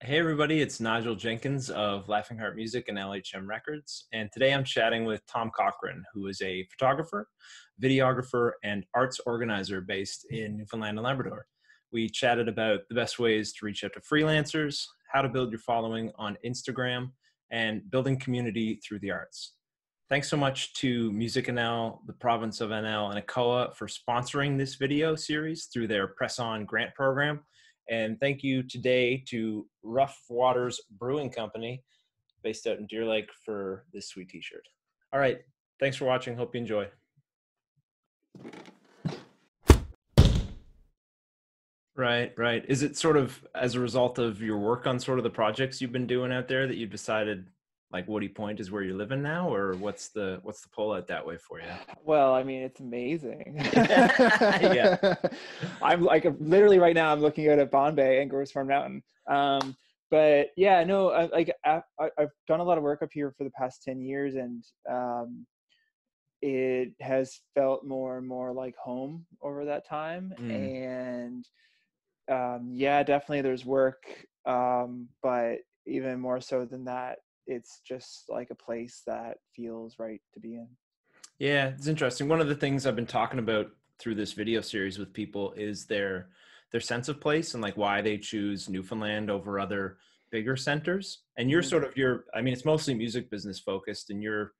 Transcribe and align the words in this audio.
Hey, 0.00 0.20
everybody, 0.20 0.60
it's 0.60 0.78
Nigel 0.78 1.16
Jenkins 1.16 1.70
of 1.70 2.08
Laughing 2.08 2.38
Heart 2.38 2.54
Music 2.54 2.88
and 2.88 2.96
LHM 2.96 3.48
Records. 3.48 4.06
And 4.12 4.30
today 4.32 4.54
I'm 4.54 4.62
chatting 4.62 5.04
with 5.04 5.26
Tom 5.26 5.50
Cochrane, 5.52 6.04
who 6.14 6.28
is 6.28 6.40
a 6.40 6.64
photographer, 6.70 7.26
videographer, 7.82 8.52
and 8.62 8.86
arts 8.94 9.18
organizer 9.26 9.80
based 9.80 10.24
in 10.30 10.56
Newfoundland 10.56 10.98
and 10.98 11.04
Labrador. 11.04 11.46
We 11.90 12.08
chatted 12.08 12.46
about 12.46 12.82
the 12.88 12.94
best 12.94 13.18
ways 13.18 13.52
to 13.54 13.66
reach 13.66 13.82
out 13.82 13.92
to 13.94 14.00
freelancers, 14.00 14.84
how 15.12 15.20
to 15.20 15.28
build 15.28 15.50
your 15.50 15.58
following 15.58 16.12
on 16.16 16.38
Instagram, 16.46 17.10
and 17.50 17.82
building 17.90 18.20
community 18.20 18.80
through 18.86 19.00
the 19.00 19.10
arts. 19.10 19.54
Thanks 20.08 20.28
so 20.28 20.36
much 20.36 20.74
to 20.74 21.10
Music 21.10 21.48
NL, 21.48 22.06
the 22.06 22.12
province 22.12 22.60
of 22.60 22.70
NL, 22.70 23.12
and 23.12 23.26
ACOA 23.26 23.74
for 23.74 23.88
sponsoring 23.88 24.56
this 24.56 24.76
video 24.76 25.16
series 25.16 25.64
through 25.64 25.88
their 25.88 26.06
Press 26.06 26.38
On 26.38 26.64
grant 26.64 26.94
program. 26.94 27.40
And 27.88 28.20
thank 28.20 28.42
you 28.42 28.62
today 28.62 29.22
to 29.28 29.66
Rough 29.82 30.18
Waters 30.28 30.80
Brewing 30.98 31.30
Company, 31.30 31.82
based 32.42 32.66
out 32.66 32.78
in 32.78 32.86
Deer 32.86 33.04
Lake, 33.04 33.30
for 33.44 33.84
this 33.92 34.08
sweet 34.08 34.28
t 34.28 34.40
shirt. 34.40 34.66
All 35.12 35.20
right. 35.20 35.38
Thanks 35.80 35.96
for 35.96 36.04
watching. 36.04 36.36
Hope 36.36 36.54
you 36.54 36.60
enjoy. 36.60 36.88
Right, 41.98 42.32
right. 42.38 42.64
Is 42.68 42.84
it 42.84 42.96
sort 42.96 43.16
of 43.16 43.44
as 43.56 43.74
a 43.74 43.80
result 43.80 44.20
of 44.20 44.40
your 44.40 44.58
work 44.58 44.86
on 44.86 45.00
sort 45.00 45.18
of 45.18 45.24
the 45.24 45.30
projects 45.30 45.80
you've 45.80 45.90
been 45.90 46.06
doing 46.06 46.32
out 46.32 46.46
there 46.46 46.68
that 46.68 46.76
you've 46.76 46.90
decided 46.90 47.48
like 47.90 48.06
Woody 48.06 48.28
Point 48.28 48.60
is 48.60 48.70
where 48.70 48.82
you're 48.82 48.96
living 48.96 49.22
now, 49.22 49.52
or 49.52 49.74
what's 49.74 50.08
the 50.08 50.40
what's 50.42 50.60
the 50.60 50.68
pull 50.68 50.92
out 50.92 51.06
that 51.06 51.24
way 51.24 51.38
for 51.38 51.58
you? 51.58 51.66
Well, 52.04 52.34
I 52.34 52.42
mean, 52.42 52.62
it's 52.62 52.80
amazing. 52.80 53.54
yeah, 53.72 55.14
I'm 55.82 56.02
like 56.02 56.26
literally 56.38 56.78
right 56.78 56.94
now. 56.94 57.12
I'm 57.12 57.20
looking 57.20 57.48
out 57.48 57.58
at 57.58 57.70
Bonne 57.70 57.94
Bay 57.94 58.20
and 58.20 58.30
Gros 58.30 58.54
Morne 58.54 58.68
Mountain. 58.68 59.02
Um, 59.28 59.76
but 60.10 60.48
yeah, 60.56 60.84
no, 60.84 61.10
I, 61.10 61.26
like 61.26 61.50
I, 61.64 61.82
have 62.18 62.30
done 62.46 62.60
a 62.60 62.64
lot 62.64 62.78
of 62.78 62.84
work 62.84 63.02
up 63.02 63.10
here 63.12 63.32
for 63.36 63.44
the 63.44 63.50
past 63.50 63.82
ten 63.82 64.00
years, 64.02 64.34
and 64.34 64.62
um, 64.90 65.46
it 66.42 66.92
has 67.00 67.40
felt 67.54 67.86
more 67.86 68.18
and 68.18 68.28
more 68.28 68.52
like 68.52 68.76
home 68.76 69.24
over 69.42 69.64
that 69.64 69.86
time. 69.88 70.32
Mm. 70.38 70.84
And 70.84 71.48
um, 72.30 72.70
yeah, 72.74 73.02
definitely 73.02 73.40
there's 73.40 73.64
work, 73.64 74.02
um, 74.44 75.08
but 75.22 75.58
even 75.86 76.20
more 76.20 76.40
so 76.40 76.66
than 76.66 76.84
that, 76.84 77.18
it's 77.48 77.80
just 77.86 78.24
like 78.28 78.50
a 78.50 78.54
place 78.54 79.02
that 79.06 79.38
feels 79.56 79.96
right 79.98 80.20
to 80.34 80.40
be 80.40 80.54
in. 80.54 80.68
Yeah, 81.38 81.68
it's 81.68 81.86
interesting. 81.86 82.28
One 82.28 82.40
of 82.40 82.48
the 82.48 82.54
things 82.54 82.86
I've 82.86 82.96
been 82.96 83.06
talking 83.06 83.38
about 83.38 83.70
through 83.98 84.14
this 84.14 84.32
video 84.32 84.60
series 84.60 84.98
with 84.98 85.12
people 85.12 85.52
is 85.52 85.86
their 85.86 86.28
their 86.70 86.80
sense 86.80 87.08
of 87.08 87.20
place 87.20 87.54
and 87.54 87.62
like 87.62 87.76
why 87.76 88.02
they 88.02 88.18
choose 88.18 88.68
Newfoundland 88.68 89.30
over 89.30 89.58
other 89.58 89.96
bigger 90.30 90.56
centers. 90.56 91.22
And 91.38 91.50
you're 91.50 91.62
mm-hmm. 91.62 91.68
sort 91.70 91.84
of 91.84 91.96
your 91.96 92.26
I 92.34 92.42
mean 92.42 92.52
it's 92.52 92.64
mostly 92.64 92.94
music 92.94 93.30
business 93.30 93.58
focused 93.58 94.10
and 94.10 94.22
you're 94.22 94.52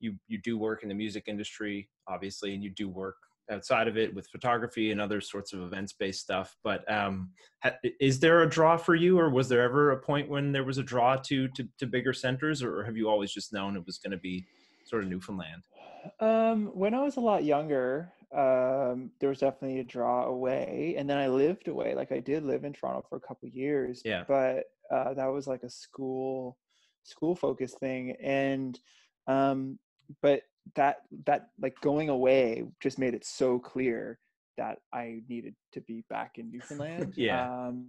you 0.00 0.14
you 0.26 0.38
do 0.42 0.58
work 0.58 0.82
in 0.82 0.88
the 0.88 0.94
music 0.94 1.24
industry 1.26 1.88
obviously 2.08 2.54
and 2.54 2.64
you 2.64 2.70
do 2.70 2.88
work 2.88 3.16
outside 3.50 3.88
of 3.88 3.96
it 3.96 4.14
with 4.14 4.26
photography 4.28 4.90
and 4.90 5.00
other 5.00 5.20
sorts 5.20 5.52
of 5.52 5.60
events 5.60 5.92
based 5.92 6.20
stuff 6.20 6.56
but 6.62 6.90
um, 6.92 7.30
ha- 7.62 7.76
is 8.00 8.20
there 8.20 8.42
a 8.42 8.48
draw 8.48 8.76
for 8.76 8.94
you 8.94 9.18
or 9.18 9.30
was 9.30 9.48
there 9.48 9.62
ever 9.62 9.92
a 9.92 9.98
point 9.98 10.28
when 10.28 10.52
there 10.52 10.64
was 10.64 10.78
a 10.78 10.82
draw 10.82 11.16
to 11.16 11.48
to, 11.48 11.68
to 11.78 11.86
bigger 11.86 12.12
centers 12.12 12.62
or 12.62 12.84
have 12.84 12.96
you 12.96 13.08
always 13.08 13.32
just 13.32 13.52
known 13.52 13.76
it 13.76 13.84
was 13.86 13.98
going 13.98 14.10
to 14.12 14.16
be 14.16 14.44
sort 14.84 15.02
of 15.02 15.10
newfoundland? 15.10 15.62
Um, 16.20 16.66
when 16.74 16.94
i 16.94 17.02
was 17.02 17.16
a 17.16 17.20
lot 17.20 17.44
younger 17.44 18.12
um, 18.32 19.10
there 19.18 19.28
was 19.28 19.40
definitely 19.40 19.80
a 19.80 19.84
draw 19.84 20.26
away 20.26 20.94
and 20.96 21.10
then 21.10 21.18
i 21.18 21.26
lived 21.26 21.66
away 21.68 21.94
like 21.94 22.12
i 22.12 22.20
did 22.20 22.44
live 22.44 22.64
in 22.64 22.72
toronto 22.72 23.04
for 23.08 23.16
a 23.16 23.20
couple 23.20 23.48
years 23.48 24.02
yeah. 24.04 24.22
but 24.26 24.66
uh, 24.90 25.14
that 25.14 25.26
was 25.26 25.46
like 25.46 25.62
a 25.62 25.70
school 25.70 26.56
school 27.02 27.34
focused 27.34 27.78
thing 27.78 28.12
and 28.22 28.78
um, 29.26 29.78
but 30.22 30.42
that 30.76 30.98
that 31.26 31.48
like 31.60 31.74
going 31.80 32.08
away 32.08 32.64
just 32.80 32.98
made 32.98 33.14
it 33.14 33.24
so 33.24 33.58
clear 33.58 34.18
that 34.56 34.78
I 34.92 35.22
needed 35.28 35.54
to 35.72 35.80
be 35.80 36.04
back 36.10 36.32
in 36.36 36.50
Newfoundland. 36.50 37.14
yeah. 37.16 37.68
Um, 37.68 37.88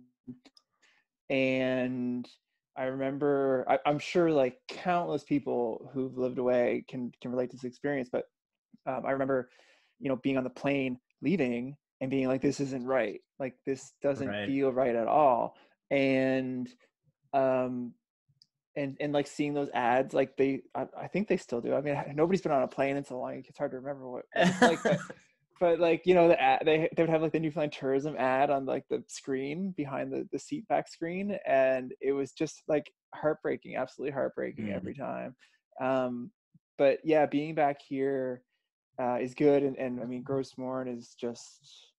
and 1.29 2.27
I 2.77 2.85
remember, 2.85 3.65
I, 3.67 3.79
am 3.89 3.99
sure 3.99 4.31
like 4.31 4.57
countless 4.69 5.23
people 5.23 5.89
who've 5.93 6.17
lived 6.17 6.37
away 6.37 6.85
can 6.87 7.11
can 7.21 7.31
relate 7.31 7.51
to 7.51 7.57
this 7.57 7.65
experience. 7.65 8.09
But 8.11 8.23
um, 8.85 9.03
I 9.05 9.11
remember, 9.11 9.49
you 9.99 10.09
know, 10.09 10.17
being 10.17 10.37
on 10.37 10.43
the 10.43 10.49
plane 10.49 10.97
leaving 11.21 11.75
and 11.99 12.09
being 12.09 12.27
like, 12.27 12.41
"This 12.41 12.59
isn't 12.59 12.85
right. 12.85 13.19
Like 13.39 13.55
this 13.65 13.93
doesn't 14.01 14.27
right. 14.27 14.47
feel 14.47 14.71
right 14.71 14.95
at 14.95 15.07
all." 15.07 15.55
And 15.89 16.69
um, 17.33 17.93
and 18.75 18.97
and 18.99 19.13
like 19.13 19.27
seeing 19.27 19.53
those 19.53 19.69
ads 19.73 20.13
like 20.13 20.35
they 20.37 20.61
I, 20.75 20.85
I, 20.99 21.07
think 21.07 21.27
they 21.27 21.37
still 21.37 21.61
do 21.61 21.73
i 21.73 21.81
mean 21.81 22.01
nobody's 22.15 22.41
been 22.41 22.51
on 22.51 22.63
a 22.63 22.67
plane 22.67 22.97
in 22.97 23.03
so 23.03 23.19
long 23.19 23.43
it's 23.47 23.57
hard 23.57 23.71
to 23.71 23.77
remember 23.77 24.09
what 24.09 24.25
it's 24.35 24.61
like 24.61 24.81
but, 24.83 24.99
but 25.59 25.79
like 25.79 26.03
you 26.05 26.15
know 26.15 26.27
the 26.27 26.41
ad, 26.41 26.61
they 26.65 26.89
they 26.95 27.03
would 27.03 27.09
have 27.09 27.21
like 27.21 27.33
the 27.33 27.39
newfoundland 27.39 27.73
tourism 27.73 28.15
ad 28.17 28.49
on 28.49 28.65
like 28.65 28.83
the 28.89 29.03
screen 29.07 29.73
behind 29.75 30.11
the 30.11 30.27
the 30.31 30.39
seat 30.39 30.67
back 30.67 30.87
screen 30.87 31.37
and 31.45 31.93
it 32.01 32.13
was 32.13 32.31
just 32.31 32.63
like 32.67 32.91
heartbreaking 33.13 33.75
absolutely 33.75 34.13
heartbreaking 34.13 34.67
mm. 34.67 34.75
every 34.75 34.93
time 34.93 35.35
um 35.81 36.31
but 36.77 36.99
yeah 37.03 37.25
being 37.25 37.53
back 37.53 37.77
here 37.85 38.41
uh 39.01 39.17
is 39.19 39.33
good 39.33 39.63
and, 39.63 39.77
and 39.77 40.01
i 40.01 40.05
mean 40.05 40.23
Gros 40.23 40.53
Morne 40.57 40.87
is 40.87 41.15
just 41.19 41.91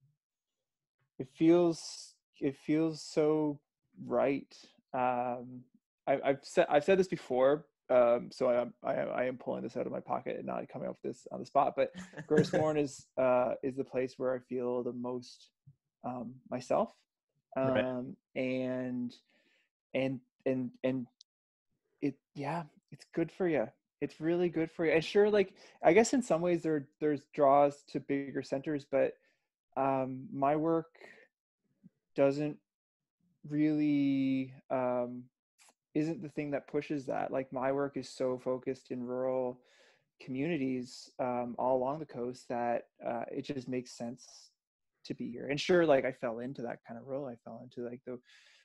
it 1.18 1.28
feels 1.36 2.14
it 2.40 2.56
feels 2.56 3.02
so 3.02 3.60
right 4.06 4.52
um 4.94 5.62
I, 6.06 6.18
have 6.24 6.38
said 6.42 6.66
I've 6.68 6.84
said 6.84 6.98
this 6.98 7.08
before, 7.08 7.66
um, 7.90 8.30
so 8.32 8.72
I, 8.84 8.88
I, 8.88 8.94
I 8.94 9.24
am 9.24 9.36
pulling 9.36 9.62
this 9.62 9.76
out 9.76 9.86
of 9.86 9.92
my 9.92 10.00
pocket 10.00 10.36
and 10.36 10.46
not 10.46 10.68
coming 10.68 10.88
up 10.88 10.96
with 11.02 11.14
this 11.14 11.26
on 11.30 11.40
the 11.40 11.46
spot. 11.46 11.74
But 11.76 11.92
Gros 12.26 12.52
Morne 12.52 12.78
is 12.78 13.06
uh, 13.20 13.54
is 13.62 13.76
the 13.76 13.84
place 13.84 14.14
where 14.16 14.34
I 14.34 14.38
feel 14.38 14.82
the 14.82 14.92
most 14.92 15.48
um, 16.04 16.34
myself, 16.50 16.92
um, 17.56 17.68
right. 17.68 17.84
and 18.34 19.14
and 19.94 20.20
and 20.46 20.70
and 20.82 21.06
it 22.00 22.14
yeah, 22.34 22.64
it's 22.90 23.06
good 23.14 23.30
for 23.30 23.48
you. 23.48 23.68
It's 24.00 24.20
really 24.20 24.48
good 24.48 24.70
for 24.70 24.84
you. 24.84 24.92
And 24.92 25.04
sure, 25.04 25.30
like 25.30 25.54
I 25.82 25.92
guess 25.92 26.12
in 26.12 26.22
some 26.22 26.40
ways 26.40 26.62
there 26.62 26.88
there's 27.00 27.22
draws 27.34 27.82
to 27.90 28.00
bigger 28.00 28.42
centers, 28.42 28.84
but 28.90 29.12
um, 29.76 30.26
my 30.32 30.56
work 30.56 30.90
doesn't 32.14 32.56
really 33.48 34.52
um, 34.70 35.24
isn't 35.94 36.22
the 36.22 36.28
thing 36.28 36.50
that 36.52 36.68
pushes 36.68 37.06
that. 37.06 37.30
Like 37.30 37.52
my 37.52 37.72
work 37.72 37.96
is 37.96 38.08
so 38.08 38.38
focused 38.38 38.90
in 38.90 39.02
rural 39.02 39.60
communities 40.20 41.10
um, 41.18 41.54
all 41.58 41.76
along 41.76 41.98
the 41.98 42.06
coast 42.06 42.48
that 42.48 42.86
uh, 43.06 43.24
it 43.30 43.42
just 43.42 43.68
makes 43.68 43.96
sense 43.96 44.50
to 45.04 45.14
be 45.14 45.30
here. 45.30 45.48
And 45.48 45.60
sure, 45.60 45.84
like 45.84 46.04
I 46.04 46.12
fell 46.12 46.38
into 46.38 46.62
that 46.62 46.78
kind 46.86 46.98
of 46.98 47.06
role. 47.06 47.26
I 47.26 47.34
fell 47.44 47.60
into 47.62 47.88
like 47.88 48.00
the 48.06 48.18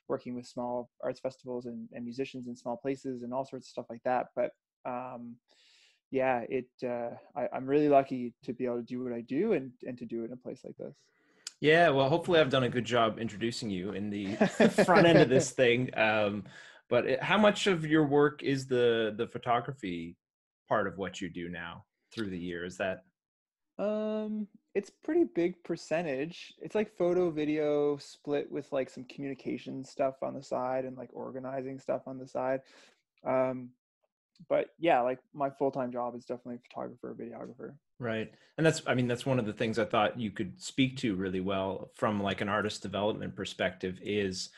working 0.08 0.34
with 0.34 0.46
small 0.46 0.90
arts 1.02 1.20
festivals 1.20 1.66
and, 1.66 1.88
and 1.92 2.04
musicians 2.04 2.48
in 2.48 2.56
small 2.56 2.76
places 2.76 3.22
and 3.22 3.32
all 3.34 3.44
sorts 3.44 3.66
of 3.66 3.70
stuff 3.70 3.86
like 3.90 4.02
that. 4.04 4.28
But 4.34 4.52
um, 4.86 5.36
yeah, 6.10 6.44
it 6.48 6.68
uh, 6.82 7.10
I, 7.36 7.48
I'm 7.52 7.66
really 7.66 7.88
lucky 7.88 8.32
to 8.44 8.52
be 8.52 8.64
able 8.64 8.76
to 8.76 8.82
do 8.82 9.02
what 9.02 9.12
I 9.12 9.20
do 9.20 9.52
and 9.52 9.72
and 9.86 9.98
to 9.98 10.06
do 10.06 10.22
it 10.22 10.26
in 10.26 10.32
a 10.32 10.36
place 10.36 10.60
like 10.64 10.76
this. 10.76 10.94
Yeah, 11.60 11.88
well, 11.90 12.08
hopefully 12.08 12.38
I've 12.38 12.50
done 12.50 12.62
a 12.62 12.68
good 12.68 12.84
job 12.84 13.18
introducing 13.18 13.68
you 13.68 13.90
in 13.90 14.10
the 14.10 14.36
front 14.84 15.06
end 15.06 15.18
of 15.18 15.28
this 15.28 15.50
thing. 15.50 15.90
Um, 15.96 16.44
but 16.88 17.06
it, 17.06 17.22
how 17.22 17.38
much 17.38 17.66
of 17.66 17.84
your 17.86 18.06
work 18.06 18.42
is 18.42 18.66
the 18.66 19.14
the 19.16 19.26
photography 19.26 20.16
part 20.68 20.86
of 20.86 20.98
what 20.98 21.20
you 21.20 21.28
do 21.28 21.48
now 21.48 21.84
through 22.12 22.30
the 22.30 22.38
year? 22.38 22.64
Is 22.64 22.76
that? 22.78 23.04
Um, 23.78 24.48
it's 24.74 24.90
pretty 24.90 25.24
big 25.24 25.62
percentage. 25.62 26.54
It's 26.60 26.74
like 26.74 26.96
photo, 26.96 27.30
video 27.30 27.96
split 27.98 28.50
with 28.50 28.72
like 28.72 28.90
some 28.90 29.04
communication 29.04 29.84
stuff 29.84 30.16
on 30.22 30.34
the 30.34 30.42
side 30.42 30.84
and 30.84 30.96
like 30.96 31.10
organizing 31.12 31.78
stuff 31.78 32.02
on 32.06 32.18
the 32.18 32.26
side. 32.26 32.60
Um, 33.24 33.70
but 34.48 34.70
yeah, 34.78 35.00
like 35.00 35.18
my 35.34 35.50
full 35.50 35.70
time 35.70 35.92
job 35.92 36.14
is 36.14 36.24
definitely 36.24 36.60
photographer, 36.68 37.16
videographer. 37.18 37.74
Right. 37.98 38.32
And 38.56 38.64
that's, 38.64 38.82
I 38.86 38.94
mean, 38.94 39.08
that's 39.08 39.26
one 39.26 39.38
of 39.38 39.46
the 39.46 39.52
things 39.52 39.78
I 39.78 39.84
thought 39.84 40.20
you 40.20 40.30
could 40.30 40.60
speak 40.60 40.96
to 40.98 41.16
really 41.16 41.40
well 41.40 41.90
from 41.94 42.22
like 42.22 42.40
an 42.40 42.48
artist 42.48 42.82
development 42.82 43.34
perspective 43.34 43.98
is 44.02 44.50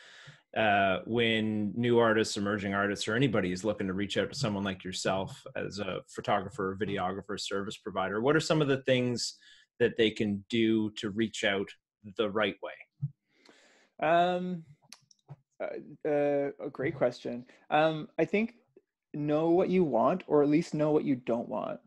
uh, 0.55 0.99
when 1.05 1.71
new 1.75 1.97
artists, 1.97 2.37
emerging 2.37 2.73
artists, 2.73 3.07
or 3.07 3.15
anybody 3.15 3.51
is 3.51 3.63
looking 3.63 3.87
to 3.87 3.93
reach 3.93 4.17
out 4.17 4.29
to 4.31 4.37
someone 4.37 4.63
like 4.63 4.83
yourself 4.83 5.43
as 5.55 5.79
a 5.79 6.01
photographer, 6.07 6.77
videographer, 6.79 7.39
service 7.39 7.77
provider, 7.77 8.21
what 8.21 8.35
are 8.35 8.41
some 8.41 8.61
of 8.61 8.67
the 8.67 8.81
things 8.83 9.37
that 9.79 9.97
they 9.97 10.11
can 10.11 10.43
do 10.49 10.91
to 10.91 11.09
reach 11.09 11.43
out 11.43 11.69
the 12.17 12.29
right 12.29 12.55
way? 12.61 14.07
Um, 14.07 14.63
uh, 15.61 16.09
uh, 16.09 16.49
a 16.59 16.69
great 16.71 16.95
question. 16.95 17.45
Um, 17.69 18.09
I 18.19 18.25
think 18.25 18.55
know 19.13 19.49
what 19.49 19.69
you 19.69 19.83
want, 19.83 20.23
or 20.27 20.43
at 20.43 20.49
least 20.49 20.73
know 20.73 20.91
what 20.91 21.05
you 21.05 21.15
don't 21.15 21.47
want. 21.47 21.79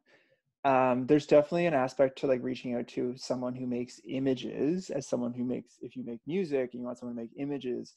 Um, 0.64 1.06
there's 1.06 1.26
definitely 1.26 1.66
an 1.66 1.74
aspect 1.74 2.18
to 2.18 2.26
like 2.26 2.42
reaching 2.42 2.74
out 2.74 2.88
to 2.88 3.14
someone 3.16 3.54
who 3.54 3.66
makes 3.66 4.00
images 4.08 4.88
as 4.88 5.06
someone 5.06 5.34
who 5.34 5.44
makes 5.44 5.74
if 5.82 5.94
you 5.94 6.04
make 6.04 6.20
music 6.26 6.70
and 6.72 6.80
you 6.80 6.86
want 6.86 6.98
someone 6.98 7.14
to 7.14 7.22
make 7.22 7.32
images 7.36 7.92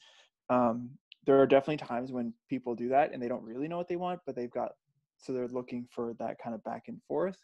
um, 0.49 0.89
there 1.25 1.39
are 1.39 1.47
definitely 1.47 1.77
times 1.77 2.11
when 2.11 2.33
people 2.49 2.73
do 2.73 2.89
that 2.89 3.13
and 3.13 3.21
they 3.21 3.27
don't 3.27 3.43
really 3.43 3.67
know 3.67 3.77
what 3.77 3.87
they 3.87 3.95
want 3.95 4.19
but 4.25 4.35
they've 4.35 4.51
got 4.51 4.71
so 5.17 5.33
they're 5.33 5.47
looking 5.47 5.87
for 5.91 6.13
that 6.19 6.37
kind 6.39 6.55
of 6.55 6.63
back 6.63 6.83
and 6.87 7.01
forth. 7.07 7.37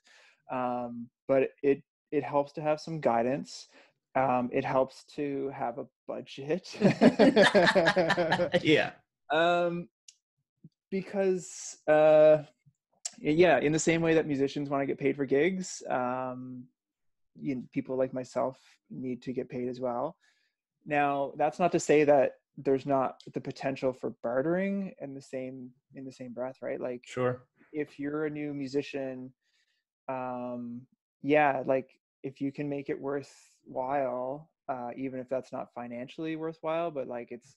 Um, 0.51 1.09
but 1.27 1.49
it 1.61 1.81
it 2.11 2.23
helps 2.23 2.51
to 2.53 2.61
have 2.61 2.79
some 2.79 2.99
guidance. 2.99 3.67
Um, 4.15 4.49
it 4.53 4.63
helps 4.63 5.05
to 5.15 5.51
have 5.55 5.79
a 5.79 5.87
budget. 6.07 6.75
Yeah. 8.63 8.91
Um, 9.31 9.87
because 10.91 11.77
uh, 11.87 12.43
yeah 13.19 13.57
in 13.57 13.71
the 13.71 13.79
same 13.79 14.01
way 14.01 14.13
that 14.13 14.27
musicians 14.27 14.69
want 14.69 14.83
to 14.83 14.85
get 14.85 14.99
paid 14.99 15.15
for 15.15 15.25
gigs 15.25 15.81
um, 15.89 16.65
you 17.41 17.55
know, 17.55 17.63
people 17.73 17.97
like 17.97 18.13
myself 18.13 18.59
need 18.91 19.23
to 19.23 19.33
get 19.33 19.49
paid 19.49 19.69
as 19.69 19.79
well. 19.79 20.17
Now 20.85 21.31
that's 21.35 21.57
not 21.57 21.71
to 21.71 21.79
say 21.79 22.03
that 22.03 22.33
there's 22.57 22.85
not 22.85 23.21
the 23.33 23.41
potential 23.41 23.93
for 23.93 24.11
bartering 24.21 24.93
in 25.01 25.13
the 25.13 25.21
same 25.21 25.69
in 25.95 26.05
the 26.05 26.11
same 26.11 26.33
breath 26.33 26.57
right? 26.61 26.79
Like 26.79 27.01
sure. 27.05 27.43
if 27.71 27.99
you're 27.99 28.25
a 28.25 28.29
new 28.29 28.53
musician 28.53 29.33
um 30.09 30.81
yeah 31.21 31.63
like 31.65 31.89
if 32.23 32.41
you 32.41 32.51
can 32.51 32.67
make 32.67 32.89
it 32.89 32.99
worthwhile 32.99 34.49
uh 34.69 34.89
even 34.97 35.19
if 35.19 35.29
that's 35.29 35.51
not 35.51 35.73
financially 35.73 36.35
worthwhile 36.35 36.91
but 36.91 37.07
like 37.07 37.29
it's 37.31 37.55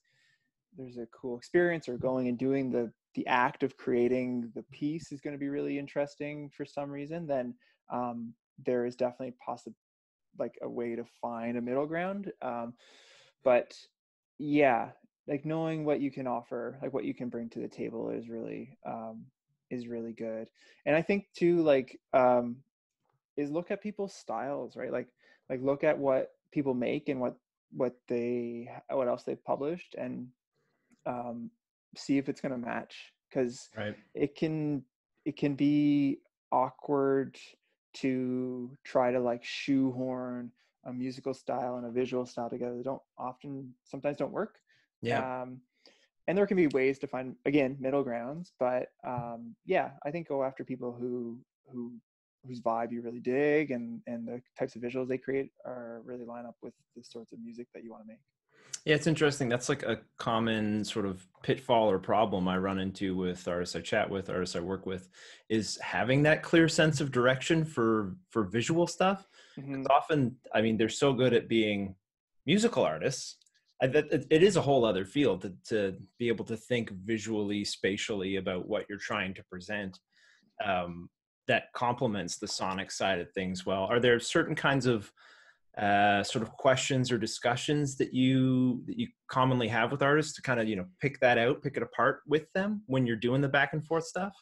there's 0.77 0.99
a 0.99 1.07
cool 1.07 1.37
experience 1.37 1.89
or 1.89 1.97
going 1.99 2.29
and 2.29 2.39
doing 2.39 2.71
the 2.71 2.91
the 3.15 3.27
act 3.27 3.63
of 3.63 3.77
creating 3.77 4.51
the 4.55 4.63
piece 4.73 5.11
is 5.11 5.21
going 5.21 5.35
to 5.35 5.39
be 5.39 5.49
really 5.49 5.79
interesting 5.79 6.51
for 6.57 6.65
some 6.65 6.91
reason 6.91 7.27
then 7.27 7.53
um 7.93 8.33
there 8.65 8.87
is 8.87 8.95
definitely 8.95 9.35
possible 9.45 9.77
like 10.39 10.57
a 10.63 10.69
way 10.69 10.95
to 10.95 11.05
find 11.21 11.57
a 11.57 11.63
middle 11.63 11.87
ground 11.87 12.31
um 12.43 12.75
but 13.43 13.75
yeah 14.39 14.89
like 15.29 15.45
knowing 15.45 15.85
what 15.85 16.01
you 16.01 16.11
can 16.11 16.27
offer 16.27 16.79
like 16.83 16.93
what 16.93 17.05
you 17.05 17.15
can 17.15 17.29
bring 17.29 17.49
to 17.49 17.59
the 17.59 17.69
table 17.69 18.11
is 18.11 18.29
really 18.29 18.77
um 18.87 19.25
is 19.71 19.89
really 19.89 20.13
good. 20.13 20.49
And 20.85 20.95
i 20.95 21.03
think 21.03 21.27
too 21.35 21.63
like 21.63 21.99
um 22.13 22.57
is 23.37 23.51
look 23.51 23.71
at 23.71 23.83
people's 23.83 24.15
styles 24.15 24.77
right? 24.77 24.93
Like 24.93 25.09
like 25.51 25.61
look 25.63 25.85
at 25.85 25.99
what 25.99 26.33
people 26.53 26.75
make 26.75 27.09
and 27.09 27.21
what 27.21 27.37
what 27.73 27.97
they 28.09 28.71
what 28.91 29.09
else 29.09 29.25
they've 29.25 29.45
published 29.45 29.95
and 29.99 30.29
um 31.05 31.51
see 31.97 32.19
if 32.19 32.29
it's 32.29 32.41
going 32.41 32.53
to 32.53 32.59
match 32.59 33.13
because 33.29 33.69
right. 33.77 33.97
it 34.15 34.37
can 34.37 34.83
it 35.25 35.37
can 35.37 35.55
be 35.55 36.19
awkward 36.53 37.37
to 37.95 38.71
try 38.85 39.11
to 39.11 39.19
like 39.19 39.43
shoehorn 39.45 40.51
a 40.87 40.93
musical 40.93 41.35
style 41.35 41.77
and 41.77 41.87
a 41.87 41.91
visual 41.91 42.25
style 42.27 42.49
together 42.49 42.77
they 42.77 42.83
don't 42.83 43.03
often 43.19 43.75
sometimes 43.85 44.17
don't 44.17 44.33
work. 44.33 44.57
Yeah. 45.03 45.43
Um, 45.43 45.61
and 46.29 46.37
there 46.37 46.47
can 46.47 46.57
be 46.57 46.67
ways 46.69 46.99
to 46.99 47.07
find 47.07 47.37
again 47.45 47.77
middle 47.81 48.03
grounds 48.03 48.53
but 48.59 48.89
um, 49.07 49.55
yeah 49.65 49.91
i 50.05 50.11
think 50.11 50.29
go 50.29 50.43
after 50.43 50.65
people 50.65 50.93
who 50.93 51.39
who 51.71 51.93
whose 52.47 52.61
vibe 52.61 52.93
you 52.93 53.03
really 53.03 53.21
dig 53.21 53.71
and 53.71 54.01
and 54.07 54.27
the 54.27 54.41
types 54.59 54.77
of 54.77 54.83
visuals 54.83 55.09
they 55.09 55.19
create 55.19 55.51
are 55.65 56.01
really 56.05 56.25
line 56.25 56.47
up 56.47 56.57
with 56.63 56.75
the 56.95 57.03
sorts 57.03 57.33
of 57.33 57.39
music 57.41 57.67
that 57.75 57.83
you 57.83 57.91
want 57.91 58.03
to 58.03 58.09
make 58.09 58.21
yeah 58.85 58.95
it's 58.95 59.07
interesting. 59.07 59.49
That's 59.49 59.69
like 59.69 59.83
a 59.83 60.01
common 60.19 60.85
sort 60.85 61.07
of 61.07 61.27
pitfall 61.43 61.89
or 61.89 61.99
problem 62.01 62.49
i 62.49 62.57
run 62.57 62.81
into 62.81 63.15
with 63.17 63.47
artists 63.47 63.77
i 63.77 63.81
chat 63.81 64.11
with 64.11 64.29
artists 64.29 64.57
i 64.57 64.61
work 64.61 64.85
with 64.85 65.09
is 65.49 65.79
having 65.81 66.21
that 66.25 66.43
clear 66.43 66.67
sense 66.69 67.01
of 67.01 67.13
direction 67.13 67.65
for 67.65 68.17
for 68.31 68.43
visual 68.43 68.87
stuff. 68.89 69.29
Mm-hmm. 69.57 69.85
often 69.89 70.37
i 70.55 70.61
mean 70.61 70.77
they're 70.77 70.89
so 70.89 71.13
good 71.13 71.33
at 71.33 71.49
being 71.49 71.95
musical 72.47 72.83
artists 72.83 73.37
it 73.81 74.43
is 74.43 74.57
a 74.57 74.61
whole 74.61 74.85
other 74.85 75.05
field 75.05 75.43
to, 75.43 75.53
to 75.69 75.97
be 76.19 76.29
able 76.29 76.45
to 76.47 76.57
think 76.57 76.91
visually 77.05 77.65
spatially 77.65 78.37
about 78.37 78.67
what 78.67 78.87
you're 78.89 78.99
trying 78.99 79.35
to 79.35 79.45
present 79.45 79.99
um, 80.65 81.09
that 81.47 81.73
complements 81.75 82.39
the 82.39 82.49
sonic 82.49 82.91
side 82.91 83.21
of 83.21 83.31
things 83.33 83.67
well. 83.67 83.85
Are 83.85 84.01
there 84.01 84.19
certain 84.19 84.55
kinds 84.55 84.87
of 84.87 85.13
uh, 85.81 86.23
sort 86.23 86.43
of 86.43 86.51
questions 86.53 87.13
or 87.13 87.19
discussions 87.19 87.97
that 87.97 88.15
you 88.15 88.83
that 88.87 88.99
you 88.99 89.09
commonly 89.29 89.69
have 89.69 89.93
with 89.93 90.03
artists 90.03 90.35
to 90.35 90.43
kind 90.43 90.59
of 90.59 90.69
you 90.69 90.77
know 90.77 90.87
pick 91.01 91.21
that 91.21 91.37
out 91.39 91.63
pick 91.63 91.77
it 91.77 91.83
apart 91.83 92.21
with 92.27 92.51
them 92.55 92.83
when 92.87 93.07
you're 93.07 93.17
doing 93.17 93.41
the 93.41 93.49
back 93.49 93.73
and 93.73 93.85
forth 93.85 94.05
stuff 94.05 94.35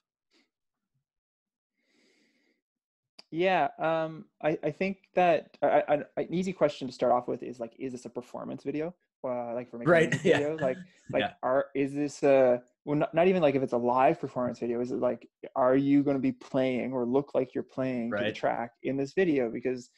Yeah, 3.33 3.67
um, 3.81 4.27
I, 4.45 4.57
I 4.63 4.71
think 4.71 4.99
that 5.17 5.57
I, 5.61 5.83
I, 5.89 5.95
an 6.23 6.33
easy 6.33 6.53
question 6.53 6.87
to 6.87 6.95
start 6.95 7.13
off 7.13 7.27
with 7.27 7.43
is 7.43 7.59
like, 7.59 7.73
is 7.81 7.91
this 7.91 8.05
a 8.05 8.09
performance 8.09 8.63
video? 8.63 8.95
uh, 9.25 9.55
like 9.55 9.71
for 9.71 9.79
making 9.79 9.91
right 9.91 10.15
yeah. 10.25 10.41
videos 10.41 10.61
like 10.61 10.77
like 11.13 11.23
yeah. 11.23 11.33
are 11.43 11.67
is 11.75 11.93
this 11.93 12.23
a 12.23 12.61
well 12.85 12.99
not, 12.99 13.15
not 13.15 13.29
even 13.29 13.43
like 13.43 13.55
if 13.55 13.63
it's 13.63 13.73
a 13.73 13.79
live 13.79 14.21
performance 14.21 14.59
video 14.59 14.81
is 14.81 14.91
it 14.91 15.01
like 15.01 15.29
are 15.57 15.77
you 15.77 16.03
going 16.03 16.17
to 16.17 16.21
be 16.21 16.33
playing 16.33 16.93
or 16.93 17.05
look 17.05 17.31
like 17.35 17.55
you're 17.55 17.65
playing 17.65 18.11
right. 18.11 18.21
to 18.21 18.25
the 18.27 18.33
track 18.33 18.73
in 18.83 18.97
this 18.97 19.13
video 19.15 19.51
because 19.51 19.91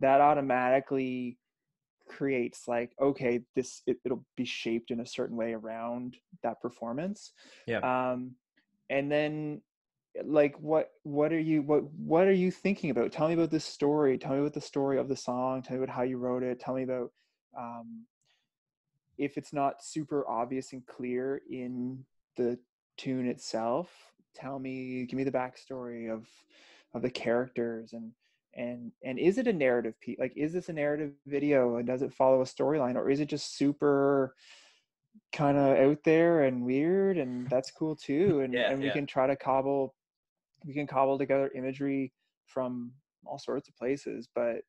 that 0.00 0.20
automatically 0.20 1.38
creates 2.08 2.66
like 2.66 2.92
okay 3.00 3.40
this 3.54 3.82
it, 3.86 3.98
will 4.04 4.24
be 4.36 4.44
shaped 4.44 4.90
in 4.90 5.00
a 5.00 5.06
certain 5.06 5.36
way 5.36 5.52
around 5.52 6.16
that 6.42 6.60
performance. 6.60 7.32
Yeah. 7.66 7.78
Um 7.78 8.32
and 8.88 9.10
then 9.10 9.62
like 10.24 10.56
what 10.58 10.90
what 11.04 11.32
are 11.32 11.38
you 11.38 11.62
what 11.62 11.84
what 11.92 12.26
are 12.26 12.32
you 12.32 12.50
thinking 12.50 12.90
about? 12.90 13.12
Tell 13.12 13.28
me 13.28 13.34
about 13.34 13.50
this 13.50 13.64
story. 13.64 14.18
Tell 14.18 14.32
me 14.32 14.40
about 14.40 14.54
the 14.54 14.60
story 14.60 14.98
of 14.98 15.08
the 15.08 15.16
song. 15.16 15.62
Tell 15.62 15.76
me 15.76 15.84
about 15.84 15.94
how 15.94 16.02
you 16.02 16.18
wrote 16.18 16.42
it. 16.42 16.58
Tell 16.58 16.74
me 16.74 16.82
about 16.82 17.12
um 17.56 18.04
if 19.18 19.36
it's 19.36 19.52
not 19.52 19.84
super 19.84 20.28
obvious 20.28 20.72
and 20.72 20.84
clear 20.86 21.42
in 21.50 22.04
the 22.36 22.58
tune 22.96 23.26
itself 23.26 23.90
tell 24.34 24.58
me 24.58 25.06
give 25.06 25.16
me 25.16 25.24
the 25.24 25.30
backstory 25.30 26.10
of 26.10 26.26
of 26.94 27.02
the 27.02 27.10
characters 27.10 27.92
and 27.92 28.12
and 28.54 28.92
and 29.04 29.18
is 29.18 29.38
it 29.38 29.46
a 29.46 29.52
narrative 29.52 29.98
piece 30.00 30.18
like 30.18 30.32
is 30.36 30.52
this 30.52 30.68
a 30.68 30.72
narrative 30.72 31.12
video 31.26 31.76
and 31.76 31.86
does 31.86 32.02
it 32.02 32.12
follow 32.12 32.40
a 32.40 32.44
storyline 32.44 32.96
or 32.96 33.08
is 33.08 33.20
it 33.20 33.28
just 33.28 33.56
super 33.56 34.34
kind 35.32 35.56
of 35.56 35.76
out 35.76 35.98
there 36.04 36.44
and 36.44 36.64
weird 36.64 37.16
and 37.16 37.48
that's 37.48 37.70
cool 37.70 37.94
too 37.94 38.40
and, 38.44 38.52
yeah, 38.52 38.70
and 38.70 38.80
we 38.80 38.86
yeah. 38.86 38.92
can 38.92 39.06
try 39.06 39.26
to 39.26 39.36
cobble 39.36 39.94
we 40.64 40.74
can 40.74 40.86
cobble 40.86 41.18
together 41.18 41.50
imagery 41.54 42.12
from 42.46 42.92
all 43.24 43.38
sorts 43.38 43.68
of 43.68 43.76
places 43.76 44.28
but 44.34 44.62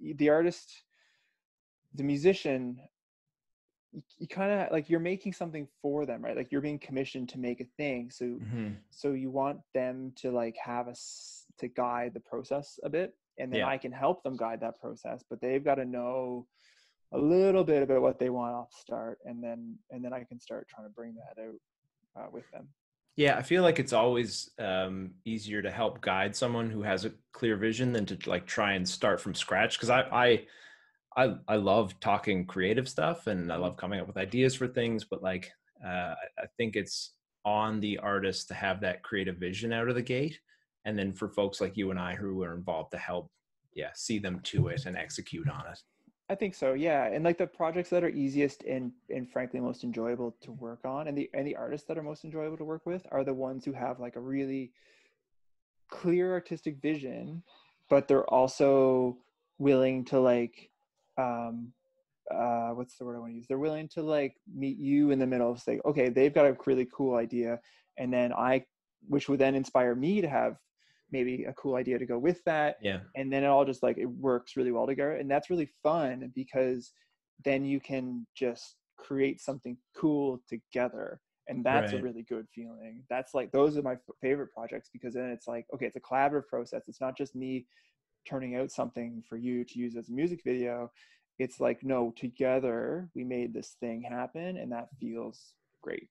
the 0.00 0.28
artist 0.28 0.82
the 1.94 2.02
musician 2.02 2.78
you, 4.18 4.26
kind 4.26 4.52
of 4.52 4.72
like 4.72 4.90
you're 4.90 5.00
making 5.00 5.32
something 5.32 5.66
for 5.80 6.04
them 6.04 6.22
right 6.22 6.36
like 6.36 6.52
you're 6.52 6.60
being 6.60 6.78
commissioned 6.78 7.28
to 7.28 7.38
make 7.38 7.60
a 7.60 7.66
thing 7.76 8.10
so 8.10 8.24
mm-hmm. 8.24 8.68
so 8.90 9.12
you 9.12 9.30
want 9.30 9.58
them 9.74 10.12
to 10.16 10.30
like 10.30 10.56
have 10.62 10.88
us 10.88 11.45
to 11.58 11.68
guide 11.68 12.12
the 12.14 12.20
process 12.20 12.78
a 12.84 12.88
bit 12.88 13.14
and 13.38 13.52
then 13.52 13.60
yeah. 13.60 13.68
i 13.68 13.76
can 13.76 13.92
help 13.92 14.22
them 14.22 14.36
guide 14.36 14.60
that 14.60 14.78
process 14.80 15.24
but 15.28 15.40
they've 15.40 15.64
got 15.64 15.76
to 15.76 15.84
know 15.84 16.46
a 17.12 17.18
little 17.18 17.64
bit 17.64 17.82
about 17.82 18.02
what 18.02 18.18
they 18.18 18.30
want 18.30 18.54
off 18.54 18.72
start 18.72 19.18
and 19.24 19.42
then 19.42 19.76
and 19.90 20.04
then 20.04 20.12
i 20.12 20.24
can 20.24 20.40
start 20.40 20.68
trying 20.68 20.86
to 20.86 20.92
bring 20.92 21.14
that 21.14 21.42
out 21.42 22.24
uh, 22.24 22.28
with 22.32 22.50
them 22.50 22.68
yeah 23.16 23.36
i 23.36 23.42
feel 23.42 23.62
like 23.62 23.78
it's 23.78 23.92
always 23.92 24.50
um, 24.58 25.10
easier 25.24 25.62
to 25.62 25.70
help 25.70 26.00
guide 26.00 26.34
someone 26.34 26.70
who 26.70 26.82
has 26.82 27.04
a 27.04 27.12
clear 27.32 27.56
vision 27.56 27.92
than 27.92 28.06
to 28.06 28.18
like 28.28 28.46
try 28.46 28.72
and 28.72 28.88
start 28.88 29.20
from 29.20 29.34
scratch 29.34 29.78
because 29.78 29.90
i 29.90 30.00
i 30.12 30.46
I 31.16 31.34
I 31.48 31.56
love 31.56 31.98
talking 32.00 32.46
creative 32.46 32.88
stuff 32.88 33.26
and 33.26 33.50
I 33.50 33.56
love 33.56 33.76
coming 33.76 34.00
up 34.00 34.06
with 34.06 34.18
ideas 34.18 34.54
for 34.54 34.68
things, 34.68 35.04
but 35.04 35.22
like 35.22 35.50
uh, 35.84 36.14
I 36.38 36.46
think 36.56 36.76
it's 36.76 37.12
on 37.44 37.80
the 37.80 37.98
artist 37.98 38.48
to 38.48 38.54
have 38.54 38.80
that 38.80 39.02
creative 39.02 39.36
vision 39.36 39.72
out 39.72 39.88
of 39.88 39.94
the 39.94 40.02
gate, 40.02 40.38
and 40.86 40.96
then 40.98 41.12
for 41.12 41.28
folks 41.28 41.60
like 41.60 41.76
you 41.76 41.90
and 41.90 41.98
I 41.98 42.14
who 42.14 42.42
are 42.44 42.54
involved 42.54 42.92
to 42.92 42.98
help, 42.98 43.28
yeah, 43.74 43.90
see 43.94 44.18
them 44.18 44.40
to 44.44 44.68
it 44.68 44.86
and 44.86 44.96
execute 44.96 45.48
on 45.48 45.64
it. 45.70 45.82
I 46.30 46.34
think 46.34 46.54
so, 46.54 46.72
yeah. 46.72 47.06
And 47.06 47.24
like 47.24 47.38
the 47.38 47.46
projects 47.46 47.90
that 47.90 48.02
are 48.02 48.08
easiest 48.08 48.62
and 48.62 48.92
and 49.10 49.30
frankly 49.30 49.60
most 49.60 49.84
enjoyable 49.84 50.36
to 50.40 50.52
work 50.52 50.84
on, 50.84 51.08
and 51.08 51.18
the 51.18 51.28
and 51.34 51.46
the 51.46 51.56
artists 51.56 51.86
that 51.88 51.98
are 51.98 52.02
most 52.02 52.24
enjoyable 52.24 52.56
to 52.56 52.64
work 52.64 52.86
with 52.86 53.06
are 53.10 53.24
the 53.24 53.34
ones 53.34 53.64
who 53.64 53.72
have 53.72 54.00
like 54.00 54.16
a 54.16 54.20
really 54.20 54.72
clear 55.90 56.32
artistic 56.32 56.80
vision, 56.80 57.42
but 57.90 58.08
they're 58.08 58.28
also 58.32 59.18
willing 59.58 60.04
to 60.04 60.20
like 60.20 60.70
um 61.18 61.72
uh 62.30 62.70
what's 62.70 62.98
the 62.98 63.04
word 63.04 63.16
i 63.16 63.18
want 63.18 63.30
to 63.30 63.36
use 63.36 63.46
they're 63.48 63.58
willing 63.58 63.88
to 63.88 64.02
like 64.02 64.34
meet 64.52 64.76
you 64.76 65.12
in 65.12 65.18
the 65.18 65.26
middle 65.26 65.50
of 65.50 65.60
say 65.60 65.80
okay 65.86 66.10
they've 66.10 66.34
got 66.34 66.44
a 66.44 66.56
really 66.66 66.86
cool 66.92 67.14
idea 67.14 67.58
and 67.96 68.12
then 68.12 68.32
i 68.34 68.62
which 69.08 69.28
would 69.28 69.38
then 69.38 69.54
inspire 69.54 69.94
me 69.94 70.20
to 70.20 70.28
have 70.28 70.56
maybe 71.12 71.44
a 71.44 71.52
cool 71.52 71.76
idea 71.76 71.98
to 71.98 72.06
go 72.06 72.18
with 72.18 72.42
that 72.44 72.76
yeah. 72.82 72.98
and 73.14 73.32
then 73.32 73.44
it 73.44 73.46
all 73.46 73.64
just 73.64 73.82
like 73.82 73.96
it 73.98 74.06
works 74.06 74.56
really 74.56 74.72
well 74.72 74.86
together 74.86 75.12
and 75.12 75.30
that's 75.30 75.50
really 75.50 75.70
fun 75.82 76.30
because 76.34 76.92
then 77.44 77.64
you 77.64 77.78
can 77.80 78.26
just 78.34 78.76
create 78.98 79.40
something 79.40 79.76
cool 79.96 80.40
together 80.48 81.20
and 81.48 81.64
that's 81.64 81.92
right. 81.92 82.00
a 82.00 82.04
really 82.04 82.24
good 82.28 82.46
feeling. 82.54 83.04
That's 83.08 83.34
like 83.34 83.52
those 83.52 83.76
are 83.76 83.82
my 83.82 83.96
favorite 84.20 84.52
projects 84.52 84.90
because 84.92 85.14
then 85.14 85.30
it's 85.30 85.46
like 85.46 85.66
okay 85.74 85.86
it's 85.86 85.96
a 85.96 86.00
collaborative 86.00 86.48
process. 86.48 86.82
It's 86.88 87.00
not 87.00 87.16
just 87.16 87.36
me 87.36 87.66
turning 88.28 88.56
out 88.56 88.70
something 88.70 89.22
for 89.28 89.36
you 89.36 89.64
to 89.64 89.78
use 89.78 89.96
as 89.96 90.08
a 90.08 90.12
music 90.12 90.40
video. 90.44 90.90
It's 91.38 91.60
like 91.60 91.84
no 91.84 92.12
together 92.16 93.08
we 93.14 93.24
made 93.24 93.54
this 93.54 93.76
thing 93.80 94.02
happen 94.02 94.56
and 94.56 94.72
that 94.72 94.88
feels 94.98 95.54
great 95.82 96.08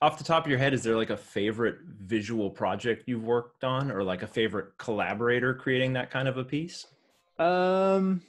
off 0.00 0.18
the 0.18 0.24
top 0.24 0.44
of 0.44 0.50
your 0.50 0.58
head 0.58 0.74
is 0.74 0.82
there 0.82 0.96
like 0.96 1.10
a 1.10 1.16
favorite 1.16 1.78
visual 2.02 2.50
project 2.50 3.04
you've 3.06 3.24
worked 3.24 3.64
on 3.64 3.90
or 3.90 4.02
like 4.02 4.22
a 4.22 4.26
favorite 4.26 4.76
collaborator 4.78 5.54
creating 5.54 5.92
that 5.94 6.10
kind 6.10 6.28
of 6.28 6.36
a 6.36 6.44
piece? 6.44 6.86
Um 7.38 8.22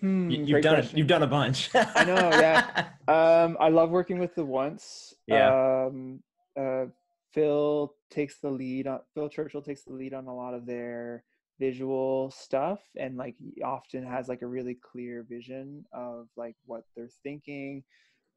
hmm, 0.00 0.30
you, 0.30 0.54
have 0.54 0.62
done 0.62 0.74
question. 0.76 0.96
it 0.96 0.98
you've 0.98 1.06
done 1.06 1.22
a 1.22 1.26
bunch. 1.26 1.70
I 1.74 2.04
know 2.04 2.14
yeah. 2.14 2.88
Um 3.08 3.56
i 3.60 3.68
love 3.68 3.90
working 3.90 4.18
with 4.18 4.34
the 4.34 4.44
once. 4.44 5.14
Yeah. 5.26 5.86
Um 5.86 6.22
uh 6.58 6.86
phil 7.32 7.94
takes 8.10 8.38
the 8.38 8.50
lead 8.50 8.86
on 8.86 9.00
phil 9.14 9.28
churchill 9.28 9.62
takes 9.62 9.82
the 9.82 9.92
lead 9.92 10.14
on 10.14 10.26
a 10.26 10.34
lot 10.34 10.54
of 10.54 10.64
their 10.64 11.24
visual 11.58 12.30
stuff 12.30 12.80
and 12.96 13.16
like 13.16 13.34
often 13.64 14.04
has 14.04 14.28
like 14.28 14.42
a 14.42 14.46
really 14.46 14.74
clear 14.74 15.24
vision 15.28 15.84
of 15.92 16.28
like 16.36 16.54
what 16.66 16.84
they're 16.94 17.08
thinking 17.22 17.82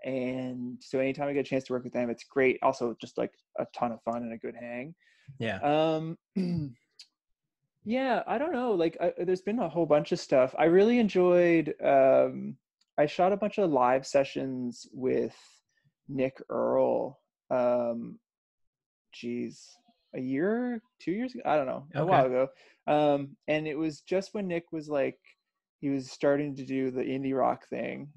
and 0.05 0.77
so 0.79 0.99
anytime 0.99 1.27
i 1.27 1.33
get 1.33 1.41
a 1.41 1.49
chance 1.49 1.65
to 1.65 1.73
work 1.73 1.83
with 1.83 1.93
them 1.93 2.09
it's 2.09 2.23
great. 2.23 2.59
Also 2.61 2.95
just 3.01 3.17
like 3.17 3.31
a 3.57 3.65
ton 3.75 3.91
of 3.91 4.01
fun 4.03 4.23
and 4.23 4.33
a 4.33 4.37
good 4.37 4.55
hang. 4.59 4.95
Yeah. 5.37 5.59
Um 5.61 6.17
yeah 7.85 8.23
i 8.27 8.37
don't 8.37 8.51
know 8.51 8.73
like 8.73 8.97
I, 8.99 9.13
there's 9.23 9.41
been 9.41 9.59
a 9.59 9.69
whole 9.69 9.85
bunch 9.85 10.11
of 10.11 10.19
stuff. 10.19 10.53
I 10.57 10.65
really 10.65 10.99
enjoyed 10.99 11.73
um 11.83 12.55
i 12.97 13.05
shot 13.05 13.31
a 13.31 13.37
bunch 13.37 13.57
of 13.57 13.71
live 13.71 14.05
sessions 14.05 14.85
with 14.91 15.35
nick 16.09 16.41
earl 16.49 17.19
um 17.49 18.19
geez 19.13 19.77
a 20.15 20.19
year 20.19 20.81
two 20.99 21.11
years 21.11 21.33
ago? 21.33 21.43
I 21.45 21.55
don't 21.55 21.67
know 21.67 21.85
a 21.95 22.05
while 22.05 22.25
ago. 22.25 22.47
Um, 22.87 23.35
and 23.47 23.67
it 23.67 23.77
was 23.77 24.01
just 24.01 24.33
when 24.33 24.47
Nick 24.47 24.71
was 24.71 24.89
like, 24.89 25.19
he 25.79 25.89
was 25.89 26.11
starting 26.11 26.55
to 26.55 26.65
do 26.65 26.91
the 26.91 27.03
indie 27.03 27.37
rock 27.37 27.67
thing. 27.69 28.09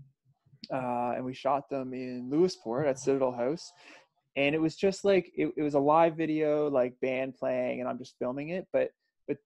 Uh, 0.71 1.13
and 1.17 1.25
we 1.25 1.35
shot 1.35 1.69
them 1.69 1.93
in 1.93 2.31
Lewisporte 2.31 2.89
at 2.89 2.99
Citadel 2.99 3.33
House. 3.33 3.73
And 4.37 4.55
it 4.55 4.61
was 4.61 4.77
just 4.77 5.05
like, 5.05 5.31
it, 5.37 5.53
it 5.57 5.63
was 5.63 5.75
a 5.75 5.81
live 5.81 6.17
video, 6.17 6.69
like 6.69 7.01
band 7.01 7.35
playing, 7.35 7.81
and 7.81 7.89
I'm 7.89 7.99
just 7.99 8.19
filming 8.19 8.51
it. 8.51 8.67
But, 8.73 8.91
but 9.27 9.39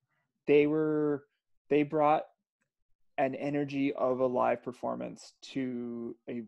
they 0.45 0.67
were, 0.67 1.23
they 1.69 1.83
brought 1.83 2.23
an 3.17 3.35
energy 3.35 3.93
of 3.93 4.19
a 4.19 4.25
live 4.27 4.63
performance 4.63 5.33
to 5.41 6.15
a 6.29 6.43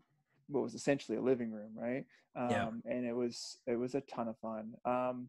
what 0.48 0.62
was 0.62 0.74
essentially 0.74 1.16
a 1.18 1.22
living 1.22 1.50
room, 1.52 1.70
right? 1.74 2.04
Um, 2.36 2.50
yeah. 2.50 2.68
And 2.84 3.06
it 3.06 3.14
was 3.14 3.58
it 3.66 3.76
was 3.76 3.94
a 3.94 4.00
ton 4.02 4.28
of 4.28 4.36
fun. 4.38 4.74
Um, 4.84 5.28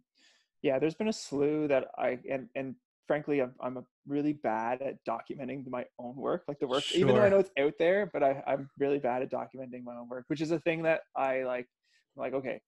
yeah, 0.62 0.80
there's 0.80 0.96
been 0.96 1.08
a 1.08 1.14
slew 1.14 1.68
that 1.68 1.90
I 1.98 2.20
and 2.30 2.48
and 2.56 2.76
frankly 3.12 3.42
I'm, 3.42 3.54
I'm 3.60 3.86
really 4.08 4.32
bad 4.32 4.82
at 4.82 4.96
documenting 5.06 5.70
my 5.70 5.84
own 6.00 6.16
work 6.16 6.44
like 6.48 6.60
the 6.60 6.68
work 6.68 6.86
sure. 6.86 6.98
even 6.98 7.16
though 7.16 7.24
i 7.24 7.28
know 7.28 7.40
it's 7.40 7.52
out 7.60 7.74
there 7.78 8.10
but 8.14 8.24
I, 8.24 8.42
i'm 8.48 8.70
really 8.80 9.00
bad 9.00 9.22
at 9.22 9.30
documenting 9.30 9.84
my 9.84 9.98
own 9.98 10.08
work 10.08 10.24
which 10.28 10.40
is 10.40 10.52
a 10.52 10.60
thing 10.60 10.82
that 10.84 11.02
i 11.18 11.44
like 11.44 11.68
I'm 12.16 12.22
like 12.22 12.34
okay 12.36 12.62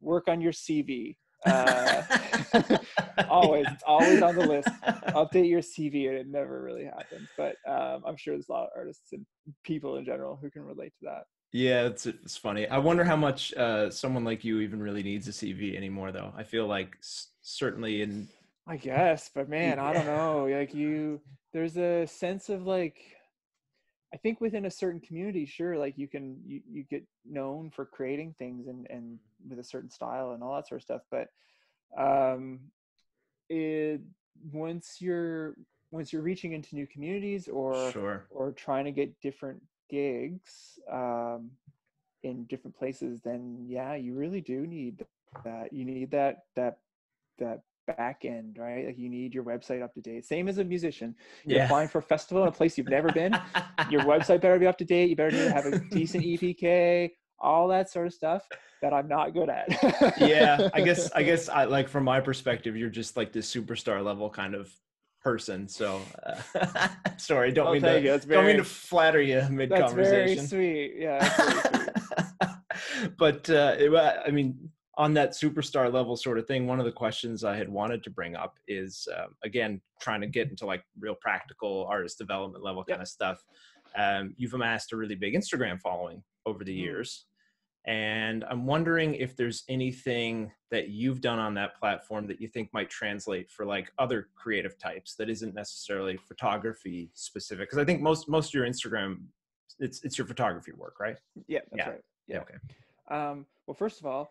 work 0.00 0.26
on 0.26 0.40
your 0.40 0.50
cv 0.50 1.14
uh, 1.46 2.02
always 3.30 3.70
it's 3.70 3.84
always 3.86 4.20
on 4.20 4.34
the 4.34 4.42
list 4.42 4.68
update 5.14 5.48
your 5.48 5.60
cv 5.60 6.08
and 6.08 6.18
it 6.18 6.26
never 6.26 6.60
really 6.60 6.84
happens 6.84 7.28
but 7.36 7.54
um, 7.68 8.02
i'm 8.04 8.16
sure 8.16 8.34
there's 8.34 8.48
a 8.48 8.52
lot 8.52 8.64
of 8.64 8.70
artists 8.74 9.12
and 9.12 9.24
people 9.62 9.98
in 9.98 10.04
general 10.04 10.36
who 10.42 10.50
can 10.50 10.62
relate 10.62 10.92
to 10.98 11.04
that 11.04 11.22
yeah 11.52 11.82
it's, 11.82 12.04
it's 12.04 12.36
funny 12.36 12.66
i 12.66 12.78
wonder 12.78 13.04
how 13.04 13.14
much 13.14 13.54
uh, 13.54 13.88
someone 13.90 14.24
like 14.24 14.44
you 14.44 14.58
even 14.58 14.82
really 14.82 15.04
needs 15.04 15.28
a 15.28 15.30
cv 15.30 15.76
anymore 15.76 16.10
though 16.10 16.32
i 16.36 16.42
feel 16.42 16.66
like 16.66 16.96
s- 17.00 17.28
certainly 17.42 18.02
in 18.02 18.28
I 18.68 18.76
guess, 18.76 19.30
but 19.34 19.48
man, 19.48 19.78
I 19.78 19.94
don't 19.94 20.04
know. 20.04 20.46
Like 20.46 20.74
you, 20.74 21.22
there's 21.54 21.78
a 21.78 22.06
sense 22.06 22.50
of 22.50 22.66
like, 22.66 22.96
I 24.12 24.18
think 24.18 24.42
within 24.42 24.66
a 24.66 24.70
certain 24.70 25.00
community, 25.00 25.46
sure, 25.46 25.78
like 25.78 25.96
you 25.96 26.06
can 26.06 26.36
you, 26.46 26.60
you 26.70 26.82
get 26.82 27.04
known 27.24 27.70
for 27.70 27.86
creating 27.86 28.34
things 28.38 28.66
and 28.66 28.86
and 28.90 29.18
with 29.48 29.58
a 29.58 29.64
certain 29.64 29.90
style 29.90 30.32
and 30.32 30.42
all 30.42 30.54
that 30.56 30.68
sort 30.68 30.80
of 30.80 30.84
stuff. 30.84 31.02
But 31.10 31.28
um, 31.98 32.60
it 33.48 34.02
once 34.52 34.96
you're 35.00 35.54
once 35.90 36.12
you're 36.12 36.22
reaching 36.22 36.52
into 36.52 36.74
new 36.74 36.86
communities 36.86 37.48
or 37.48 37.90
sure. 37.90 38.26
or 38.30 38.52
trying 38.52 38.84
to 38.84 38.92
get 38.92 39.18
different 39.20 39.62
gigs 39.90 40.78
um, 40.92 41.50
in 42.22 42.44
different 42.44 42.78
places, 42.78 43.20
then 43.22 43.64
yeah, 43.66 43.94
you 43.94 44.14
really 44.14 44.42
do 44.42 44.66
need 44.66 45.04
that. 45.44 45.72
You 45.72 45.86
need 45.86 46.10
that 46.10 46.44
that 46.54 46.78
that 47.38 47.62
back 47.96 48.24
end, 48.24 48.56
right? 48.58 48.86
Like 48.86 48.98
you 48.98 49.08
need 49.08 49.34
your 49.34 49.44
website 49.44 49.82
up 49.82 49.94
to 49.94 50.00
date. 50.00 50.24
Same 50.24 50.48
as 50.48 50.58
a 50.58 50.64
musician. 50.64 51.14
You're 51.44 51.58
yeah. 51.58 51.64
applying 51.64 51.88
for 51.88 51.98
a 51.98 52.02
festival 52.02 52.42
in 52.42 52.48
a 52.48 52.52
place 52.52 52.76
you've 52.76 52.88
never 52.88 53.10
been. 53.10 53.32
your 53.90 54.02
website 54.12 54.40
better 54.40 54.58
be 54.58 54.66
up 54.66 54.78
to 54.78 54.84
date. 54.84 55.10
You 55.10 55.16
better 55.16 55.50
have 55.50 55.66
a 55.66 55.78
decent 55.90 56.24
EPK, 56.24 57.10
all 57.40 57.68
that 57.68 57.90
sort 57.90 58.06
of 58.06 58.14
stuff 58.14 58.46
that 58.82 58.92
I'm 58.92 59.08
not 59.08 59.34
good 59.34 59.48
at. 59.48 59.68
yeah, 60.20 60.68
I 60.74 60.80
guess 60.82 61.10
I 61.12 61.22
guess 61.24 61.48
I 61.48 61.64
like 61.64 61.88
from 61.88 62.04
my 62.04 62.20
perspective, 62.20 62.76
you're 62.76 62.90
just 62.90 63.16
like 63.16 63.32
this 63.32 63.52
superstar 63.52 64.04
level 64.04 64.30
kind 64.30 64.54
of 64.54 64.70
person. 65.22 65.68
So 65.68 66.00
uh, 66.24 66.88
sorry, 67.16 67.52
don't 67.52 67.68
I'll 67.68 67.72
mean 67.72 67.82
to 67.82 68.00
very, 68.00 68.18
don't 68.18 68.46
mean 68.46 68.56
to 68.58 68.64
flatter 68.64 69.20
you 69.20 69.42
mid 69.50 69.70
conversation. 69.70 70.36
That's 70.36 70.50
very 70.50 70.90
sweet. 70.90 70.94
Yeah. 70.98 71.28
Very 71.36 71.86
sweet. 73.00 73.10
but 73.18 73.50
uh, 73.50 73.76
I 74.26 74.30
mean, 74.30 74.70
on 74.98 75.14
that 75.14 75.30
superstar 75.30 75.92
level 75.92 76.16
sort 76.16 76.38
of 76.38 76.46
thing, 76.46 76.66
one 76.66 76.80
of 76.80 76.84
the 76.84 76.92
questions 76.92 77.44
I 77.44 77.56
had 77.56 77.68
wanted 77.68 78.02
to 78.02 78.10
bring 78.10 78.34
up 78.34 78.56
is 78.66 79.06
um, 79.16 79.36
again 79.44 79.80
trying 80.00 80.20
to 80.20 80.26
get 80.26 80.50
into 80.50 80.66
like 80.66 80.82
real 80.98 81.14
practical 81.14 81.86
artist 81.88 82.18
development 82.18 82.64
level 82.64 82.82
kind 82.82 82.98
yep. 82.98 83.02
of 83.02 83.08
stuff. 83.08 83.44
Um, 83.96 84.34
you've 84.36 84.54
amassed 84.54 84.92
a 84.92 84.96
really 84.96 85.14
big 85.14 85.34
Instagram 85.34 85.80
following 85.80 86.22
over 86.46 86.64
the 86.64 86.76
mm. 86.76 86.82
years, 86.82 87.26
and 87.86 88.44
I'm 88.50 88.66
wondering 88.66 89.14
if 89.14 89.36
there's 89.36 89.62
anything 89.68 90.50
that 90.72 90.88
you've 90.88 91.20
done 91.20 91.38
on 91.38 91.54
that 91.54 91.78
platform 91.78 92.26
that 92.26 92.40
you 92.40 92.48
think 92.48 92.68
might 92.74 92.90
translate 92.90 93.50
for 93.50 93.64
like 93.64 93.92
other 93.98 94.28
creative 94.34 94.76
types 94.78 95.14
that 95.14 95.30
isn't 95.30 95.54
necessarily 95.54 96.16
photography 96.16 97.10
specific. 97.14 97.68
Because 97.68 97.78
I 97.78 97.84
think 97.84 98.02
most 98.02 98.28
most 98.28 98.48
of 98.48 98.54
your 98.54 98.66
Instagram, 98.66 99.20
it's 99.78 100.02
it's 100.02 100.18
your 100.18 100.26
photography 100.26 100.72
work, 100.72 100.98
right? 100.98 101.16
Yeah, 101.46 101.60
yeah. 101.74 101.90
Right. 101.90 102.00
Yeah. 102.26 102.40
Okay. 102.40 102.54
Um, 103.10 103.46
well, 103.66 103.74
first 103.74 104.00
of 104.00 104.06
all, 104.06 104.30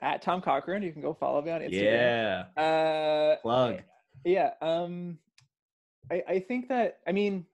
at 0.00 0.22
Tom 0.22 0.40
Cochrane. 0.40 0.82
You 0.82 0.92
can 0.92 1.02
go 1.02 1.14
follow 1.14 1.42
me 1.42 1.50
on 1.50 1.60
Instagram. 1.60 2.46
Yeah. 2.56 2.62
Uh, 2.62 3.36
Plug. 3.42 3.82
Yeah. 4.24 4.50
Um, 4.60 5.18
I, 6.10 6.22
I 6.28 6.38
think 6.40 6.68
that 6.68 6.98
I 7.06 7.12
mean, 7.12 7.46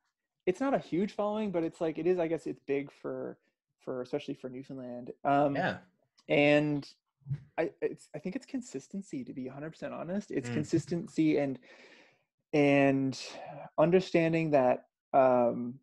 it's 0.47 0.61
not 0.61 0.75
a 0.75 0.79
huge 0.79 1.12
following, 1.12 1.50
but 1.50 1.62
it's 1.62 1.81
like 1.81 1.99
it 1.99 2.07
is. 2.07 2.19
I 2.19 2.26
guess 2.26 2.47
it's 2.47 2.61
big 2.67 2.91
for 2.91 3.38
for 3.81 4.02
especially 4.02 4.35
for 4.35 4.49
Newfoundland. 4.49 5.11
Um, 5.25 5.57
yeah. 5.57 5.79
And 6.29 6.88
I 7.59 7.71
it's 7.81 8.09
I 8.14 8.19
think 8.19 8.37
it's 8.37 8.47
consistency. 8.47 9.25
To 9.25 9.33
be 9.33 9.47
100 9.47 9.71
percent 9.71 9.95
honest, 9.95 10.31
it's 10.31 10.49
mm. 10.49 10.55
consistency 10.55 11.38
and 11.38 11.59
and 12.52 13.19
understanding 13.79 14.50
that 14.50 14.87
um, 15.14 15.75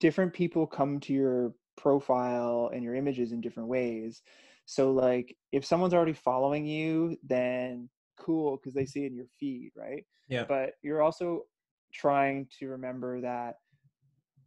different 0.00 0.32
people 0.32 0.66
come 0.66 1.00
to 1.00 1.12
your 1.12 1.52
profile 1.76 2.70
and 2.72 2.82
your 2.82 2.94
images 2.94 3.32
in 3.32 3.40
different 3.40 3.68
ways 3.68 4.22
so 4.66 4.92
like 4.92 5.34
if 5.52 5.64
someone's 5.64 5.94
already 5.94 6.12
following 6.12 6.66
you, 6.66 7.16
then 7.22 7.88
cool 8.18 8.56
because 8.56 8.74
they 8.74 8.84
see 8.84 9.04
it 9.04 9.12
in 9.12 9.16
your 9.16 9.28
feed, 9.38 9.70
right? 9.76 10.04
Yeah. 10.28 10.44
But 10.46 10.72
you're 10.82 11.02
also 11.02 11.44
trying 11.94 12.48
to 12.58 12.68
remember 12.68 13.20
that 13.20 13.54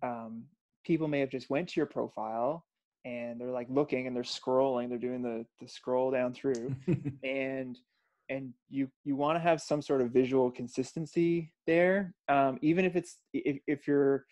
um, 0.03 0.43
people 0.85 1.07
may 1.07 1.21
have 1.21 1.29
just 1.29 1.49
went 1.49 1.69
to 1.69 1.79
your 1.79 1.85
profile 1.85 2.65
and 3.05 3.39
they're 3.39 3.49
like 3.49 3.67
looking 3.69 4.07
and 4.07 4.15
they're 4.15 4.23
scrolling, 4.23 4.89
they're 4.89 4.97
doing 4.97 5.21
the 5.21 5.45
the 5.61 5.67
scroll 5.67 6.11
down 6.11 6.33
through, 6.33 6.75
and 7.23 7.79
and 8.27 8.53
you 8.69 8.89
you 9.05 9.15
want 9.15 9.38
to 9.38 9.39
have 9.39 9.61
some 9.61 9.81
sort 9.81 10.01
of 10.01 10.11
visual 10.11 10.51
consistency 10.51 11.53
there, 11.65 12.13
um, 12.27 12.59
even 12.61 12.83
if 12.83 12.97
it's 12.97 13.19
if 13.33 13.57
if 13.67 13.88
you're 13.88 14.25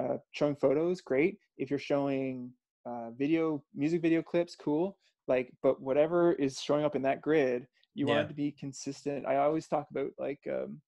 uh, 0.00 0.16
showing 0.32 0.56
photos, 0.56 1.00
great. 1.00 1.38
If 1.56 1.70
you're 1.70 1.78
showing 1.78 2.50
uh, 2.84 3.10
video, 3.16 3.62
music 3.76 4.02
video 4.02 4.22
clips, 4.22 4.56
cool 4.56 4.98
like 5.30 5.50
but 5.62 5.80
whatever 5.80 6.32
is 6.32 6.60
showing 6.60 6.84
up 6.84 6.96
in 6.96 7.02
that 7.02 7.22
grid 7.22 7.66
you 7.94 8.06
yeah. 8.06 8.14
want 8.14 8.24
it 8.26 8.28
to 8.28 8.34
be 8.34 8.50
consistent 8.50 9.24
i 9.26 9.36
always 9.36 9.66
talk 9.66 9.86
about 9.90 10.10
like 10.18 10.40
um 10.52 10.78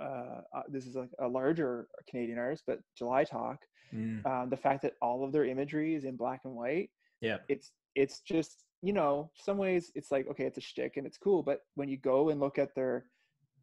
uh, 0.00 0.42
uh, 0.54 0.62
this 0.68 0.86
is 0.86 0.94
like 0.94 1.10
a 1.18 1.26
larger 1.26 1.88
canadian 2.08 2.38
artist 2.38 2.62
but 2.68 2.78
july 2.96 3.24
talk 3.24 3.58
mm. 3.92 4.24
um, 4.24 4.48
the 4.48 4.56
fact 4.56 4.80
that 4.80 4.92
all 5.02 5.24
of 5.24 5.32
their 5.32 5.44
imagery 5.44 5.96
is 5.96 6.04
in 6.04 6.16
black 6.16 6.40
and 6.44 6.54
white 6.54 6.88
yeah 7.20 7.38
it's 7.48 7.72
it's 7.96 8.20
just 8.20 8.64
you 8.80 8.92
know 8.92 9.28
some 9.34 9.58
ways 9.58 9.90
it's 9.96 10.12
like 10.12 10.28
okay 10.30 10.44
it's 10.44 10.56
a 10.56 10.60
shtick 10.60 10.96
and 10.96 11.04
it's 11.04 11.18
cool 11.18 11.42
but 11.42 11.62
when 11.74 11.88
you 11.88 11.96
go 11.96 12.28
and 12.28 12.38
look 12.38 12.58
at 12.58 12.72
their 12.76 13.06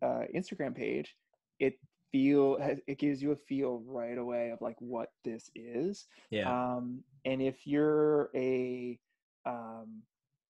uh, 0.02 0.24
instagram 0.36 0.75
page 0.75 1.16
it 1.62 1.75
feel 2.12 2.58
it 2.86 3.00
gives 3.00 3.22
you 3.22 3.32
a 3.32 3.36
feel 3.36 3.82
right 3.86 4.18
away 4.18 4.50
of 4.50 4.60
like 4.60 4.75
what 4.80 5.10
this 5.24 5.50
is 5.56 6.06
yeah 6.32 6.50
um 6.50 7.02
and 7.24 7.42
if 7.42 7.66
you're 7.66 8.30
a 8.36 9.00
um 9.46 10.02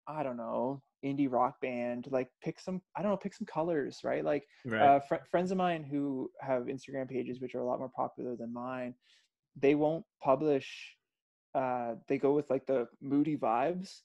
i 0.06 0.22
don't 0.22 0.36
know 0.36 0.82
indie 1.04 1.30
rock 1.30 1.60
band 1.60 2.06
like 2.10 2.28
pick 2.42 2.58
some 2.58 2.80
i 2.96 3.02
don't 3.02 3.10
know 3.12 3.16
pick 3.16 3.34
some 3.34 3.46
colors 3.46 4.00
right 4.04 4.24
like 4.24 4.44
right. 4.64 4.82
Uh, 4.82 5.00
fr- 5.00 5.24
friends 5.30 5.50
of 5.50 5.56
mine 5.58 5.84
who 5.84 6.30
have 6.40 6.64
instagram 6.64 7.08
pages 7.08 7.40
which 7.40 7.54
are 7.54 7.60
a 7.60 7.64
lot 7.66 7.78
more 7.78 7.90
popular 7.94 8.34
than 8.36 8.52
mine 8.52 8.94
they 9.56 9.74
won't 9.74 10.04
publish 10.22 10.96
uh 11.54 11.94
they 12.08 12.18
go 12.18 12.32
with 12.32 12.48
like 12.50 12.66
the 12.66 12.86
moody 13.00 13.36
vibes 13.36 14.00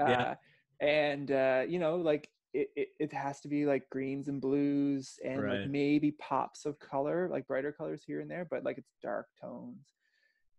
uh 0.00 0.08
Yeah. 0.08 0.34
and 0.80 1.30
uh 1.32 1.64
you 1.68 1.78
know 1.78 1.96
like 1.96 2.30
it, 2.54 2.68
it, 2.76 2.88
it 2.98 3.12
has 3.12 3.40
to 3.40 3.48
be 3.48 3.66
like 3.66 3.88
greens 3.90 4.28
and 4.28 4.40
blues 4.40 5.18
and 5.22 5.42
Right. 5.42 5.60
like 5.60 5.70
maybe 5.70 6.12
pops 6.12 6.64
of 6.64 6.78
color 6.78 7.28
like 7.30 7.46
brighter 7.46 7.72
colors 7.72 8.02
here 8.06 8.20
and 8.20 8.30
there 8.30 8.46
but 8.50 8.64
like 8.64 8.78
it's 8.78 8.94
dark 9.02 9.26
tones 9.40 9.92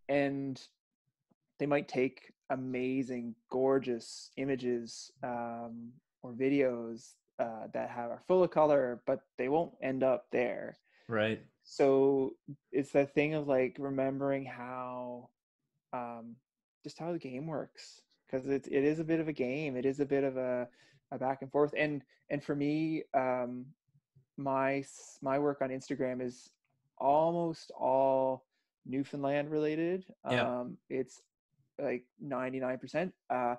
and 0.07 0.62
they 1.59 1.65
might 1.65 1.87
take 1.87 2.31
amazing 2.49 3.35
gorgeous 3.51 4.31
images 4.37 5.11
um 5.23 5.91
or 6.23 6.33
videos 6.33 7.13
uh, 7.39 7.67
that 7.73 7.89
have 7.89 8.09
are 8.11 8.21
full 8.27 8.43
of 8.43 8.51
color 8.51 9.01
but 9.05 9.19
they 9.37 9.47
won't 9.49 9.73
end 9.81 10.03
up 10.03 10.25
there 10.31 10.77
Right. 11.07 11.41
so 11.63 12.33
it's 12.71 12.91
that 12.91 13.13
thing 13.13 13.33
of 13.33 13.47
like 13.47 13.77
remembering 13.79 14.45
how 14.45 15.29
um 15.93 16.35
just 16.83 16.97
how 16.99 17.11
the 17.11 17.19
game 17.19 17.47
works 17.47 18.01
because 18.25 18.47
it's 18.47 18.67
it 18.67 18.83
is 18.83 18.99
a 18.99 19.03
bit 19.03 19.19
of 19.19 19.27
a 19.27 19.33
game 19.33 19.75
it 19.75 19.85
is 19.85 19.99
a 19.99 20.05
bit 20.05 20.23
of 20.23 20.37
a, 20.37 20.67
a 21.11 21.17
back 21.17 21.41
and 21.41 21.51
forth 21.51 21.73
and 21.77 22.01
and 22.29 22.43
for 22.43 22.55
me 22.55 23.03
um 23.15 23.65
my 24.37 24.83
my 25.21 25.37
work 25.39 25.61
on 25.61 25.69
instagram 25.69 26.21
is 26.21 26.49
almost 26.97 27.71
all 27.77 28.45
newfoundland 28.85 29.49
related 29.49 30.05
Yeah. 30.29 30.45
um 30.59 30.77
it's 30.89 31.21
like 31.81 32.03
99% 32.24 33.12
uh 33.29 33.55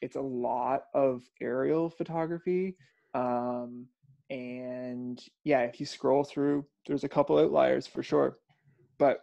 it's 0.00 0.16
a 0.16 0.20
lot 0.20 0.84
of 0.94 1.22
aerial 1.40 1.88
photography 1.88 2.76
um 3.14 3.86
and 4.30 5.20
yeah 5.44 5.60
if 5.60 5.78
you 5.78 5.86
scroll 5.86 6.24
through 6.24 6.64
there's 6.86 7.04
a 7.04 7.08
couple 7.08 7.38
outliers 7.38 7.86
for 7.86 8.02
sure 8.02 8.38
but 8.98 9.20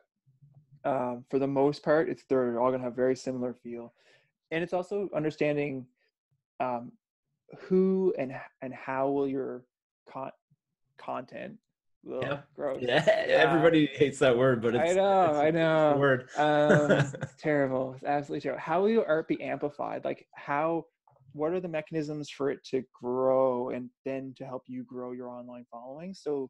um, 0.86 1.26
for 1.30 1.40
the 1.40 1.48
most 1.48 1.84
part 1.84 2.10
it's 2.10 2.24
they're 2.30 2.60
all 2.60 2.70
going 2.70 2.80
to 2.80 2.86
have 2.86 2.96
very 2.96 3.16
similar 3.16 3.54
feel 3.54 3.94
and 4.52 4.64
it's 4.64 4.74
also 4.74 5.10
understanding 5.16 5.86
um, 6.60 6.92
who 7.60 8.14
and 8.18 8.34
and 8.62 8.74
how 8.74 9.10
will 9.10 9.28
your 9.28 9.64
con- 10.08 10.32
content 10.98 11.58
will 12.04 12.22
Yeah. 12.24 12.42
grow 12.56 12.78
Yeah. 12.78 13.04
Everybody 13.08 13.88
hates 13.88 14.20
that 14.20 14.38
word, 14.38 14.62
but 14.62 14.76
it's 14.76 14.92
I 14.92 14.94
know, 14.96 15.24
it's- 15.24 15.38
I 15.38 15.52
know. 15.52 15.98
word. 15.98 16.30
um, 16.38 16.92
it's 17.22 17.36
terrible. 17.38 17.94
It's 17.96 18.04
absolutely 18.04 18.42
terrible. 18.42 18.62
How 18.62 18.82
will 18.82 18.90
your 18.90 19.08
art 19.08 19.28
be 19.28 19.42
amplified? 19.42 20.06
Like 20.06 20.28
how 20.34 20.86
what 21.34 21.52
are 21.54 21.60
the 21.60 21.68
mechanisms 21.68 22.28
for 22.30 22.50
it 22.50 22.64
to 22.64 22.84
grow 22.92 23.70
and 23.70 23.90
then 24.04 24.34
to 24.38 24.46
help 24.46 24.64
you 24.68 24.84
grow 24.84 25.12
your 25.12 25.30
online 25.30 25.66
following? 25.72 26.14
So 26.14 26.50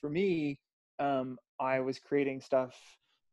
for 0.00 0.08
me, 0.08 0.58
um, 0.98 1.38
I 1.60 1.80
was 1.80 1.98
creating 1.98 2.40
stuff 2.40 2.74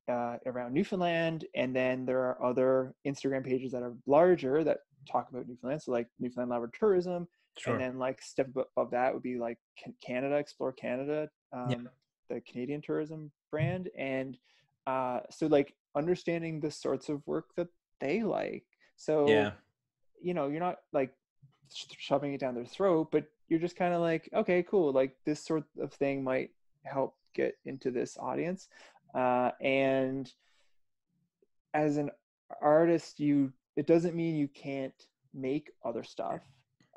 uh, 0.09 0.35
around 0.45 0.73
Newfoundland, 0.73 1.45
and 1.55 1.73
then 1.73 2.05
there 2.05 2.19
are 2.19 2.43
other 2.43 2.93
Instagram 3.07 3.45
pages 3.45 3.71
that 3.71 3.83
are 3.83 3.93
larger 4.05 4.63
that 4.65 4.79
talk 5.09 5.29
about 5.29 5.47
Newfoundland. 5.47 5.81
So 5.81 5.91
like 5.93 6.07
Newfoundland 6.19 6.49
Labrador 6.51 6.71
Tourism, 6.77 7.27
Sure. 7.57 7.73
and 7.75 7.81
then 7.81 7.97
like 7.99 8.21
step 8.21 8.47
above 8.55 8.91
that 8.91 9.13
would 9.13 9.23
be 9.23 9.37
like 9.37 9.57
Canada 10.05 10.35
Explore 10.35 10.73
Canada, 10.73 11.29
um, 11.53 11.89
the 12.29 12.41
Canadian 12.41 12.81
tourism 12.81 13.31
brand, 13.49 13.89
and 13.97 14.37
uh, 14.87 15.21
so 15.29 15.47
like 15.47 15.73
understanding 15.95 16.59
the 16.59 16.71
sorts 16.71 17.09
of 17.09 17.25
work 17.27 17.47
that 17.57 17.67
they 17.99 18.23
like. 18.23 18.63
So 18.95 19.27
yeah. 19.27 19.51
you 20.21 20.33
know, 20.33 20.47
you're 20.47 20.59
not 20.59 20.77
like 20.93 21.13
shoving 21.97 22.33
it 22.33 22.39
down 22.39 22.55
their 22.55 22.65
throat, 22.65 23.09
but 23.11 23.25
you're 23.47 23.59
just 23.59 23.75
kind 23.75 23.93
of 23.93 24.01
like, 24.01 24.29
okay, 24.33 24.63
cool, 24.63 24.91
like 24.91 25.15
this 25.25 25.43
sort 25.43 25.65
of 25.79 25.93
thing 25.93 26.23
might 26.23 26.51
help 26.83 27.15
get 27.33 27.55
into 27.65 27.91
this 27.91 28.17
audience, 28.19 28.67
uh, 29.15 29.51
and 29.61 30.31
as 31.73 31.97
an 31.97 32.09
artist, 32.61 33.19
you 33.19 33.51
it 33.75 33.87
doesn't 33.87 34.15
mean 34.15 34.35
you 34.35 34.47
can't 34.47 35.07
make 35.33 35.71
other 35.85 36.03
stuff. 36.03 36.41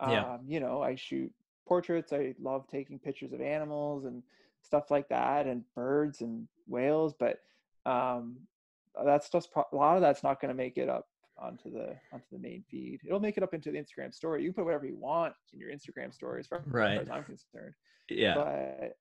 Yeah. 0.00 0.34
Um, 0.34 0.40
you 0.46 0.60
know, 0.60 0.82
I 0.82 0.96
shoot 0.96 1.32
portraits. 1.66 2.12
I 2.12 2.34
love 2.40 2.66
taking 2.68 2.98
pictures 2.98 3.32
of 3.32 3.40
animals 3.40 4.04
and 4.04 4.22
stuff 4.64 4.90
like 4.90 5.08
that, 5.10 5.46
and 5.46 5.62
birds 5.74 6.20
and 6.20 6.48
whales. 6.66 7.14
But 7.18 7.38
um, 7.86 8.36
that's 9.04 9.28
just 9.30 9.52
pro- 9.52 9.64
a 9.72 9.76
lot 9.76 9.96
of 9.96 10.02
that's 10.02 10.22
not 10.22 10.40
going 10.40 10.48
to 10.50 10.56
make 10.56 10.78
it 10.78 10.88
up 10.88 11.06
onto 11.36 11.70
the 11.70 11.96
onto 12.12 12.26
the 12.32 12.38
main 12.38 12.64
feed. 12.70 13.00
It'll 13.06 13.20
make 13.20 13.36
it 13.36 13.42
up 13.42 13.54
into 13.54 13.70
the 13.70 13.78
Instagram 13.78 14.14
story. 14.14 14.42
You 14.42 14.48
can 14.50 14.54
put 14.54 14.64
whatever 14.66 14.86
you 14.86 14.96
want 14.96 15.34
in 15.52 15.58
your 15.58 15.70
Instagram 15.70 16.14
story, 16.14 16.40
as 16.40 16.46
far, 16.46 16.58
as 16.58 16.64
far 16.64 16.80
Right. 16.80 17.00
as 17.00 17.10
I'm 17.10 17.24
concerned. 17.24 17.74
Yeah. 18.08 18.34
But 18.34 18.96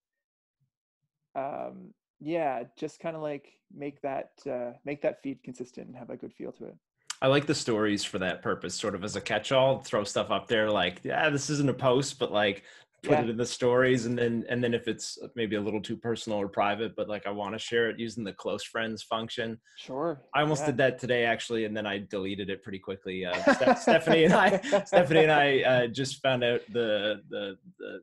um, 1.36 1.93
yeah, 2.19 2.63
just 2.78 2.99
kind 2.99 3.15
of 3.15 3.21
like 3.21 3.52
make 3.76 4.02
that 4.02 4.32
uh, 4.49 4.71
make 4.86 5.02
that 5.02 5.21
feed 5.21 5.43
consistent 5.43 5.88
and 5.88 5.95
have 5.95 6.10
a 6.10 6.17
good 6.17 6.34
feel 6.34 6.52
to 6.54 6.65
it. 6.65 6.76
I 7.21 7.28
like 7.28 7.45
the 7.45 7.56
stories 7.56 8.04
for 8.04 8.19
that 8.19 8.41
purpose, 8.41 8.76
sort 8.76 8.95
of 8.95 9.04
as 9.06 9.15
a 9.15 9.21
catch-all. 9.21 9.80
Throw 9.80 10.04
stuff 10.04 10.30
up 10.30 10.47
there, 10.49 10.69
like, 10.69 10.99
yeah, 11.04 11.30
this 11.30 11.49
isn't 11.49 11.69
a 11.69 11.73
post, 11.73 12.19
but 12.19 12.34
like, 12.34 12.63
put 13.04 13.12
Yeah. 13.12 13.24
it 13.24 13.30
in 13.30 13.38
the 13.38 13.46
stories, 13.46 14.06
and 14.06 14.18
then 14.18 14.46
and 14.50 14.63
then 14.63 14.74
if 14.74 14.88
it's 14.88 15.18
maybe 15.36 15.58
a 15.58 15.62
little 15.62 15.82
too 15.82 15.98
personal 15.98 16.39
or 16.39 16.48
private, 16.48 16.96
but 16.96 17.10
like 17.10 17.28
I 17.28 17.32
want 17.32 17.54
to 17.54 17.60
share 17.60 17.89
it 17.89 18.00
using 18.00 18.24
the 18.24 18.34
close 18.34 18.63
friends 18.63 19.04
function. 19.04 19.60
Sure. 19.78 20.22
I 20.34 20.42
almost 20.42 20.62
yeah. 20.62 20.68
did 20.68 20.78
that 20.78 21.00
today 21.00 21.26
actually, 21.26 21.66
and 21.66 21.76
then 21.76 21.86
I 21.86 22.00
deleted 22.10 22.50
it 22.50 22.63
pretty 22.63 22.80
quickly. 22.80 23.26
Uh, 23.26 23.34
Ste- 23.54 23.78
Stephanie 23.82 24.24
and 24.24 24.34
I, 24.34 24.58
Stephanie 24.86 25.24
and 25.24 25.32
I 25.32 25.62
uh, 25.62 25.88
just 25.88 26.22
found 26.22 26.44
out 26.44 26.62
the 26.72 27.22
the 27.30 27.58
the 27.80 28.00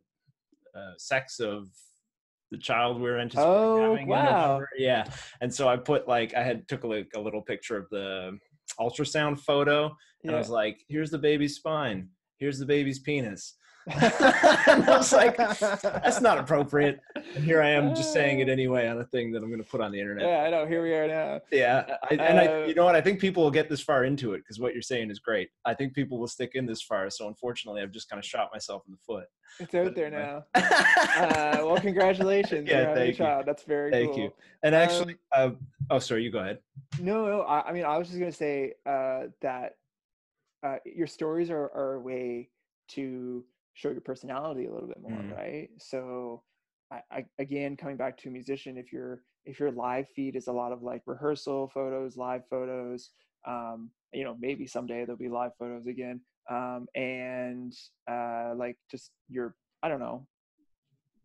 uh, 0.79 0.93
sex 0.99 1.41
of 1.41 1.69
the 2.51 2.59
child 2.59 2.97
we 3.01 3.09
were 3.09 3.19
anticipating 3.19 3.53
Oh, 3.53 3.91
having. 3.93 4.03
in 4.03 4.09
wow. 4.09 4.61
Yeah, 4.77 5.05
and 5.41 5.53
so 5.53 5.69
I 5.69 5.77
put 5.77 6.07
like 6.09 6.35
I 6.35 6.43
had 6.43 6.69
took 6.69 6.85
a, 6.85 6.87
like, 6.87 7.11
a 7.15 7.21
little 7.21 7.43
picture 7.43 7.77
of 7.77 7.89
the 7.91 8.39
ultrasound 8.79 9.41
photo, 9.41 9.97
and 10.25 10.35
I 10.35 10.39
was 10.39 10.51
like, 10.51 10.79
"Here's 10.89 11.11
the 11.11 11.19
baby's 11.19 11.57
spine. 11.57 12.09
Here's 12.39 12.59
the 12.59 12.67
baby's 12.67 12.99
penis." 12.99 13.55
And 13.87 14.85
I 14.85 14.97
was 14.99 15.13
like, 15.13 15.37
"That's 15.37 16.21
not 16.21 16.39
appropriate." 16.39 17.01
And 17.35 17.45
here 17.45 17.63
I 17.63 17.71
am 17.71 17.95
just 17.95 18.13
saying 18.13 18.41
it 18.41 18.49
anyway 18.49 18.87
on 18.89 18.99
a 18.99 19.05
thing 19.05 19.33
that 19.33 19.43
I'm 19.43 19.49
going 19.49 19.63
to 19.63 19.69
put 19.69 19.81
on 19.81 19.91
the 19.93 20.01
internet. 20.01 20.27
Yeah, 20.27 20.43
I 20.43 20.51
know. 20.51 20.67
Here 20.67 20.83
we 20.83 20.93
are 20.95 21.09
now. 21.09 21.41
Yeah, 21.51 21.97
I, 22.11 22.15
and 22.15 22.39
I, 22.39 22.47
Uh, 22.47 22.67
you 22.67 22.75
know 22.75 22.85
what? 22.85 22.95
I 22.95 23.01
think 23.01 23.21
people 23.21 23.43
will 23.43 23.51
get 23.51 23.69
this 23.69 23.81
far 23.81 24.05
into 24.05 24.35
it 24.35 24.39
because 24.39 24.59
what 24.61 24.73
you're 24.75 24.83
saying 24.83 25.11
is 25.11 25.19
great. 25.19 25.49
I 25.65 25.75
think 25.75 25.95
people 25.95 26.19
will 26.19 26.29
stick 26.29 26.53
in 26.55 26.67
this 26.67 26.83
far. 26.83 27.09
So 27.11 27.29
unfortunately, 27.29 27.83
I've 27.83 27.93
just 27.93 28.09
kind 28.11 28.19
of 28.19 28.25
shot 28.25 28.51
myself 28.53 28.83
in 28.87 28.93
the 28.93 28.99
foot. 28.99 29.25
It's 29.59 29.75
out 29.75 29.85
But 29.87 29.95
there 29.95 30.11
now. 30.11 30.45
Uh, 31.21 31.59
well, 31.65 31.77
congratulations. 31.79 32.69
Yeah, 32.69 32.79
you're 32.79 32.87
having 32.89 33.03
a 33.03 33.07
thank 33.07 33.19
you. 33.19 33.25
child. 33.25 33.45
That's 33.47 33.63
very 33.65 33.91
Thank 33.91 34.13
cool. 34.13 34.19
you. 34.25 34.33
and 34.63 34.75
actually, 34.75 35.17
Um, 35.37 35.59
uh, 35.91 35.95
oh, 35.95 35.99
sorry, 35.99 36.23
you 36.23 36.31
go 36.31 36.39
ahead. 36.39 36.59
No, 37.01 37.27
no. 37.27 37.41
I, 37.43 37.69
I 37.69 37.73
mean, 37.73 37.85
I 37.85 37.99
was 37.99 38.07
just 38.09 38.19
gonna 38.21 38.33
say 38.33 38.75
uh, 38.87 39.25
that 39.43 39.75
uh, 40.63 40.77
your 40.87 41.07
stories 41.07 41.51
are, 41.51 41.71
are 41.75 41.95
a 41.95 42.01
way 42.01 42.49
to 42.91 43.45
show 43.81 43.91
your 43.91 44.01
personality 44.03 44.67
a 44.67 44.73
little 44.73 44.89
bit 44.89 45.01
more, 45.01 45.13
Mm. 45.13 45.37
right? 45.37 45.69
So, 45.79 46.43
I, 46.93 47.01
I, 47.11 47.25
again, 47.39 47.77
coming 47.77 47.97
back 47.97 48.17
to 48.19 48.29
a 48.29 48.33
musician, 48.33 48.77
if 48.77 48.93
your 48.93 49.23
if 49.47 49.59
your 49.59 49.71
live 49.73 50.07
feed 50.09 50.37
is 50.37 50.49
a 50.49 50.53
lot 50.53 50.73
of 50.73 50.83
like 50.83 51.03
rehearsal 51.07 51.69
photos, 51.73 52.17
live 52.17 52.43
photos, 52.51 53.11
um, 53.47 53.91
you 54.13 54.25
know, 54.25 54.37
maybe 54.39 54.67
someday 54.67 55.05
there'll 55.05 55.17
be 55.17 55.29
live 55.31 55.53
photos 55.59 55.87
again, 55.87 56.21
um, 56.51 56.87
and 56.95 57.73
uh, 58.11 58.53
like 58.55 58.77
just 58.91 59.13
your, 59.29 59.55
I 59.83 59.89
don't 59.89 60.01
know, 60.01 60.27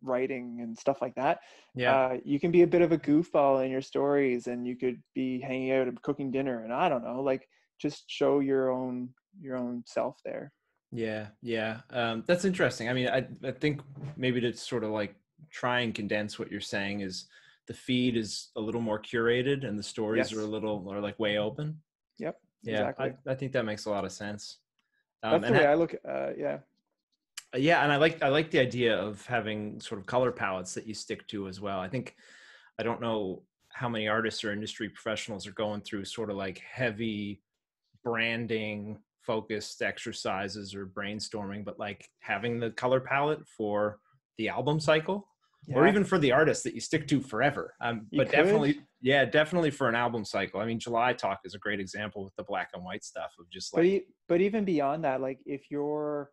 writing 0.02 0.60
and 0.62 0.78
stuff 0.78 1.02
like 1.02 1.14
that 1.16 1.40
Yeah, 1.74 1.92
uh, 1.92 2.16
you 2.24 2.38
can 2.38 2.50
be 2.50 2.62
a 2.62 2.66
bit 2.66 2.82
of 2.82 2.92
a 2.92 2.98
goofball 2.98 3.64
in 3.64 3.70
your 3.70 3.82
stories 3.82 4.46
and 4.46 4.66
you 4.66 4.76
could 4.76 5.02
be 5.14 5.40
hanging 5.40 5.72
out 5.72 5.88
and 5.88 6.00
cooking 6.02 6.30
dinner 6.30 6.62
and 6.64 6.72
i 6.72 6.88
don't 6.88 7.02
know 7.04 7.20
like 7.22 7.48
just 7.80 8.04
show 8.08 8.40
your 8.40 8.70
own 8.70 9.08
your 9.40 9.56
own 9.56 9.82
self 9.86 10.16
there 10.24 10.52
yeah, 10.92 11.28
yeah. 11.42 11.80
Um, 11.90 12.24
that's 12.26 12.44
interesting. 12.44 12.88
I 12.88 12.92
mean, 12.92 13.08
I, 13.08 13.26
I 13.44 13.50
think 13.52 13.80
maybe 14.16 14.40
to 14.40 14.52
sort 14.54 14.84
of 14.84 14.90
like 14.90 15.14
try 15.50 15.80
and 15.80 15.94
condense 15.94 16.38
what 16.38 16.50
you're 16.50 16.60
saying 16.60 17.00
is 17.00 17.26
the 17.66 17.74
feed 17.74 18.16
is 18.16 18.48
a 18.56 18.60
little 18.60 18.80
more 18.80 19.00
curated 19.00 19.66
and 19.66 19.78
the 19.78 19.82
stories 19.82 20.32
are 20.32 20.40
a 20.40 20.46
little 20.46 20.88
are 20.90 21.00
like 21.00 21.18
way 21.18 21.38
open. 21.38 21.80
yep 22.18 22.40
Yeah, 22.62 22.88
exactly 22.88 23.12
I, 23.26 23.32
I 23.32 23.34
think 23.34 23.52
that 23.52 23.64
makes 23.64 23.86
a 23.86 23.90
lot 23.90 24.04
of 24.04 24.12
sense. 24.12 24.58
Um, 25.22 25.40
that's 25.40 25.48
the 25.52 25.58
way 25.58 25.64
ha- 25.64 25.70
i 25.70 25.74
look 25.74 25.94
uh, 26.08 26.30
yeah 26.36 26.58
Uh, 27.54 27.58
yeah 27.58 27.82
and 27.82 27.92
i 27.92 27.96
like 27.96 28.22
i 28.22 28.28
like 28.28 28.50
the 28.50 28.58
idea 28.58 28.96
of 28.96 29.24
having 29.26 29.80
sort 29.80 30.00
of 30.00 30.06
color 30.06 30.30
palettes 30.30 30.74
that 30.74 30.86
you 30.86 30.94
stick 30.94 31.26
to 31.28 31.48
as 31.48 31.60
well 31.60 31.80
i 31.80 31.88
think 31.88 32.14
i 32.78 32.82
don't 32.82 33.00
know 33.00 33.42
how 33.72 33.88
many 33.88 34.08
artists 34.08 34.44
or 34.44 34.52
industry 34.52 34.88
professionals 34.88 35.46
are 35.46 35.52
going 35.52 35.80
through 35.80 36.04
sort 36.04 36.30
of 36.30 36.36
like 36.36 36.58
heavy 36.58 37.42
branding 38.04 38.98
focused 39.26 39.82
exercises 39.82 40.74
or 40.74 40.86
brainstorming 40.86 41.64
but 41.64 41.78
like 41.78 42.08
having 42.20 42.60
the 42.60 42.70
color 42.70 43.00
palette 43.00 43.40
for 43.46 43.98
the 44.38 44.48
album 44.48 44.78
cycle 44.80 45.26
or 45.74 45.88
even 45.88 46.04
for 46.04 46.16
the 46.18 46.30
artist 46.30 46.62
that 46.62 46.74
you 46.74 46.80
stick 46.80 47.08
to 47.08 47.20
forever 47.20 47.74
um, 47.80 48.06
but 48.12 48.28
could. 48.28 48.36
definitely 48.36 48.80
yeah 49.02 49.24
definitely 49.24 49.70
for 49.70 49.88
an 49.88 49.96
album 49.96 50.24
cycle 50.24 50.60
i 50.60 50.64
mean 50.64 50.78
july 50.78 51.12
talk 51.12 51.40
is 51.44 51.54
a 51.54 51.58
great 51.58 51.80
example 51.80 52.22
with 52.22 52.32
the 52.36 52.44
black 52.44 52.68
and 52.74 52.84
white 52.84 53.02
stuff 53.02 53.32
of 53.40 53.50
just 53.50 53.72
but 53.72 53.78
like 53.80 53.86
e- 53.86 54.06
but 54.28 54.40
even 54.40 54.64
beyond 54.64 55.02
that 55.04 55.20
like 55.20 55.40
if 55.44 55.62
you're 55.70 56.30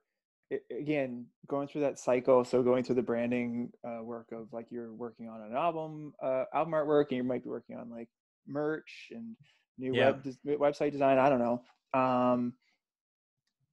again 0.80 1.26
going 1.48 1.68
through 1.68 1.82
that 1.82 1.98
cycle 1.98 2.44
so 2.46 2.62
going 2.62 2.84
through 2.84 2.94
the 2.94 3.02
branding 3.02 3.72
uh, 3.88 4.04
work 4.04 4.28
of 4.32 4.48
like 4.54 4.68
you're 4.70 4.94
working 4.94 5.28
on 5.28 5.42
an 5.42 5.56
album 5.56 6.14
uh, 6.22 6.44
album 6.54 6.74
artwork 6.74 7.06
and 7.10 7.18
you 7.18 7.24
might 7.24 7.44
be 7.44 7.50
working 7.50 7.76
on 7.76 7.90
like 7.90 8.10
merch 8.46 9.08
and 9.12 9.36
new 9.80 9.96
Yeah. 9.96 10.12
web 10.12 10.24
des- 10.24 10.58
website 10.58 10.92
design. 10.92 11.18
I 11.18 11.30
don't 11.30 11.40
know. 11.40 11.62
Um, 12.00 12.54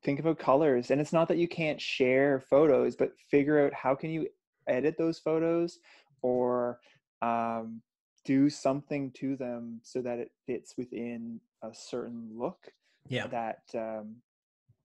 think 0.03 0.19
about 0.21 0.39
colors, 0.39 0.91
and 0.91 1.01
it's 1.01 1.13
not 1.13 1.29
that 1.29 1.39
you 1.39 1.49
can't 1.49 1.81
share 1.81 2.41
photos, 2.41 2.97
but 2.97 3.13
figure 3.31 3.65
out 3.67 3.73
how 3.75 3.95
can 3.95 4.11
you 4.11 4.29
edit 4.67 4.97
those 4.99 5.19
photos 5.19 5.79
or 6.23 6.81
um, 7.23 7.81
do 8.25 8.49
something 8.51 9.11
to 9.13 9.37
them 9.37 9.81
so 9.83 10.01
that 10.03 10.19
it 10.19 10.31
fits 10.47 10.75
within 10.77 11.41
a 11.63 11.69
certain 11.75 12.31
look 12.35 12.73
Yeah. 13.09 13.27
that 13.29 13.63
um, 13.75 14.17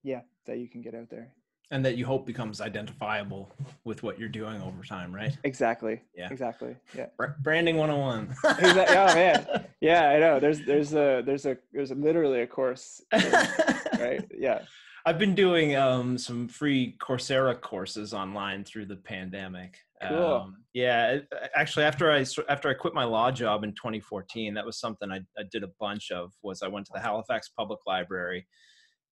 yeah 0.04 0.21
that 0.45 0.58
you 0.60 0.67
can 0.67 0.82
get 0.82 0.95
out 0.95 1.10
there. 1.10 1.32
And 1.71 1.84
that 1.84 1.97
you 1.97 2.06
hope 2.06 2.28
becomes 2.28 2.62
identifiable 2.62 3.51
with 3.86 4.04
what 4.04 4.19
you're 4.19 4.30
doing 4.30 4.62
over 4.62 4.84
time, 4.84 5.13
right? 5.13 5.36
Exactly. 5.43 5.99
Yeah. 6.15 6.30
Exactly. 6.30 6.75
Yeah. 6.95 7.08
Branding 7.39 7.78
101. 7.78 8.30
Exactly. 8.60 8.95
Oh 8.97 9.15
man. 9.15 9.65
Yeah, 9.82 10.10
I 10.10 10.19
know. 10.19 10.39
There's 10.39 10.65
there's 10.65 10.93
a 10.93 11.21
there's 11.25 11.45
a 11.45 11.58
there's 11.71 11.91
a, 11.91 11.95
literally 11.95 12.41
a 12.41 12.47
course, 12.47 13.01
right? 13.13 14.25
Yeah. 14.36 14.62
I've 15.05 15.19
been 15.19 15.35
doing 15.35 15.75
um, 15.75 16.17
some 16.17 16.47
free 16.47 16.97
Coursera 16.99 17.59
courses 17.59 18.13
online 18.13 18.63
through 18.63 18.87
the 18.87 18.95
pandemic. 18.95 19.77
Cool. 20.01 20.17
Um, 20.17 20.57
yeah, 20.73 21.19
actually, 21.55 21.85
after 21.85 22.11
I 22.11 22.25
after 22.49 22.69
I 22.69 22.73
quit 22.73 22.93
my 22.93 23.03
law 23.03 23.31
job 23.31 23.63
in 23.63 23.71
2014, 23.73 24.53
that 24.55 24.65
was 24.65 24.79
something 24.79 25.11
I, 25.11 25.19
I 25.37 25.43
did 25.51 25.63
a 25.63 25.69
bunch 25.79 26.11
of. 26.11 26.31
Was 26.41 26.63
I 26.63 26.67
went 26.67 26.87
to 26.87 26.91
the 26.93 26.99
Halifax 26.99 27.49
Public 27.49 27.79
Library 27.85 28.47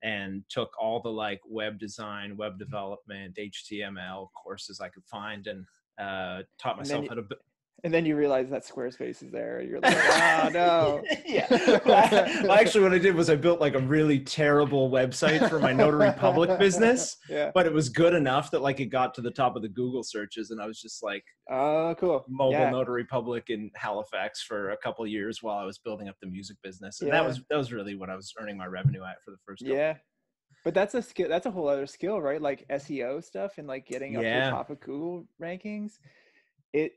and 0.02 0.44
took 0.50 0.72
all 0.80 1.00
the 1.00 1.10
like 1.10 1.40
web 1.48 1.80
design, 1.80 2.36
web 2.38 2.58
development, 2.60 3.38
HTML 3.38 4.28
courses 4.44 4.82
I 4.82 4.90
could 4.90 5.06
find, 5.06 5.48
and 5.48 5.66
uh, 6.00 6.42
taught 6.60 6.78
myself 6.78 7.04
you- 7.04 7.10
how 7.10 7.16
to. 7.16 7.24
And 7.86 7.94
then 7.94 8.06
you 8.06 8.16
realize 8.16 8.50
that 8.50 8.66
Squarespace 8.66 9.22
is 9.22 9.30
there. 9.30 9.62
You're 9.62 9.82
like, 9.82 9.94
oh 9.98 10.50
no. 10.54 11.04
yeah. 11.26 11.48
Well, 11.86 12.52
actually, 12.54 12.82
what 12.84 12.94
I 12.94 12.98
did 12.98 13.14
was 13.14 13.30
I 13.30 13.36
built 13.36 13.60
like 13.60 13.76
a 13.76 13.80
really 13.80 14.20
terrible 14.20 14.90
website 14.90 15.50
for 15.50 15.60
my 15.60 15.74
notary 15.74 16.14
public 16.14 16.58
business, 16.58 17.18
Yeah. 17.30 17.52
but 17.54 17.66
it 17.66 17.74
was 17.74 17.90
good 17.90 18.14
enough 18.14 18.52
that 18.52 18.62
like 18.62 18.80
it 18.80 18.86
got 18.86 19.14
to 19.16 19.22
the 19.22 19.32
top 19.32 19.58
of 19.58 19.62
the 19.64 19.68
Google 19.70 20.02
searches, 20.04 20.52
and 20.52 20.62
I 20.62 20.66
was 20.66 20.80
just 20.82 21.04
like 21.04 21.26
Oh, 21.52 21.94
cool. 22.00 22.24
mobile 22.30 22.54
Yeah. 22.54 22.70
notary 22.70 23.04
public 23.04 23.50
in 23.50 23.70
Halifax 23.76 24.42
for 24.42 24.72
a 24.72 24.78
couple 24.78 25.06
years 25.06 25.44
while 25.44 25.58
I 25.58 25.66
was 25.66 25.78
building 25.78 26.08
up 26.08 26.16
the 26.22 26.28
music 26.28 26.56
business, 26.64 27.02
and 27.02 27.12
that 27.12 27.26
was 27.26 27.42
that 27.50 27.58
was 27.58 27.74
really 27.74 27.96
what 27.96 28.10
I 28.10 28.16
was 28.16 28.34
earning 28.40 28.58
my 28.58 28.66
revenue 28.66 29.04
at 29.04 29.18
for 29.26 29.32
the 29.32 29.38
first. 29.46 29.62
couple- 29.62 29.76
Yeah. 29.78 29.96
But 30.64 30.74
that's 30.74 30.94
a 30.96 31.02
skill. 31.02 31.28
That's 31.28 31.46
a 31.48 31.52
whole 31.52 31.68
other 31.68 31.86
skill, 31.86 32.22
right? 32.22 32.42
Like 32.42 32.66
SEO 32.70 33.22
stuff 33.22 33.58
and 33.58 33.68
like 33.68 33.86
getting 33.86 34.16
up 34.16 34.22
to 34.24 34.30
the 34.30 34.50
top 34.52 34.70
of 34.70 34.80
Google 34.80 35.28
rankings. 35.42 36.00
It 36.72 36.94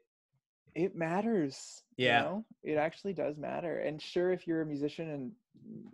it 0.77 0.95
matters. 0.95 1.83
you 1.97 2.07
Yeah. 2.07 2.21
know? 2.23 2.45
It 2.63 2.75
actually 2.77 3.15
does 3.15 3.39
matter. 3.39 3.79
And 3.79 4.01
sure, 4.01 4.31
if 4.31 4.47
you're 4.47 4.61
a 4.61 4.67
musician 4.67 5.11
and 5.11 5.33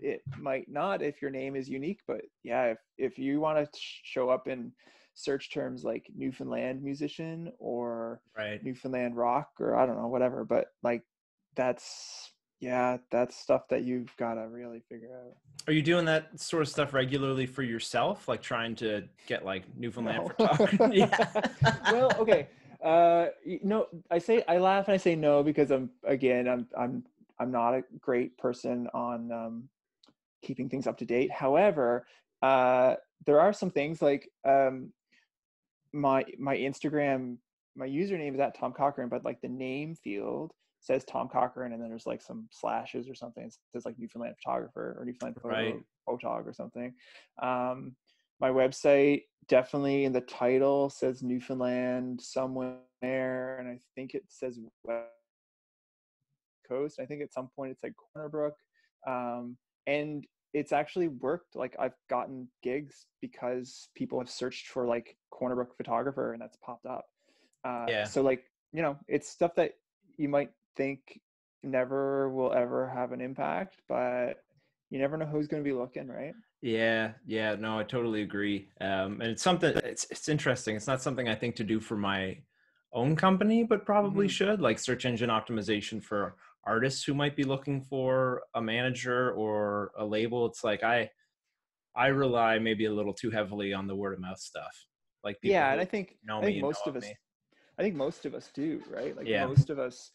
it 0.01 0.23
might 0.37 0.68
not 0.68 1.01
if 1.03 1.23
your 1.23 1.31
name 1.31 1.55
is 1.57 1.68
unique, 1.68 2.01
but 2.07 2.23
yeah, 2.42 2.64
if 2.64 2.79
if 2.99 3.18
you 3.18 3.40
want 3.40 3.59
to 3.73 3.81
show 3.81 4.29
up 4.29 4.49
in 4.49 4.73
search 5.14 5.53
terms 5.53 5.85
like 5.85 6.11
Newfoundland 6.16 6.83
musician 6.83 7.53
or 7.59 8.21
Right. 8.37 8.62
Newfoundland 8.64 9.16
rock 9.16 9.51
or 9.61 9.77
I 9.77 9.87
don't 9.87 9.97
know, 10.01 10.09
whatever, 10.09 10.45
but 10.45 10.66
like 10.83 11.03
that's 11.55 12.33
yeah, 12.59 12.99
that's 13.11 13.37
stuff 13.37 13.68
that 13.71 13.83
you've 13.83 14.14
got 14.16 14.35
to 14.35 14.49
really 14.49 14.81
figure 14.88 15.16
out. 15.25 15.37
Are 15.68 15.73
you 15.73 15.83
doing 15.83 16.05
that 16.07 16.38
sort 16.40 16.62
of 16.62 16.68
stuff 16.68 16.92
regularly 16.92 17.47
for 17.47 17.62
yourself, 17.62 18.27
like 18.29 18.40
trying 18.42 18.75
to 18.77 19.03
get 19.27 19.45
like 19.45 19.64
Newfoundland 19.77 20.18
No. 20.18 20.29
photography? 20.29 20.79
yeah. 20.99 21.33
well, 21.92 22.14
okay. 22.21 22.49
Uh, 22.83 23.27
y- 23.47 23.61
no, 23.62 23.87
I 24.11 24.18
say 24.18 24.42
I 24.49 24.59
laugh 24.59 24.88
and 24.88 24.95
I 24.95 24.99
say 24.99 25.14
no 25.14 25.42
because 25.42 25.71
I'm 25.71 25.90
again 26.05 26.49
I'm 26.49 26.66
I'm 26.77 27.05
I'm 27.38 27.51
not 27.53 27.75
a 27.75 27.83
great 28.01 28.37
person 28.38 28.88
on 28.95 29.31
um, 29.33 29.68
keeping 30.42 30.68
things 30.68 30.87
up 30.87 30.99
to 30.99 31.05
date. 31.05 31.31
However, 31.31 32.07
uh, 32.42 32.97
there 33.27 33.40
are 33.40 33.53
some 33.53 33.71
things 33.71 34.03
like 34.03 34.29
um, 34.45 34.92
my 35.92 36.25
my 36.38 36.57
Instagram 36.57 37.37
my 37.75 37.87
username 37.87 38.35
is 38.35 38.40
at 38.40 38.55
Tom 38.55 38.73
Cochrane, 38.73 39.09
but 39.09 39.25
like 39.25 39.40
the 39.40 39.49
name 39.49 39.95
field 39.95 40.53
says 40.81 41.05
Tom 41.05 41.29
Cochrane, 41.29 41.73
and 41.73 41.81
then 41.81 41.88
there's 41.88 42.07
like 42.07 42.21
some 42.21 42.49
slashes 42.51 43.09
or 43.09 43.14
something. 43.14 43.45
It 43.45 43.55
says 43.73 43.85
like 43.87 43.99
Newfoundland 43.99 44.35
photographer 44.42 44.97
or 44.99 45.05
Newfoundland 45.05 45.37
photo, 45.40 45.55
Right. 45.55 45.83
photog 46.09 46.47
or 46.47 46.53
something. 46.53 46.92
Um, 47.40 47.95
my 48.42 48.50
website 48.50 49.22
definitely 49.48 50.05
in 50.05 50.12
the 50.12 50.20
title 50.20 50.90
says 50.90 51.22
Newfoundland 51.22 52.20
somewhere, 52.20 53.59
and 53.59 53.68
I 53.68 53.78
think 53.94 54.14
it 54.14 54.24
says 54.28 54.59
West 54.85 55.07
Coast. 56.68 56.98
I 57.00 57.07
think 57.07 57.22
at 57.22 57.33
some 57.33 57.48
point 57.55 57.70
it 57.70 57.81
said 57.81 57.94
Corner 57.96 58.28
Brook, 58.28 58.55
um, 59.07 59.57
and 59.87 60.26
it's 60.52 60.72
actually 60.72 61.09
worked. 61.09 61.55
Like 61.55 61.76
I've 61.78 61.94
gotten 62.11 62.48
gigs 62.64 63.07
because 63.20 63.88
people 63.94 64.18
have 64.18 64.28
searched 64.28 64.66
for 64.66 64.87
like 64.87 65.16
Corner 65.31 65.55
Brook 65.55 65.76
photographer, 65.76 66.33
and 66.33 66.42
that's 66.42 66.59
popped 66.59 66.87
up. 66.87 67.05
Uh, 67.64 67.87
Yeah. 67.88 68.05
So 68.05 68.22
like 68.22 68.44
you 68.72 68.83
know, 68.83 68.98
it's 69.07 69.28
stuff 69.28 69.55
that 69.55 69.74
you 70.16 70.28
might 70.28 70.50
think 70.76 71.20
never 71.62 72.28
will 72.31 72.52
ever 72.52 72.88
have 72.88 73.12
an 73.12 73.20
impact, 73.20 73.76
but 73.88 74.42
you 74.90 74.98
never 74.98 75.16
know 75.16 75.26
who's 75.26 75.46
going 75.46 75.62
to 75.62 75.68
be 75.68 75.76
looking, 75.76 76.09
right? 76.09 76.35
Yeah, 76.62 77.14
yeah, 77.27 77.57
no, 77.57 77.79
I 77.79 77.83
totally 77.83 78.22
agree. 78.22 78.68
Um, 78.81 79.20
and 79.20 79.25
it's 79.33 79.42
something 79.42 79.77
it's 79.79 80.07
it's 80.11 80.29
interesting. 80.29 80.77
It's 80.77 80.87
not 80.87 81.03
something 81.03 81.29
I 81.29 81.35
think 81.35 81.57
to 81.57 81.64
do 81.64 81.81
for 81.81 81.96
my 81.96 82.38
own 82.92 83.16
company, 83.16 83.64
but 83.64 83.85
probably 83.85 84.27
Mhm. 84.27 84.31
should, 84.31 84.61
like 84.61 84.79
search 84.79 85.05
engine 85.05 85.29
optimization 85.31 86.03
for 86.03 86.37
artists 86.64 87.03
who 87.05 87.14
might 87.14 87.35
be 87.35 87.42
looking 87.42 87.81
for 87.83 88.44
a 88.55 88.62
manager 88.62 89.33
or 89.33 89.90
a 89.98 90.07
label. 90.07 90.46
It's 90.46 90.62
like 90.62 90.85
I 90.85 91.11
I 91.96 92.09
rely 92.09 92.59
maybe 92.61 92.85
a 92.85 92.92
little 92.92 93.14
too 93.14 93.31
heavily 93.31 93.72
on 93.72 93.88
the 93.88 93.96
word 93.96 94.14
of 94.14 94.20
mouth 94.20 94.38
stuff. 94.38 94.87
Like 95.25 95.40
people 95.40 95.53
yeah, 95.53 95.72
and 95.72 95.81
I 95.81 95.85
think 95.85 96.18
I 96.38 96.42
think 96.42 96.62
most 96.62 96.87
of 96.87 96.96
us, 96.96 97.05
me. 97.05 97.16
I 97.79 97.83
think 97.83 97.96
most 97.96 98.25
of 98.25 98.35
us 98.35 98.51
do, 98.55 98.81
right? 98.88 99.16
Like 99.16 99.27
Yeah. 99.27 99.46
most 99.46 99.68
of 99.68 99.81
us 99.81 100.12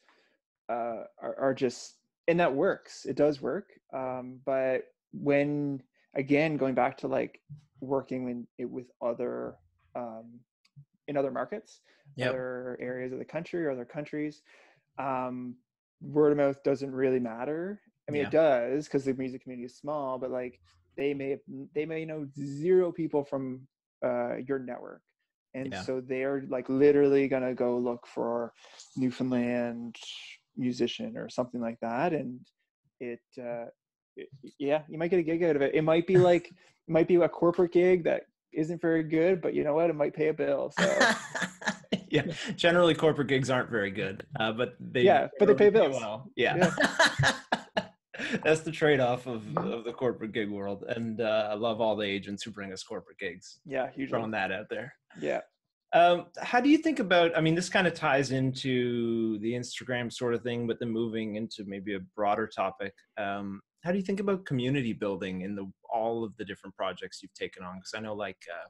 uh, 0.70 1.04
are, 1.22 1.36
are 1.40 1.54
just, 1.54 2.00
and 2.28 2.40
that 2.40 2.54
works. 2.54 3.06
It 3.06 3.18
does 3.18 3.42
work. 3.42 3.70
Um, 3.94 4.40
but 4.46 4.84
when 5.14 5.82
again, 6.18 6.58
going 6.58 6.76
back 6.76 6.98
to 6.98 7.08
like 7.08 7.40
working 7.80 8.48
in, 8.58 8.72
with 8.72 8.88
other 9.02 9.56
um, 9.96 10.40
in 11.08 11.16
other 11.16 11.32
markets, 11.32 11.82
Yep. 12.16 12.30
other 12.30 12.78
areas 12.82 13.14
of 13.14 13.20
the 13.20 13.26
country 13.26 13.66
or 13.66 13.72
other 13.72 13.86
countries, 13.86 14.42
um, 14.98 15.56
word 16.02 16.32
of 16.32 16.38
mouth 16.38 16.62
doesn't 16.64 16.92
really 16.92 17.20
matter. 17.20 17.80
I 18.08 18.12
mean, 18.12 18.22
Yeah. 18.22 18.28
it 18.28 18.32
does 18.32 18.86
because 18.86 19.06
the 19.06 19.14
music 19.14 19.44
community 19.44 19.66
is 19.66 19.78
small, 19.78 20.18
but 20.18 20.32
like 20.32 20.60
they 20.98 21.14
may 21.14 21.38
they 21.74 21.86
may 21.86 22.06
know 22.06 22.28
zero 22.38 22.92
people 22.92 23.24
from 23.24 23.68
uh, 24.04 24.38
your 24.38 24.60
network, 24.60 25.02
and 25.54 25.72
Yeah. 25.72 25.82
so 25.82 26.02
they're 26.02 26.44
like 26.50 26.68
literally 26.70 27.28
gonna 27.28 27.54
go 27.54 27.78
look 27.78 28.06
for 28.08 28.54
Newfoundland 28.96 29.96
musician 30.56 31.18
or 31.18 31.30
something 31.30 31.62
like 31.62 31.80
that, 31.82 32.14
and 32.14 32.40
it, 33.00 33.22
uh, 33.40 33.66
it 33.66 33.74
yeah, 34.60 34.82
you 34.90 34.98
might 34.98 35.10
get 35.10 35.20
a 35.20 35.24
gig 35.24 35.44
out 35.44 35.56
of 35.56 35.62
it. 35.62 35.74
It 35.76 35.84
might 35.84 36.08
be 36.08 36.18
like 36.18 36.48
it 36.48 36.92
might 36.92 37.08
be 37.08 37.16
a 37.16 37.30
corporate 37.30 37.74
gig 37.74 38.04
that 38.06 38.24
isn't 38.54 38.82
very 38.82 39.04
good, 39.04 39.42
but 39.42 39.54
you 39.54 39.64
know 39.64 39.74
what? 39.76 39.90
It 39.90 39.96
might 39.96 40.14
pay 40.16 40.30
a 40.30 40.34
bill. 40.34 40.72
So 40.80 41.00
yeah, 42.10 42.24
generally 42.56 42.96
corporate 42.96 43.28
gigs 43.28 43.50
aren't 43.50 43.70
very 43.70 43.92
good, 43.92 44.26
uh, 44.40 44.52
but 44.54 44.76
they 44.80 45.02
Yeah, 45.02 45.28
but 45.40 45.48
they 45.48 45.54
pay 45.56 45.70
bills. 45.70 45.96
well. 45.96 46.32
Yeah, 46.36 46.72
that's 48.44 48.62
the 48.62 48.72
trade-off 48.72 49.28
of 49.28 49.44
of 49.58 49.84
the 49.84 49.94
corporate 49.94 50.32
gig 50.32 50.50
world, 50.50 50.84
and 50.88 51.22
uh, 51.22 51.50
I 51.52 51.54
love 51.56 51.82
all 51.82 51.96
the 51.96 52.06
agents 52.06 52.44
who 52.44 52.52
bring 52.52 52.74
us 52.74 52.84
corporate 52.84 53.20
gigs. 53.20 53.60
yeah, 53.66 53.90
huge. 53.92 54.10
Throwing 54.10 54.32
that 54.32 54.52
out 54.52 54.66
there. 54.70 54.94
yeah. 55.22 55.42
Um, 55.94 56.26
how 56.42 56.60
do 56.60 56.70
you 56.70 56.78
think 56.80 57.00
about? 57.00 57.36
I 57.38 57.42
mean, 57.42 57.56
this 57.56 57.70
kind 57.70 57.88
of 57.88 57.94
ties 57.94 58.32
into 58.32 59.40
the 59.40 59.54
Instagram 59.54 60.12
sort 60.12 60.34
of 60.34 60.44
thing, 60.44 60.68
but 60.68 60.80
then 60.80 60.90
moving 60.90 61.36
into 61.36 61.64
maybe 61.66 61.96
a 61.96 62.00
broader 62.16 62.46
topic. 62.48 62.94
Um, 63.18 63.62
how 63.84 63.92
do 63.92 63.98
you 63.98 64.04
think 64.04 64.20
about 64.20 64.46
community 64.46 64.94
building 64.94 65.42
in 65.42 65.56
the 65.56 65.72
all 65.94 66.24
of 66.24 66.36
the 66.38 66.46
different 66.46 66.76
projects 66.76 67.22
you've 67.22 67.34
taken 67.34 67.64
on? 67.64 67.76
Because 67.78 67.94
I 67.96 68.00
know, 68.00 68.14
like 68.14 68.38
uh, 68.52 68.68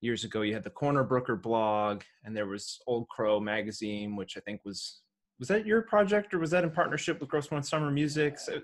years 0.00 0.24
ago, 0.24 0.42
you 0.42 0.54
had 0.54 0.64
the 0.64 0.70
Corner 0.70 1.04
Brooker 1.04 1.36
blog, 1.36 2.02
and 2.24 2.36
there 2.36 2.46
was 2.46 2.78
Old 2.86 3.08
Crow 3.08 3.40
magazine, 3.40 4.16
which 4.16 4.36
I 4.36 4.40
think 4.40 4.60
was 4.64 5.00
was 5.38 5.48
that 5.48 5.66
your 5.66 5.82
project, 5.82 6.34
or 6.34 6.38
was 6.38 6.50
that 6.50 6.64
in 6.64 6.70
partnership 6.70 7.20
with 7.20 7.28
Gros 7.28 7.50
Morne 7.50 7.62
Summer 7.62 7.90
Music? 7.90 8.38
So, 8.38 8.60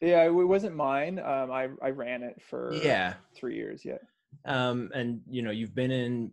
Yeah, 0.00 0.24
it 0.24 0.30
wasn't 0.30 0.76
mine. 0.76 1.18
Um, 1.18 1.50
I 1.50 1.68
I 1.82 1.90
ran 1.90 2.22
it 2.22 2.40
for 2.40 2.72
yeah, 2.74 3.14
three 3.34 3.56
years. 3.56 3.84
Yeah. 3.84 3.98
um, 4.44 4.90
and 4.94 5.20
you 5.28 5.42
know 5.42 5.50
you've 5.50 5.74
been 5.74 5.90
in 5.90 6.30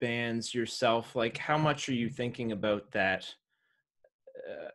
bands 0.00 0.52
yourself 0.52 1.14
like 1.14 1.38
how 1.38 1.56
much 1.56 1.88
are 1.88 1.94
you 1.94 2.10
thinking 2.10 2.50
about 2.52 2.90
that 2.90 3.32
uh, 4.48 4.70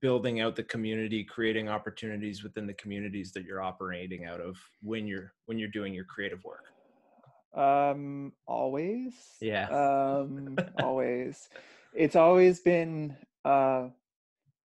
building 0.00 0.40
out 0.40 0.56
the 0.56 0.62
community 0.62 1.24
creating 1.24 1.68
opportunities 1.68 2.42
within 2.42 2.66
the 2.66 2.74
communities 2.74 3.32
that 3.32 3.44
you're 3.44 3.62
operating 3.62 4.24
out 4.24 4.40
of 4.40 4.56
when 4.82 5.06
you're 5.06 5.32
when 5.46 5.58
you're 5.58 5.68
doing 5.68 5.92
your 5.92 6.04
creative 6.04 6.42
work 6.44 6.64
Um, 7.54 8.32
always. 8.46 9.14
Yeah. 9.40 9.68
Um, 9.68 10.56
always. 10.82 11.48
It's 11.92 12.16
always 12.16 12.60
been 12.60 13.16
uh, 13.44 13.88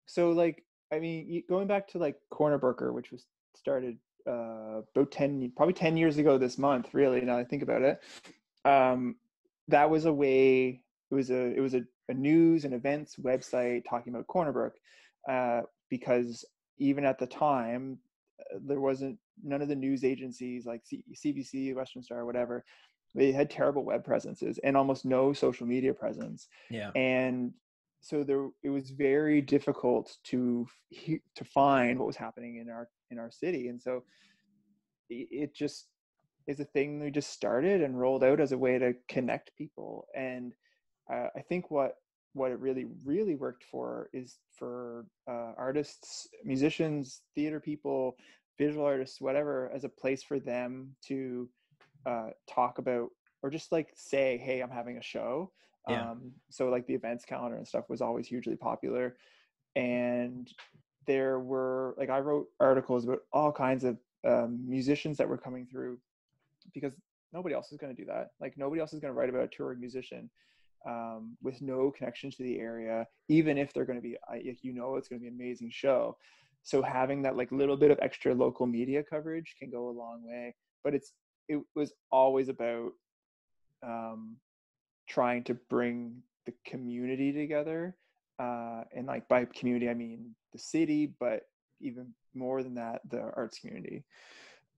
so 0.07 0.31
like 0.31 0.65
I 0.93 0.99
mean, 1.01 1.43
going 1.49 1.67
back 1.67 1.89
to 1.89 1.99
like 1.99 2.17
Corner 2.31 2.59
Brooker, 2.59 2.93
which 2.93 3.11
was 3.11 3.27
started 3.57 3.99
uh, 4.29 4.83
about 4.95 5.11
10, 5.11 5.53
probably 5.57 5.75
10 5.75 5.97
years 5.97 6.19
ago 6.19 6.39
this 6.39 6.59
month, 6.59 6.93
really, 6.93 7.21
now 7.21 7.37
I 7.37 7.45
think 7.45 7.63
about 7.63 7.83
it. 7.83 8.01
Um, 8.65 9.17
that 9.69 9.91
was 9.91 10.05
a 10.05 10.13
way, 10.13 10.83
it 11.11 11.15
was 11.15 11.31
a, 11.31 11.57
it 11.57 11.61
was 11.61 11.75
a, 11.75 11.83
a 12.09 12.15
news 12.15 12.65
and 12.65 12.75
events 12.75 13.17
website 13.17 13.85
talking 13.89 14.13
about 14.13 14.27
Corner 14.27 14.53
Brook, 14.53 14.75
uh, 15.29 15.63
because 15.91 16.45
even 16.79 17.05
at 17.05 17.19
the 17.19 17.27
time, 17.27 17.99
uh, 18.41 18.59
there 18.67 18.81
wasn't 18.81 19.19
none 19.43 19.63
of 19.63 19.69
the 19.69 19.77
news 19.77 20.05
agencies 20.05 20.67
like 20.67 20.83
C- 20.85 21.05
CBC, 21.15 21.75
Western 21.75 22.03
Star, 22.03 22.25
whatever. 22.25 22.65
They 23.15 23.33
had 23.33 23.49
terrible 23.49 23.85
web 23.85 24.05
presences 24.05 24.59
and 24.65 24.77
almost 24.77 25.05
no 25.05 25.33
social 25.33 25.67
media 25.67 25.95
presence. 25.95 26.49
Yeah. 26.69 26.91
And 26.97 27.53
so 28.05 28.23
there 28.23 28.49
it 28.63 28.69
was 28.69 28.91
very 28.91 29.41
difficult 29.41 30.17
to 30.25 30.67
to 31.37 31.45
find 31.45 31.99
what 31.99 32.07
was 32.07 32.17
happening 32.17 32.59
in 32.59 32.69
our 32.69 32.89
in 33.11 33.19
our 33.19 33.31
city 33.31 33.69
and 33.69 33.81
so 33.81 34.05
it 35.11 35.55
just 35.55 35.87
is 36.47 36.61
a 36.61 36.65
thing 36.65 37.01
we 37.01 37.11
just 37.11 37.31
started 37.31 37.83
and 37.83 37.99
rolled 37.99 38.25
out 38.25 38.41
as 38.41 38.53
a 38.53 38.59
way 38.59 38.79
to 38.79 38.95
connect 39.09 39.57
people 39.57 40.07
and 40.15 40.53
uh, 41.13 41.29
i 41.37 41.41
think 41.41 41.71
what 41.71 41.97
what 42.33 42.51
it 42.51 42.59
really 42.59 42.87
really 43.05 43.37
worked 43.37 43.65
for 43.65 44.09
is 44.13 44.39
for 44.59 45.07
uh, 45.29 45.53
artists 45.57 46.29
musicians 46.45 47.23
theater 47.35 47.61
people 47.61 48.17
visual 48.59 48.85
artists 48.85 49.21
whatever 49.21 49.71
as 49.75 49.85
a 49.85 49.89
place 49.89 50.23
for 50.23 50.39
them 50.39 50.95
to 51.07 51.49
uh, 52.07 52.29
talk 52.49 52.79
about 52.79 53.09
or 53.43 53.51
just 53.51 53.73
like 53.73 53.89
say 53.95 54.37
hey 54.37 54.61
i'm 54.61 54.71
having 54.71 54.99
a 54.99 55.03
show 55.03 55.51
yeah. 55.89 56.11
Um, 56.11 56.33
so 56.51 56.69
like 56.69 56.87
the 56.87 56.95
events 56.95 57.25
calendar 57.25 57.57
and 57.57 57.69
stuff 57.69 57.89
was 57.89 58.01
always 58.01 58.27
hugely 58.27 58.57
popular. 58.57 59.17
And 59.77 60.51
there 61.07 61.41
were 61.41 61.95
like 61.99 62.11
I 62.11 62.21
wrote 62.21 62.47
articles 62.61 63.05
about 63.05 63.21
all 63.33 63.53
kinds 63.53 63.85
of 63.85 63.99
um, 64.27 64.59
musicians 64.67 65.19
that 65.19 65.29
were 65.29 65.37
coming 65.37 65.67
through 65.67 65.99
because 66.73 66.93
nobody 67.33 67.55
else 67.55 67.73
is 67.73 67.79
going 67.79 67.95
to 67.95 68.01
do 68.01 68.07
that. 68.07 68.31
Like 68.41 68.55
nobody 68.57 68.81
else 68.81 68.93
is 68.93 69.01
going 69.01 69.13
to 69.13 69.19
write 69.19 69.29
about 69.29 69.45
a 69.45 69.49
touring 69.49 69.81
musician 69.81 70.31
um, 70.87 71.37
with 71.43 71.61
no 71.63 71.91
connection 71.91 72.31
to 72.31 72.43
the 72.43 72.59
area, 72.59 73.07
even 73.29 73.59
if 73.59 73.73
they're 73.73 73.85
going 73.85 73.99
to 73.99 74.03
be, 74.03 74.17
you 74.63 74.73
know, 74.73 74.97
it's 74.97 75.09
going 75.09 75.21
to 75.21 75.23
be 75.23 75.29
an 75.29 75.35
amazing 75.35 75.71
show. 75.71 76.17
So 76.63 76.83
having 76.83 77.23
that 77.23 77.37
like 77.37 77.53
little 77.53 77.77
bit 77.77 77.91
of 77.91 77.99
extra 78.01 78.35
local 78.35 78.67
media 78.67 79.03
coverage 79.03 79.55
can 79.59 79.71
go 79.71 79.89
a 79.89 79.91
long 79.91 80.23
way. 80.25 80.55
But 80.83 80.95
it's 80.95 81.13
it 81.49 81.61
was 81.75 81.93
always 82.11 82.49
about 82.49 82.93
um, 83.83 84.37
trying 85.09 85.45
to 85.45 85.55
bring 85.69 86.23
the 86.47 86.55
community 86.67 87.33
together 87.33 87.97
uh, 88.39 88.83
and 88.95 89.07
like 89.07 89.29
by 89.29 89.45
community 89.45 89.89
i 89.89 89.95
mean 89.95 90.35
the 90.53 90.59
city 90.59 91.15
but 91.19 91.43
even 91.81 92.13
more 92.35 92.63
than 92.63 92.75
that 92.75 93.01
the 93.11 93.21
arts 93.21 93.59
community 93.59 94.05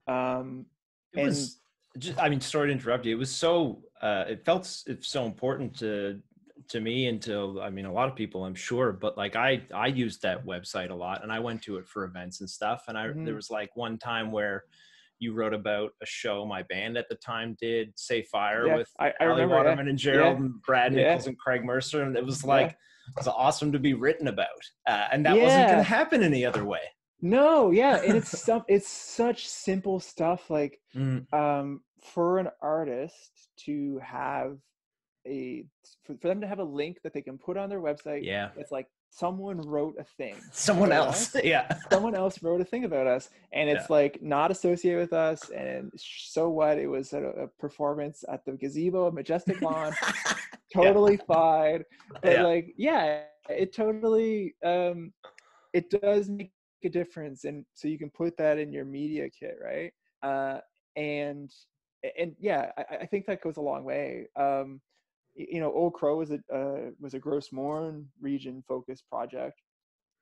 um 0.07 0.65
it 1.13 1.19
and 1.19 1.27
was 1.27 1.59
just 1.97 2.19
i 2.19 2.29
mean 2.29 2.41
sorry 2.41 2.67
to 2.67 2.73
interrupt 2.73 3.05
you 3.05 3.15
it 3.15 3.19
was 3.19 3.33
so 3.33 3.81
uh 4.01 4.25
it 4.27 4.43
felt 4.45 4.83
it's 4.87 5.07
so 5.07 5.25
important 5.25 5.77
to 5.77 6.19
to 6.67 6.81
me 6.81 7.07
and 7.07 7.21
to 7.21 7.59
i 7.61 7.69
mean 7.69 7.85
a 7.85 7.91
lot 7.91 8.09
of 8.09 8.15
people 8.15 8.45
i'm 8.45 8.55
sure 8.55 8.91
but 8.91 9.17
like 9.17 9.35
i 9.35 9.61
i 9.73 9.87
used 9.87 10.21
that 10.21 10.45
website 10.45 10.89
a 10.89 10.95
lot 10.95 11.23
and 11.23 11.31
i 11.31 11.39
went 11.39 11.61
to 11.61 11.77
it 11.77 11.87
for 11.87 12.03
events 12.03 12.41
and 12.41 12.49
stuff 12.49 12.83
and 12.87 12.97
i 12.97 13.07
mm-hmm. 13.07 13.25
there 13.25 13.35
was 13.35 13.49
like 13.49 13.75
one 13.75 13.97
time 13.97 14.31
where 14.31 14.63
you 15.19 15.33
wrote 15.33 15.53
about 15.53 15.91
a 16.01 16.05
show 16.05 16.45
my 16.45 16.63
band 16.63 16.97
at 16.97 17.09
the 17.09 17.15
time 17.15 17.55
did, 17.59 17.91
Say 17.95 18.23
Fire, 18.23 18.67
yeah, 18.67 18.75
with 18.77 18.89
I, 18.99 19.13
I 19.19 19.23
remember, 19.25 19.55
Waterman 19.55 19.85
yeah. 19.85 19.89
and 19.89 19.99
Gerald 19.99 20.37
yeah. 20.37 20.45
and 20.45 20.61
Brad 20.61 20.93
Nichols 20.93 21.27
and 21.27 21.37
Craig 21.37 21.63
Mercer, 21.63 22.03
and 22.03 22.15
it 22.15 22.25
was 22.25 22.43
like 22.43 22.71
it 22.71 22.75
was 23.17 23.27
awesome 23.27 23.71
to 23.71 23.79
be 23.79 23.93
written 23.93 24.27
about, 24.27 24.47
uh, 24.87 25.07
and 25.11 25.25
that 25.25 25.37
wasn't 25.37 25.67
going 25.67 25.77
to 25.77 25.83
happen 25.83 26.23
any 26.23 26.45
other 26.45 26.65
way. 26.65 26.81
No, 27.21 27.71
yeah, 27.71 27.97
and 27.97 28.15
it's 28.17 28.39
some 28.39 28.63
it's 28.67 28.87
such 28.87 29.47
simple 29.47 29.99
stuff 29.99 30.49
like 30.49 30.79
mm. 30.95 31.31
um, 31.33 31.81
for 32.01 32.39
an 32.39 32.49
artist 32.61 33.49
to 33.65 33.99
have 34.03 34.57
a 35.27 35.65
for, 36.05 36.15
for 36.21 36.27
them 36.27 36.41
to 36.41 36.47
have 36.47 36.59
a 36.59 36.63
link 36.63 36.99
that 37.03 37.13
they 37.13 37.21
can 37.21 37.37
put 37.37 37.57
on 37.57 37.69
their 37.69 37.81
website. 37.81 38.23
Yeah, 38.23 38.49
it's 38.57 38.71
like 38.71 38.87
someone 39.09 39.61
wrote 39.61 39.95
a 39.99 40.03
thing. 40.03 40.35
Someone 40.51 40.91
else. 40.91 41.35
Us. 41.35 41.41
Yeah. 41.43 41.67
someone 41.91 42.15
else 42.15 42.41
wrote 42.43 42.61
a 42.61 42.65
thing 42.65 42.83
about 42.83 43.07
us. 43.07 43.29
And 43.51 43.69
it's 43.69 43.89
yeah. 43.89 43.95
like 43.95 44.21
not 44.21 44.51
associated 44.51 44.99
with 44.99 45.13
us. 45.13 45.49
And 45.49 45.91
so 45.95 46.49
what? 46.49 46.77
It 46.77 46.87
was 46.87 47.13
a, 47.13 47.23
a 47.23 47.47
performance 47.59 48.23
at 48.31 48.45
the 48.45 48.53
gazebo 48.53 49.11
Majestic 49.11 49.61
Lawn. 49.61 49.93
totally 50.73 51.13
yeah. 51.13 51.35
fine. 51.35 51.83
But 52.21 52.31
yeah. 52.31 52.43
like, 52.43 52.73
yeah, 52.77 53.21
it 53.49 53.73
totally 53.73 54.55
um 54.63 55.13
it 55.73 55.89
does 55.89 56.29
make 56.29 56.51
a 56.83 56.89
difference. 56.89 57.45
And 57.45 57.65
so 57.73 57.87
you 57.87 57.97
can 57.97 58.09
put 58.09 58.37
that 58.37 58.57
in 58.57 58.71
your 58.71 58.85
media 58.85 59.29
kit, 59.29 59.57
right? 59.63 59.91
Uh 60.21 60.59
and 60.95 61.51
and 62.17 62.35
yeah, 62.39 62.71
I, 62.77 62.97
I 63.01 63.05
think 63.05 63.25
that 63.25 63.41
goes 63.41 63.57
a 63.57 63.61
long 63.61 63.83
way. 63.83 64.27
Um 64.35 64.81
you 65.37 65.59
know, 65.59 65.71
Old 65.71 65.93
Crow 65.93 66.17
was 66.17 66.31
a 66.31 66.39
uh, 66.53 66.91
was 66.99 67.13
a 67.13 67.19
Gros 67.19 67.51
Morne 67.51 68.07
region 68.19 68.63
focused 68.67 69.07
project 69.07 69.61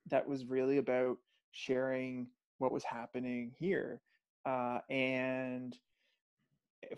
that 0.10 0.28
was 0.28 0.46
really 0.46 0.78
about 0.78 1.18
sharing 1.52 2.28
what 2.58 2.72
was 2.74 2.84
happening 2.84 3.54
here, 3.58 4.02
uh, 4.46 4.80
and 4.90 5.78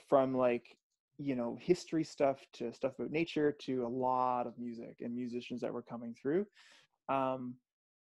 from 0.09 0.35
like 0.35 0.77
you 1.19 1.35
know 1.35 1.57
history 1.61 2.03
stuff 2.03 2.39
to 2.53 2.73
stuff 2.73 2.93
about 2.97 3.11
nature 3.11 3.51
to 3.51 3.85
a 3.85 3.87
lot 3.87 4.47
of 4.47 4.57
music 4.57 4.97
and 5.01 5.15
musicians 5.15 5.61
that 5.61 5.73
were 5.73 5.83
coming 5.83 6.15
through. 6.19 6.45
Um, 7.09 7.55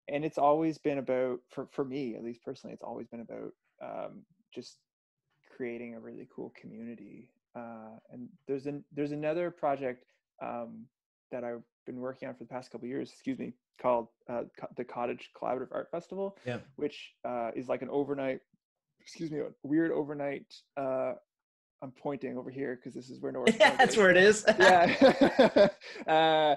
and 0.08 0.24
it's 0.24 0.38
always 0.38 0.78
been 0.78 0.98
about 0.98 1.40
for 1.48 1.68
for 1.72 1.84
me 1.84 2.16
at 2.16 2.22
least 2.24 2.42
personally, 2.44 2.74
it's 2.74 2.82
always 2.82 3.08
been 3.08 3.20
about 3.20 3.52
um, 3.82 4.22
just 4.54 4.78
creating 5.56 5.94
a 5.94 6.00
really 6.00 6.28
cool 6.34 6.52
community 6.60 7.28
uh, 7.54 7.98
and 8.10 8.28
there's 8.46 8.66
an 8.66 8.84
there's 8.92 9.12
another 9.12 9.50
project 9.50 10.04
um, 10.42 10.86
that 11.30 11.44
I've 11.44 11.62
been 11.86 11.98
working 11.98 12.28
on 12.28 12.34
for 12.34 12.44
the 12.44 12.48
past 12.48 12.70
couple 12.70 12.88
years. 12.88 13.10
Excuse 13.10 13.38
me, 13.38 13.52
called 13.80 14.08
uh, 14.28 14.42
the 14.76 14.84
Cottage 14.84 15.30
Collaborative 15.40 15.72
Art 15.72 15.90
Festival. 15.90 16.38
Yeah. 16.46 16.58
Which 16.76 17.12
uh, 17.26 17.50
is 17.54 17.68
like 17.68 17.82
an 17.82 17.90
overnight, 17.90 18.40
excuse 19.00 19.30
me, 19.30 19.40
a 19.40 19.48
weird 19.62 19.92
overnight. 19.92 20.46
Uh, 20.76 21.12
I'm 21.82 21.92
pointing 22.00 22.38
over 22.38 22.50
here 22.50 22.76
because 22.76 22.94
this 22.94 23.10
is 23.10 23.20
where 23.20 23.32
North. 23.32 23.54
yeah, 23.60 23.76
that's 23.76 23.96
where 23.96 24.10
it 24.10 24.16
is. 24.16 24.44
yeah. 24.58 25.68
uh, 26.06 26.56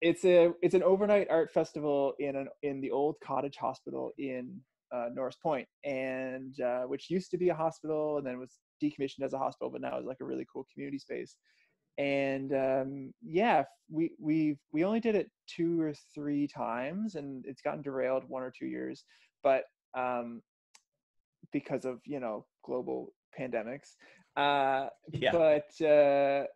it's 0.00 0.24
a 0.24 0.52
it's 0.62 0.74
an 0.74 0.82
overnight 0.82 1.28
art 1.30 1.52
festival 1.52 2.14
in 2.18 2.34
an 2.34 2.48
in 2.62 2.80
the 2.80 2.90
old 2.90 3.16
cottage 3.22 3.56
hospital 3.56 4.12
in 4.18 4.60
uh, 4.94 5.08
Norris 5.12 5.36
Point, 5.36 5.66
and 5.84 6.60
uh, 6.60 6.82
which 6.82 7.10
used 7.10 7.30
to 7.32 7.38
be 7.38 7.48
a 7.48 7.54
hospital 7.54 8.18
and 8.18 8.26
then 8.26 8.38
was 8.38 8.58
decommissioned 8.82 9.24
as 9.24 9.32
a 9.32 9.38
hospital, 9.38 9.70
but 9.70 9.80
now 9.80 9.98
is 9.98 10.06
like 10.06 10.20
a 10.20 10.24
really 10.24 10.46
cool 10.52 10.66
community 10.72 10.98
space. 10.98 11.36
And 11.98 12.52
um, 12.52 13.14
yeah, 13.22 13.64
we 13.90 14.12
we 14.18 14.56
we 14.72 14.84
only 14.84 15.00
did 15.00 15.14
it 15.14 15.30
two 15.46 15.80
or 15.80 15.94
three 16.14 16.46
times, 16.46 17.14
and 17.14 17.44
it's 17.46 17.62
gotten 17.62 17.82
derailed 17.82 18.24
one 18.28 18.42
or 18.42 18.52
two 18.56 18.66
years, 18.66 19.04
but 19.42 19.64
um, 19.96 20.42
because 21.52 21.84
of 21.84 22.00
you 22.04 22.20
know 22.20 22.46
global 22.64 23.12
pandemics. 23.38 23.96
Uh, 24.36 24.88
yeah. 25.12 25.32
But 25.32 25.70
uh, 25.84 26.46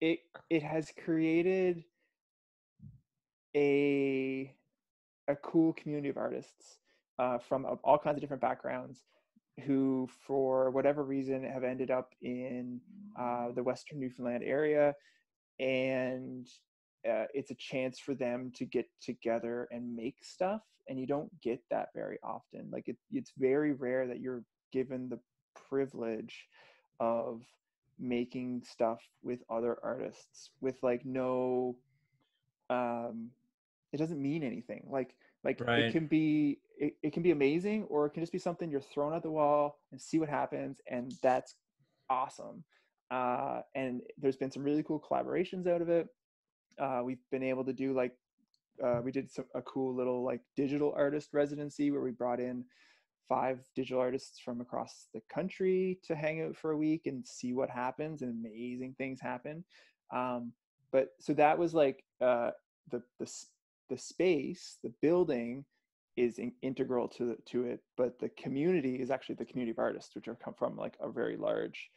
it 0.00 0.20
it 0.50 0.62
has 0.62 0.92
created 1.04 1.84
a 3.54 4.54
a 5.28 5.36
cool 5.36 5.72
community 5.74 6.08
of 6.08 6.16
artists 6.16 6.78
uh, 7.18 7.38
from 7.38 7.66
all 7.84 7.98
kinds 7.98 8.16
of 8.16 8.20
different 8.20 8.42
backgrounds 8.42 9.02
who, 9.64 10.08
for 10.26 10.70
whatever 10.70 11.02
reason, 11.02 11.42
have 11.44 11.64
ended 11.64 11.90
up 11.90 12.12
in 12.20 12.80
uh, 13.18 13.52
the 13.54 13.62
Western 13.62 13.98
Newfoundland 14.00 14.44
area, 14.44 14.94
and 15.58 16.46
uh, 17.08 17.24
it's 17.32 17.50
a 17.50 17.54
chance 17.54 17.98
for 17.98 18.14
them 18.14 18.52
to 18.56 18.64
get 18.64 18.86
together 19.00 19.68
and 19.70 19.94
make 19.96 20.16
stuff. 20.22 20.62
And 20.88 21.00
you 21.00 21.06
don't 21.06 21.30
get 21.40 21.60
that 21.70 21.88
very 21.94 22.18
often. 22.22 22.68
Like 22.70 22.88
it, 22.88 22.96
it's 23.12 23.32
very 23.38 23.72
rare 23.72 24.06
that 24.06 24.20
you're 24.20 24.44
given 24.72 25.08
the 25.08 25.18
privilege 25.68 26.46
of 27.00 27.42
making 27.98 28.62
stuff 28.70 29.00
with 29.22 29.40
other 29.50 29.78
artists 29.82 30.50
with 30.60 30.76
like 30.82 31.04
no 31.06 31.74
um 32.68 33.30
it 33.92 33.96
doesn't 33.96 34.20
mean 34.20 34.42
anything 34.42 34.86
like 34.90 35.14
like 35.44 35.60
right. 35.60 35.84
it 35.84 35.92
can 35.92 36.06
be 36.06 36.58
it, 36.76 36.94
it 37.02 37.12
can 37.12 37.22
be 37.22 37.30
amazing 37.30 37.84
or 37.84 38.06
it 38.06 38.10
can 38.10 38.22
just 38.22 38.32
be 38.32 38.38
something 38.38 38.70
you're 38.70 38.80
thrown 38.80 39.14
at 39.14 39.22
the 39.22 39.30
wall 39.30 39.78
and 39.92 40.00
see 40.00 40.18
what 40.18 40.28
happens 40.28 40.80
and 40.90 41.12
that's 41.22 41.54
awesome. 42.10 42.64
Uh, 43.10 43.60
and 43.74 44.00
there's 44.18 44.36
been 44.36 44.50
some 44.50 44.62
really 44.62 44.82
cool 44.82 45.00
collaborations 45.00 45.66
out 45.66 45.80
of 45.80 45.88
it. 45.88 46.08
Uh, 46.78 47.00
we've 47.04 47.22
been 47.30 47.42
able 47.42 47.64
to 47.64 47.72
do 47.72 47.92
like 47.92 48.12
uh, 48.84 49.00
we 49.02 49.10
did 49.10 49.30
some, 49.30 49.46
a 49.54 49.62
cool 49.62 49.94
little 49.94 50.22
like 50.24 50.40
digital 50.54 50.92
artist 50.96 51.30
residency 51.32 51.90
where 51.90 52.02
we 52.02 52.10
brought 52.10 52.40
in 52.40 52.64
five 53.28 53.58
digital 53.74 54.00
artists 54.00 54.38
from 54.38 54.60
across 54.60 55.08
the 55.14 55.22
country 55.32 55.98
to 56.04 56.14
hang 56.14 56.42
out 56.42 56.56
for 56.56 56.72
a 56.72 56.76
week 56.76 57.06
and 57.06 57.26
see 57.26 57.52
what 57.52 57.70
happens 57.70 58.22
and 58.22 58.44
amazing 58.44 58.94
things 58.98 59.20
happen. 59.20 59.64
Um, 60.14 60.52
but 60.92 61.08
so 61.20 61.32
that 61.34 61.58
was 61.58 61.74
like 61.74 62.04
uh, 62.20 62.50
the 62.90 63.02
the 63.18 63.30
the 63.88 63.98
space, 63.98 64.78
the 64.82 64.92
building 65.00 65.64
is 66.16 66.38
in, 66.38 66.52
integral 66.62 67.08
to 67.08 67.26
the, 67.26 67.36
to 67.44 67.64
it 67.64 67.80
but 67.96 68.18
the 68.18 68.28
community 68.30 68.96
is 68.96 69.10
actually 69.10 69.34
the 69.34 69.44
community 69.44 69.70
of 69.70 69.78
artists 69.78 70.14
which 70.14 70.28
are 70.28 70.34
come 70.34 70.54
from 70.54 70.76
like 70.76 70.96
a 71.00 71.08
very 71.08 71.36
large 71.36 71.90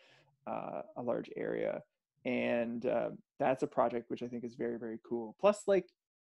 uh, 0.49 0.81
a 0.97 1.01
large 1.01 1.29
area. 1.35 1.81
And 2.25 2.85
uh, 2.85 3.09
that's 3.39 3.63
a 3.63 3.67
project 3.67 4.09
which 4.09 4.23
i 4.23 4.27
think 4.27 4.43
is 4.43 4.55
very 4.55 4.77
very 4.77 4.99
cool. 5.07 5.35
Plus 5.39 5.63
like 5.67 5.87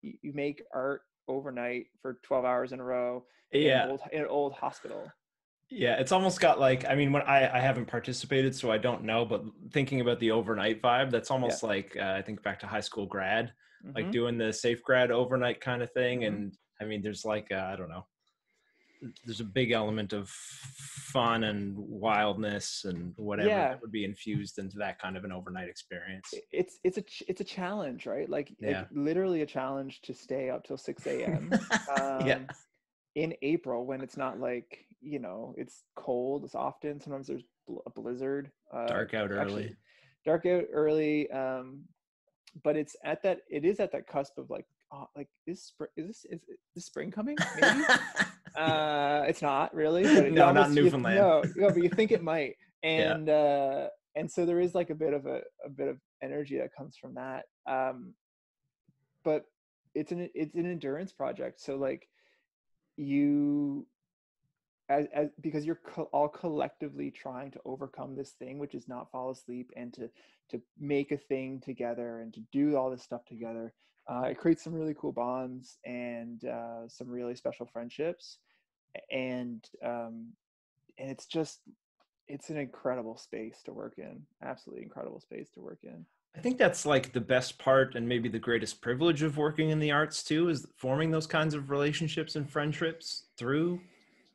you, 0.03 0.15
you 0.23 0.33
make 0.33 0.63
art 0.73 1.03
overnight 1.29 1.87
for 2.01 2.19
12 2.23 2.45
hours 2.45 2.73
in 2.73 2.81
a 2.81 2.85
row 2.85 3.25
yeah. 3.53 3.85
in, 3.85 3.91
old, 3.91 4.01
in 4.13 4.21
an 4.23 4.29
old 4.29 4.53
hospital. 4.55 5.11
Yeah 5.71 5.99
it's 5.99 6.13
almost 6.13 6.41
got 6.41 6.61
like 6.61 6.85
i 6.89 6.95
mean 6.95 7.11
when 7.11 7.23
i 7.23 7.57
i 7.57 7.59
haven't 7.59 7.87
participated 7.87 8.55
so 8.55 8.71
i 8.71 8.79
don't 8.79 9.03
know 9.03 9.25
but 9.25 9.43
thinking 9.73 10.01
about 10.01 10.21
the 10.21 10.31
overnight 10.31 10.83
vibe 10.83 11.11
that's 11.11 11.31
almost 11.31 11.63
yeah. 11.63 11.69
like 11.69 11.97
uh, 11.99 12.13
i 12.13 12.23
think 12.23 12.43
back 12.43 12.61
to 12.61 12.67
high 12.67 12.81
school 12.83 13.07
grad 13.07 13.51
mm-hmm. 13.85 13.97
like 13.97 14.11
doing 14.11 14.39
the 14.39 14.53
safe 14.53 14.83
grad 14.83 15.11
overnight 15.11 15.61
kind 15.61 15.83
of 15.83 15.93
thing 15.93 16.21
mm-hmm. 16.21 16.35
and 16.35 16.57
i 16.81 16.85
mean 16.85 17.03
there's 17.03 17.25
like 17.25 17.51
i 17.53 17.77
don't 17.77 17.89
know 17.89 18.05
there's 19.25 19.41
a 19.41 19.45
big 19.45 19.73
element 19.73 20.13
of 20.13 20.29
fun 20.29 21.45
and 21.45 21.75
wildness 21.77 22.85
and 22.85 23.13
whatever 23.17 23.49
yeah. 23.49 23.69
that 23.69 23.81
would 23.81 23.93
be 23.93 24.05
infused 24.05 24.59
into 24.59 24.79
that 24.79 25.01
kind 25.01 25.17
of 25.17 25.25
an 25.25 25.33
overnight 25.33 25.69
experience. 25.69 26.33
It's 26.53 26.79
it's 26.85 26.99
a 26.99 27.05
it's 27.29 27.41
a 27.41 27.45
challenge, 27.45 28.07
right? 28.07 28.29
Like, 28.29 28.55
yeah. 28.61 28.81
like 28.81 28.89
literally 28.93 29.43
a 29.43 29.47
challenge 29.47 30.01
to 30.03 30.15
stay 30.15 30.51
up 30.51 30.65
till 30.65 30.77
six 30.77 31.07
a.m. 31.07 31.51
um, 32.01 32.27
yeah. 32.27 32.39
In 33.15 33.35
April, 33.43 33.87
when 33.87 34.01
it's 34.01 34.17
not 34.17 34.41
like 34.41 34.87
you 35.01 35.19
know 35.19 35.55
it's 35.57 35.85
cold 35.97 36.45
as 36.45 36.55
often. 36.55 37.01
Sometimes 37.01 37.27
there's 37.27 37.45
a 37.87 37.91
blizzard. 37.91 38.51
Uh, 38.73 38.87
dark 38.87 39.15
out 39.15 39.31
early. 39.31 39.41
Actually, 39.41 39.77
dark 40.25 40.47
out 40.47 40.65
early. 40.73 41.31
Um, 41.31 41.85
but 42.63 42.77
it's 42.77 42.97
at 43.05 43.23
that. 43.23 43.41
It 43.49 43.65
is 43.65 43.81
at 43.81 43.93
that 43.93 44.07
cusp 44.07 44.39
of 44.39 44.51
like, 44.51 44.67
oh, 44.93 45.09
like 45.17 45.29
is 45.47 45.63
spring? 45.63 45.91
Is 45.97 46.07
this 46.07 46.25
is, 46.31 46.41
is 46.77 46.85
spring 46.85 47.11
coming? 47.11 47.37
Maybe. 47.61 47.85
Uh, 48.57 49.25
it's 49.27 49.43
not 49.43 49.75
really. 49.75 50.05
No, 50.31 50.47
almost, 50.47 50.69
not 50.69 50.71
Newfoundland. 50.71 51.17
You, 51.17 51.23
no, 51.23 51.43
no, 51.57 51.75
but 51.75 51.83
you 51.83 51.89
think 51.89 52.13
it 52.13 52.23
might, 52.23 52.55
and 52.85 53.27
yeah. 53.27 53.35
uh, 53.35 53.89
and 54.15 54.31
so 54.31 54.47
there 54.47 54.61
is 54.61 54.77
like 54.77 54.91
a 54.91 54.95
bit 54.95 55.13
of 55.13 55.27
a, 55.27 55.41
a 55.65 55.69
bit 55.69 55.89
of 55.89 55.99
energy 56.23 56.59
that 56.59 56.71
comes 56.73 56.97
from 56.97 57.15
that. 57.15 57.47
Um, 57.67 58.15
but 59.25 59.45
it's 59.95 60.13
an 60.13 60.31
it's 60.35 60.55
an 60.55 60.71
endurance 60.71 61.13
project. 61.13 61.61
So 61.61 61.75
like 61.75 62.09
you 62.97 63.87
as, 64.89 65.07
as 65.15 65.29
because 65.41 65.65
you're 65.65 65.81
co- 65.87 66.11
all 66.13 66.29
collectively 66.29 67.11
trying 67.11 67.51
to 67.51 67.61
overcome 67.65 68.15
this 68.15 68.33
thing 68.33 68.59
which 68.59 68.75
is 68.75 68.89
not 68.89 69.11
fall 69.11 69.31
asleep 69.31 69.71
and 69.77 69.93
to 69.95 70.11
to 70.51 70.61
make 70.79 71.11
a 71.13 71.17
thing 71.17 71.61
together 71.61 72.21
and 72.21 72.35
to 72.35 72.41
do 72.53 72.77
all 72.77 72.91
this 72.91 73.03
stuff 73.03 73.25
together 73.25 73.73
uh, 74.07 74.23
it 74.31 74.39
creates 74.39 74.63
some 74.63 74.75
really 74.75 74.95
cool 74.95 75.13
bonds 75.13 75.79
and 75.85 76.45
uh, 76.45 76.87
some 76.89 77.09
really 77.09 77.35
special 77.35 77.67
friendships. 77.67 78.39
And 79.11 79.65
um, 79.83 80.33
and 80.99 81.11
it's 81.11 81.27
just 81.27 81.61
it's 82.29 82.51
an 82.51 82.57
incredible 82.57 83.17
space 83.17 83.63
to 83.65 83.73
work 83.73 83.95
in 83.99 84.23
absolutely 84.43 84.85
incredible 84.85 85.21
space 85.21 85.51
to 85.51 85.61
work 85.61 85.79
in. 85.83 86.07
I 86.37 86.41
think 86.41 86.59
that's 86.59 86.85
like 86.85 87.13
the 87.13 87.21
best 87.21 87.59
part 87.59 87.95
and 87.95 88.09
maybe 88.09 88.29
the 88.29 88.39
greatest 88.39 88.81
privilege 88.81 89.23
of 89.23 89.37
working 89.37 89.71
in 89.71 89.79
the 89.79 89.93
arts 89.93 90.23
too 90.23 90.49
is 90.49 90.67
forming 90.77 91.11
those 91.11 91.27
kinds 91.27 91.55
of 91.55 91.71
relationships 91.71 92.37
and 92.37 92.49
friendships 92.49 93.25
through 93.37 93.81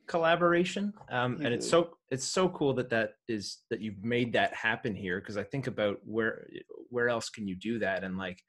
collaboration. 0.10 0.92
Um, 1.10 1.36
and 1.36 1.54
it's 1.54 1.70
so 1.70 1.92
it's 2.10 2.26
so 2.26 2.50
cool 2.50 2.74
that 2.74 2.90
that 2.90 3.14
is 3.30 3.60
that 3.70 3.80
you've 3.80 4.04
made 4.04 4.34
that 4.34 4.54
happen 4.54 4.96
here 4.96 5.22
because 5.22 5.38
i 5.38 5.44
think 5.44 5.68
about 5.68 6.00
where 6.04 6.48
where 6.90 7.08
else 7.08 7.30
can 7.30 7.48
you 7.48 7.56
do 7.56 7.80
that? 7.80 8.04
And 8.04 8.18
like 8.18 8.42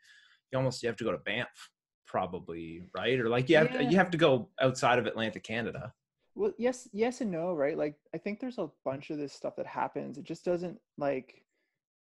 you 0.51 0.59
almost 0.59 0.83
you 0.83 0.89
have 0.89 0.97
to 0.97 1.05
go 1.05 1.13
to 1.13 1.19
banff 1.19 1.71
probably 2.07 2.83
right? 2.97 3.21
Or 3.21 3.29
like 3.29 3.49
you 3.49 3.57
have, 3.59 3.73
yeah. 3.73 3.83
you 3.83 3.97
have 3.99 4.11
to 4.11 4.19
go 4.19 4.49
outside 4.61 4.99
of 4.99 5.07
atlantic 5.07 5.45
canada. 5.45 5.93
Well 6.35 6.53
yes 6.59 6.89
yes 6.93 7.21
and 7.21 7.31
no 7.31 7.53
right? 7.53 7.77
Like 7.77 7.97
i 8.15 8.19
think 8.19 8.41
there's 8.41 8.59
a 8.59 8.71
bunch 8.85 9.11
of 9.11 9.19
this 9.19 9.33
stuff 9.33 9.55
that 9.57 9.67
happens. 9.67 10.19
It 10.19 10.25
just 10.25 10.45
doesn't 10.45 10.79
like 10.97 11.45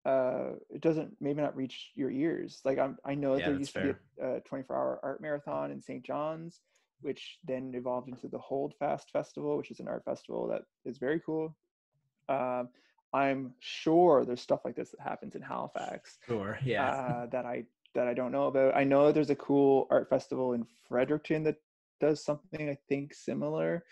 uh 0.06 0.52
it 0.70 0.80
doesn't 0.80 1.14
maybe 1.20 1.42
not 1.42 1.58
reach 1.58 1.92
your 1.96 2.10
ears. 2.10 2.62
Like 2.64 2.80
i'm 2.80 2.98
i 3.04 3.14
know 3.14 3.36
yeah, 3.36 3.50
there 3.50 3.60
used 3.60 3.72
fair. 3.72 3.84
to 3.84 3.94
be 3.94 4.24
a, 4.24 4.38
a 4.38 4.42
24 4.42 4.76
hour 4.76 5.00
art 5.04 5.22
marathon 5.22 5.72
in 5.72 5.82
st 5.82 6.06
john's 6.06 6.62
which 7.02 7.38
then 7.44 7.72
evolved 7.76 8.10
into 8.10 8.28
the 8.28 8.38
Holdfast 8.38 9.10
Festival, 9.12 9.58
which 9.58 9.72
is 9.72 9.80
an 9.80 9.88
art 9.88 10.04
festival 10.06 10.48
that 10.48 10.64
is 10.86 10.98
very 10.98 11.22
cool. 11.26 11.56
Um, 12.28 12.70
I'm 13.14 13.54
sure 13.60 14.26
there's 14.26 14.42
stuff 14.42 14.62
like 14.66 14.76
this 14.76 14.92
that 14.92 15.02
happens 15.02 15.36
in 15.36 15.42
Halifax. 15.42 16.18
Sure, 16.28 16.60
yeah. 16.64 16.92
Uh, 16.92 17.26
that 17.28 17.46
I 17.46 17.64
that 17.96 18.08
I 18.08 18.14
don't 18.14 18.32
know 18.32 18.48
about. 18.48 18.76
I 18.76 18.84
know 18.84 19.12
there's 19.12 19.32
a 19.32 19.36
cool 19.36 19.88
art 19.90 20.10
festival 20.10 20.54
in 20.54 20.66
Fredericton 20.88 21.44
that 21.44 21.56
does 22.00 22.24
something 22.24 22.70
I 22.70 22.78
think 22.88 23.14
similar. 23.14 23.84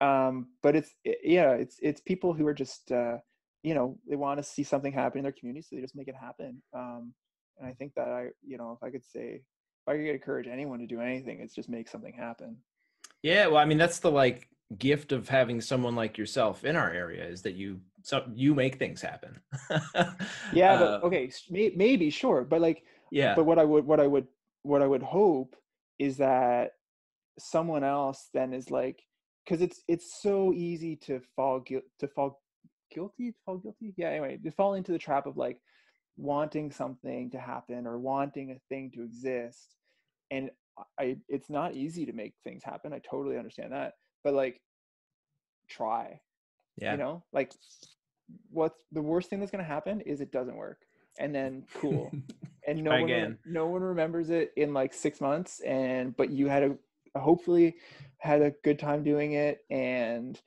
Um, 0.00 0.48
but 0.62 0.76
it's 0.76 0.94
it, 1.04 1.18
yeah, 1.24 1.52
it's 1.52 1.78
it's 1.82 2.00
people 2.00 2.32
who 2.32 2.46
are 2.46 2.54
just 2.54 2.92
uh, 2.92 3.18
you 3.62 3.74
know 3.74 3.98
they 4.08 4.16
want 4.16 4.38
to 4.38 4.44
see 4.44 4.62
something 4.62 4.92
happen 4.92 5.18
in 5.18 5.24
their 5.24 5.32
community, 5.32 5.62
so 5.62 5.76
they 5.76 5.82
just 5.82 5.96
make 5.96 6.08
it 6.08 6.14
happen. 6.14 6.62
Um, 6.72 7.12
and 7.58 7.68
I 7.68 7.72
think 7.72 7.94
that 7.96 8.08
I 8.08 8.28
you 8.46 8.56
know 8.56 8.78
if 8.80 8.86
I 8.86 8.90
could 8.90 9.04
say 9.04 9.42
I 9.86 9.92
could 9.92 10.06
encourage 10.06 10.46
anyone 10.46 10.78
to 10.80 10.86
do 10.86 11.00
anything, 11.00 11.40
it's 11.40 11.54
just 11.54 11.68
make 11.68 11.88
something 11.88 12.14
happen. 12.14 12.56
Yeah, 13.22 13.46
well, 13.46 13.58
I 13.58 13.64
mean, 13.64 13.78
that's 13.78 13.98
the 13.98 14.10
like 14.10 14.48
gift 14.78 15.12
of 15.12 15.28
having 15.28 15.60
someone 15.60 15.94
like 15.94 16.18
yourself 16.18 16.64
in 16.64 16.76
our 16.76 16.90
area 16.90 17.24
is 17.24 17.42
that 17.42 17.54
you 17.54 17.80
so 18.02 18.24
you 18.34 18.54
make 18.54 18.78
things 18.78 19.00
happen. 19.00 19.40
yeah, 20.52 20.74
uh, 20.74 20.78
but 20.78 21.04
okay, 21.04 21.30
maybe 21.50 22.10
sure, 22.10 22.44
but 22.44 22.60
like 22.60 22.82
yeah, 23.10 23.34
but 23.34 23.44
what 23.44 23.58
I 23.58 23.64
would 23.64 23.86
what 23.86 24.00
I 24.00 24.06
would 24.06 24.26
what 24.62 24.82
I 24.82 24.86
would 24.86 25.02
hope 25.02 25.56
is 25.98 26.16
that 26.18 26.72
someone 27.38 27.84
else 27.84 28.28
then 28.32 28.52
is 28.52 28.70
like 28.70 29.02
because 29.44 29.62
it's 29.62 29.82
it's 29.88 30.20
so 30.22 30.52
easy 30.52 30.96
to 30.96 31.20
fall 31.36 31.60
guilty 31.60 31.86
to 32.00 32.08
fall 32.08 32.40
guilty 32.92 33.32
to 33.32 33.38
fall 33.44 33.58
guilty 33.58 33.92
yeah 33.96 34.08
anyway 34.08 34.36
to 34.36 34.50
fall 34.50 34.74
into 34.74 34.92
the 34.92 34.98
trap 34.98 35.26
of 35.26 35.36
like 35.36 35.60
wanting 36.16 36.70
something 36.70 37.30
to 37.30 37.38
happen 37.38 37.86
or 37.86 37.98
wanting 37.98 38.50
a 38.52 38.58
thing 38.68 38.90
to 38.94 39.02
exist 39.02 39.74
and 40.30 40.50
i 40.98 41.16
it's 41.28 41.50
not 41.50 41.74
easy 41.74 42.06
to 42.06 42.12
make 42.12 42.34
things 42.44 42.62
happen 42.64 42.92
i 42.92 43.00
totally 43.00 43.36
understand 43.36 43.72
that 43.72 43.94
but 44.22 44.34
like 44.34 44.60
try 45.68 46.20
yeah. 46.76 46.92
you 46.92 46.98
know? 46.98 47.22
Like 47.32 47.52
what's 48.50 48.78
the 48.92 49.02
worst 49.02 49.28
thing 49.28 49.40
that's 49.40 49.52
going 49.52 49.62
to 49.62 49.70
happen 49.70 50.00
is 50.00 50.20
it 50.20 50.32
doesn't 50.32 50.56
work 50.56 50.78
and 51.18 51.34
then 51.34 51.64
cool 51.74 52.10
and 52.66 52.82
no 52.82 52.90
one 53.02 53.38
no 53.44 53.66
one 53.66 53.82
remembers 53.82 54.30
it 54.30 54.50
in 54.56 54.72
like 54.72 54.94
six 54.94 55.20
months 55.20 55.60
and 55.60 56.16
but 56.16 56.30
you 56.30 56.48
had 56.48 56.62
a 56.62 57.20
hopefully 57.20 57.76
had 58.18 58.40
a 58.40 58.52
good 58.64 58.78
time 58.78 59.04
doing 59.04 59.32
it 59.32 59.58
and 59.70 60.40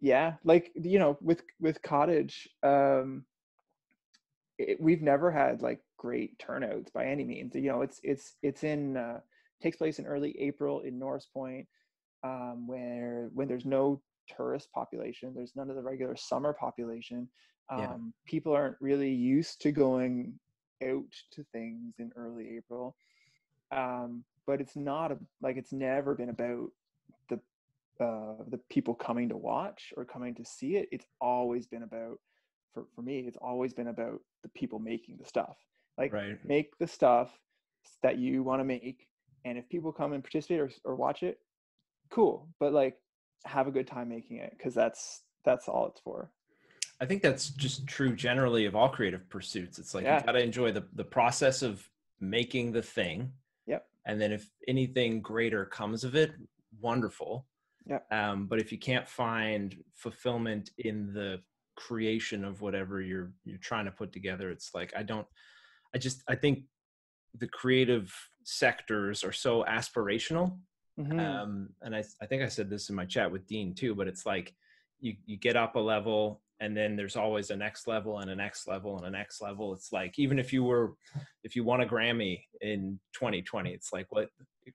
yeah 0.00 0.34
like 0.42 0.72
you 0.74 0.98
know 0.98 1.16
with 1.22 1.42
with 1.60 1.80
cottage 1.80 2.48
um 2.64 3.24
it, 4.58 4.80
we've 4.80 5.02
never 5.02 5.30
had 5.30 5.62
like 5.62 5.80
great 5.98 6.38
turnouts 6.38 6.90
by 6.90 7.06
any 7.06 7.24
means. 7.24 7.54
You 7.54 7.70
know, 7.70 7.82
it's 7.82 8.00
it's 8.02 8.36
it's 8.42 8.64
in 8.64 8.96
uh, 8.96 9.20
takes 9.62 9.76
place 9.76 9.98
in 9.98 10.06
early 10.06 10.38
April 10.40 10.80
in 10.80 10.98
Norris 10.98 11.26
Point, 11.32 11.66
um, 12.22 12.66
where 12.66 13.30
when 13.34 13.48
there's 13.48 13.64
no 13.64 14.00
tourist 14.36 14.70
population, 14.72 15.32
there's 15.34 15.56
none 15.56 15.70
of 15.70 15.76
the 15.76 15.82
regular 15.82 16.16
summer 16.16 16.52
population. 16.52 17.28
Um, 17.68 17.80
yeah. 17.80 17.96
People 18.26 18.52
aren't 18.52 18.76
really 18.80 19.12
used 19.12 19.60
to 19.62 19.72
going 19.72 20.34
out 20.84 21.12
to 21.32 21.44
things 21.52 21.94
in 21.98 22.12
early 22.16 22.56
April, 22.56 22.96
um, 23.72 24.24
but 24.46 24.60
it's 24.60 24.76
not 24.76 25.12
a, 25.12 25.18
like 25.40 25.56
it's 25.56 25.72
never 25.72 26.14
been 26.14 26.28
about 26.28 26.70
the 27.28 27.40
uh, 28.02 28.44
the 28.48 28.60
people 28.70 28.94
coming 28.94 29.28
to 29.28 29.36
watch 29.36 29.92
or 29.96 30.04
coming 30.04 30.34
to 30.36 30.44
see 30.44 30.76
it. 30.76 30.88
It's 30.92 31.06
always 31.20 31.66
been 31.66 31.82
about 31.82 32.18
for, 32.76 32.86
for 32.94 33.00
me 33.00 33.20
it's 33.20 33.38
always 33.40 33.72
been 33.72 33.88
about 33.88 34.20
the 34.42 34.50
people 34.50 34.78
making 34.78 35.16
the 35.16 35.24
stuff. 35.24 35.56
Like 35.96 36.12
right. 36.12 36.38
make 36.44 36.76
the 36.78 36.86
stuff 36.86 37.30
that 38.02 38.18
you 38.18 38.42
want 38.42 38.60
to 38.60 38.64
make 38.64 39.06
and 39.46 39.56
if 39.56 39.66
people 39.70 39.92
come 39.92 40.12
and 40.12 40.22
participate 40.22 40.60
or, 40.60 40.70
or 40.84 40.94
watch 40.94 41.22
it 41.22 41.38
cool 42.10 42.48
but 42.60 42.72
like 42.72 42.96
have 43.46 43.66
a 43.66 43.70
good 43.70 43.86
time 43.86 44.08
making 44.08 44.38
it 44.38 44.52
because 44.56 44.74
that's 44.74 45.22
that's 45.44 45.68
all 45.68 45.86
it's 45.86 46.00
for. 46.00 46.30
I 47.00 47.06
think 47.06 47.22
that's 47.22 47.50
just 47.50 47.86
true 47.86 48.14
generally 48.14 48.66
of 48.66 48.74
all 48.74 48.88
creative 48.88 49.28
pursuits. 49.30 49.78
It's 49.78 49.94
like 49.94 50.04
yeah. 50.04 50.20
you 50.20 50.26
got 50.26 50.32
to 50.32 50.42
enjoy 50.42 50.72
the, 50.72 50.84
the 50.94 51.04
process 51.04 51.62
of 51.62 51.88
making 52.20 52.72
the 52.72 52.82
thing 52.82 53.30
yep. 53.66 53.86
and 54.06 54.20
then 54.20 54.32
if 54.32 54.50
anything 54.68 55.20
greater 55.20 55.64
comes 55.64 56.04
of 56.04 56.14
it 56.14 56.32
wonderful. 56.80 57.46
Yeah 57.86 58.00
um, 58.10 58.46
but 58.46 58.58
if 58.60 58.72
you 58.72 58.78
can't 58.78 59.08
find 59.08 59.76
fulfillment 59.94 60.70
in 60.78 61.12
the 61.14 61.40
creation 61.76 62.44
of 62.44 62.60
whatever 62.60 63.00
you're 63.00 63.32
you're 63.44 63.58
trying 63.58 63.84
to 63.84 63.90
put 63.90 64.12
together 64.12 64.50
it's 64.50 64.74
like 64.74 64.92
i 64.96 65.02
don't 65.02 65.26
i 65.94 65.98
just 65.98 66.22
i 66.28 66.34
think 66.34 66.64
the 67.38 67.46
creative 67.46 68.14
sectors 68.44 69.22
are 69.22 69.32
so 69.32 69.64
aspirational 69.68 70.58
mm-hmm. 70.98 71.20
um 71.20 71.68
and 71.82 71.94
I, 71.94 72.02
I 72.20 72.26
think 72.26 72.42
i 72.42 72.48
said 72.48 72.70
this 72.70 72.88
in 72.88 72.96
my 72.96 73.04
chat 73.04 73.30
with 73.30 73.46
dean 73.46 73.74
too 73.74 73.94
but 73.94 74.08
it's 74.08 74.24
like 74.24 74.54
you 75.00 75.14
you 75.26 75.36
get 75.36 75.56
up 75.56 75.76
a 75.76 75.80
level 75.80 76.40
and 76.60 76.74
then 76.76 76.96
there's 76.96 77.16
always 77.16 77.50
a 77.50 77.56
next 77.56 77.86
level 77.86 78.20
and 78.20 78.30
a 78.30 78.34
next 78.34 78.66
level 78.66 78.96
and 78.96 79.06
a 79.06 79.10
next 79.10 79.42
level. 79.42 79.74
It's 79.74 79.92
like 79.92 80.18
even 80.18 80.38
if 80.38 80.52
you 80.52 80.64
were 80.64 80.94
if 81.44 81.54
you 81.54 81.64
won 81.64 81.82
a 81.82 81.86
grammy 81.86 82.40
in 82.62 82.98
2020 83.14 83.72
it's 83.72 83.92
like 83.92 84.06
what 84.10 84.28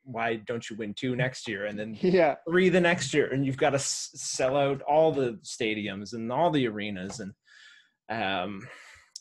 why 0.04 0.36
don't 0.48 0.70
you 0.70 0.76
win 0.78 0.94
two 0.94 1.16
next 1.16 1.48
year 1.48 1.66
and 1.66 1.78
then 1.78 1.98
yeah. 2.02 2.36
three 2.48 2.70
the 2.70 2.80
next 2.80 3.14
year? 3.14 3.28
And 3.34 3.46
you've 3.46 3.58
got 3.58 3.72
to 3.72 3.76
s- 3.76 4.12
sell 4.14 4.56
out 4.56 4.82
all 4.84 5.12
the 5.12 5.40
stadiums 5.44 6.14
and 6.14 6.32
all 6.32 6.52
the 6.52 6.68
arenas. 6.68 7.20
And 7.20 7.34
um 8.10 8.68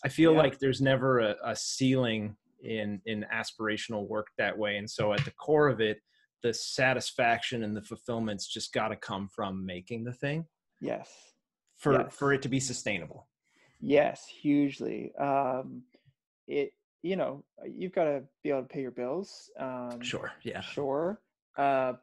i 0.05 0.09
feel 0.09 0.33
Yeah. 0.33 0.39
like 0.39 0.59
there's 0.59 0.81
never 0.81 1.21
a, 1.21 1.37
a 1.45 1.57
ceiling 1.57 2.37
in 2.63 3.01
in 3.07 3.25
aspirational 3.33 4.07
work 4.07 4.27
that 4.37 4.57
way. 4.57 4.77
And 4.77 4.89
so 4.91 5.13
at 5.15 5.25
the 5.25 5.33
core 5.33 5.69
of 5.69 5.81
it 5.81 5.99
the 6.43 6.53
satisfaction 6.55 7.65
and 7.65 7.77
the 7.77 7.83
fulfillment's 7.83 8.47
just 8.47 8.73
got 8.73 8.89
to 8.89 8.97
come 8.97 9.29
from 9.29 9.65
making 9.65 10.05
the 10.05 10.13
thing. 10.13 10.45
Yes 10.81 11.09
for 11.81 11.93
Yes. 11.95 12.15
for 12.15 12.33
it 12.33 12.43
to 12.43 12.49
be 12.49 12.61
sustainable. 12.61 13.27
Yes 13.81 14.27
hugely 14.27 15.13
um 15.17 15.83
it 16.47 16.73
you 17.03 17.17
know 17.17 17.43
you've 17.67 17.95
got 17.95 18.05
to 18.05 18.23
be 18.43 18.51
able 18.51 18.63
to 18.63 18.69
pay 18.69 18.83
your 18.83 18.91
bills 18.91 19.51
um 19.59 20.01
sure 20.03 20.33
yeah. 20.43 20.61
sure 20.61 21.19
uh 21.57 21.95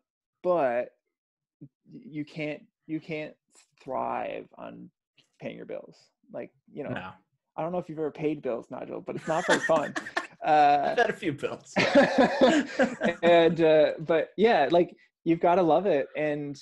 but 0.43 0.89
you 1.93 2.25
can't 2.25 2.63
you 2.87 2.99
can't 2.99 3.35
thrive 3.83 4.47
on 4.57 4.89
paying 5.39 5.55
your 5.55 5.67
bills 5.67 5.95
like 6.33 6.51
you 6.73 6.83
know 6.83 6.89
no. 6.89 7.11
I 7.55 7.61
don't 7.61 7.71
know 7.71 7.77
if 7.77 7.89
you've 7.89 7.99
ever 7.99 8.11
paid 8.11 8.41
bills 8.41 8.65
nigel 8.71 8.99
but 9.01 9.15
it's 9.15 9.27
not 9.27 9.45
very 9.45 9.59
fun 9.59 9.93
uh 10.45 10.89
i've 10.91 10.97
had 10.97 11.09
a 11.11 11.13
few 11.13 11.33
bills. 11.33 11.73
And 13.21 13.61
uh 13.61 13.91
but 13.99 14.29
yeah 14.35 14.67
like 14.71 14.95
you've 15.25 15.39
got 15.41 15.55
to 15.55 15.61
love 15.63 15.85
it 15.85 16.07
and 16.17 16.59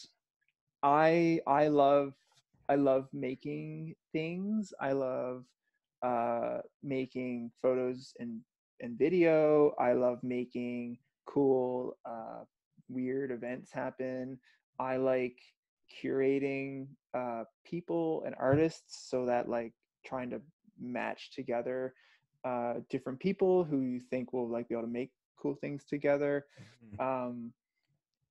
i 0.84 1.40
i 1.48 1.68
love 1.70 2.14
i 2.70 2.76
love 2.76 3.08
making 3.14 3.96
things. 4.12 4.74
I 4.80 4.92
love 4.94 5.46
uh 6.04 6.60
making 6.84 7.52
photos 7.62 8.14
and 8.20 8.42
and 8.82 8.98
video. 8.98 9.74
I 9.80 9.94
love 9.94 10.20
making 10.24 10.98
cool 11.26 11.98
uh 12.06 12.44
weird 12.90 13.32
events 13.32 13.72
happen. 13.72 14.40
I 14.80 14.98
like 14.98 15.38
curating 16.04 16.88
uh 17.14 17.44
people 17.66 18.24
and 18.26 18.36
artists 18.40 19.10
so 19.10 19.26
that 19.26 19.48
like 19.50 19.74
trying 20.06 20.30
to 20.32 20.42
match 20.80 21.32
together 21.32 21.94
uh 22.44 22.76
different 22.90 23.20
people 23.20 23.64
who 23.64 23.82
you 23.82 24.00
think 24.00 24.34
will 24.34 24.50
like 24.50 24.68
be 24.68 24.76
able 24.76 24.84
to 24.86 24.92
make 24.92 25.12
cool 25.38 25.56
things 25.56 25.86
together. 25.86 26.46
Um 27.00 27.54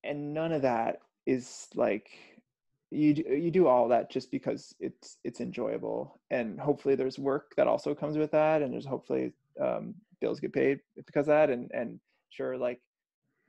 and 0.04 0.34
none 0.34 0.52
of 0.52 0.62
that 0.62 0.98
is 1.26 1.68
like 1.74 2.08
you 2.94 3.14
you 3.28 3.50
do 3.50 3.66
all 3.66 3.88
that 3.88 4.10
just 4.10 4.30
because 4.30 4.74
it's 4.78 5.18
it's 5.24 5.40
enjoyable 5.40 6.20
and 6.30 6.58
hopefully 6.60 6.94
there's 6.94 7.18
work 7.18 7.52
that 7.56 7.66
also 7.66 7.94
comes 7.94 8.16
with 8.16 8.30
that 8.30 8.62
and 8.62 8.72
there's 8.72 8.86
hopefully 8.86 9.32
um 9.60 9.94
bills 10.20 10.40
get 10.40 10.52
paid 10.52 10.80
because 11.06 11.26
of 11.28 11.34
that 11.34 11.50
and 11.50 11.70
and 11.74 11.98
sure 12.30 12.56
like 12.56 12.80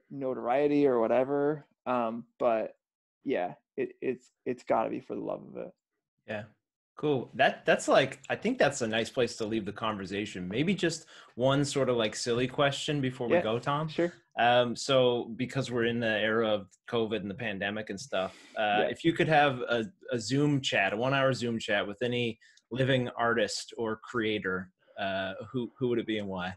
notoriety 0.10 0.86
or 0.88 1.00
whatever 1.00 1.66
um 1.86 2.24
but 2.40 2.76
yeah 3.24 3.54
it 3.78 3.90
it's 4.02 4.32
it's 4.46 4.64
got 4.64 4.84
to 4.84 4.90
be 4.90 5.00
for 5.00 5.16
the 5.16 5.22
love 5.22 5.42
of 5.54 5.58
it 5.58 5.72
Yeah. 6.28 6.44
Cool. 6.98 7.30
That 7.34 7.66
that's 7.66 7.88
like 7.90 8.20
I 8.30 8.36
think 8.38 8.58
that's 8.58 8.82
a 8.82 8.88
nice 8.88 9.10
place 9.10 9.36
to 9.38 9.46
leave 9.46 9.66
the 9.66 9.74
conversation. 9.74 10.48
Maybe 10.48 10.74
just 10.74 11.08
one 11.36 11.66
sort 11.66 11.90
of 11.90 11.98
like 11.98 12.16
silly 12.16 12.48
question 12.48 13.02
before 13.02 13.28
we 13.28 13.40
go, 13.42 13.60
Tom. 13.60 13.90
sure 13.90 14.14
Um, 14.40 14.76
so 14.78 15.32
because 15.36 15.70
we're 15.72 15.86
in 15.86 16.00
the 16.00 16.08
era 16.20 16.48
of 16.48 16.68
COVID 16.90 17.18
and 17.18 17.30
the 17.30 17.36
pandemic 17.36 17.90
and 17.90 18.00
stuff, 18.00 18.34
uh, 18.58 18.62
Yeah. 18.84 18.88
if 18.90 19.04
you 19.04 19.12
could 19.12 19.28
have 19.28 19.60
a, 19.62 19.86
a 20.12 20.20
Zoom 20.20 20.62
chat, 20.62 20.94
a 20.94 20.98
one-hour 20.98 21.34
Zoom 21.34 21.60
chat 21.60 21.86
with 21.86 22.02
any 22.02 22.40
living 22.72 23.10
artist 23.18 23.74
or 23.78 23.98
creator, 23.98 24.72
uh, 24.98 25.34
who 25.52 25.70
who 25.78 25.90
would 25.90 26.00
it 26.00 26.08
be 26.08 26.18
and 26.20 26.30
why? 26.30 26.56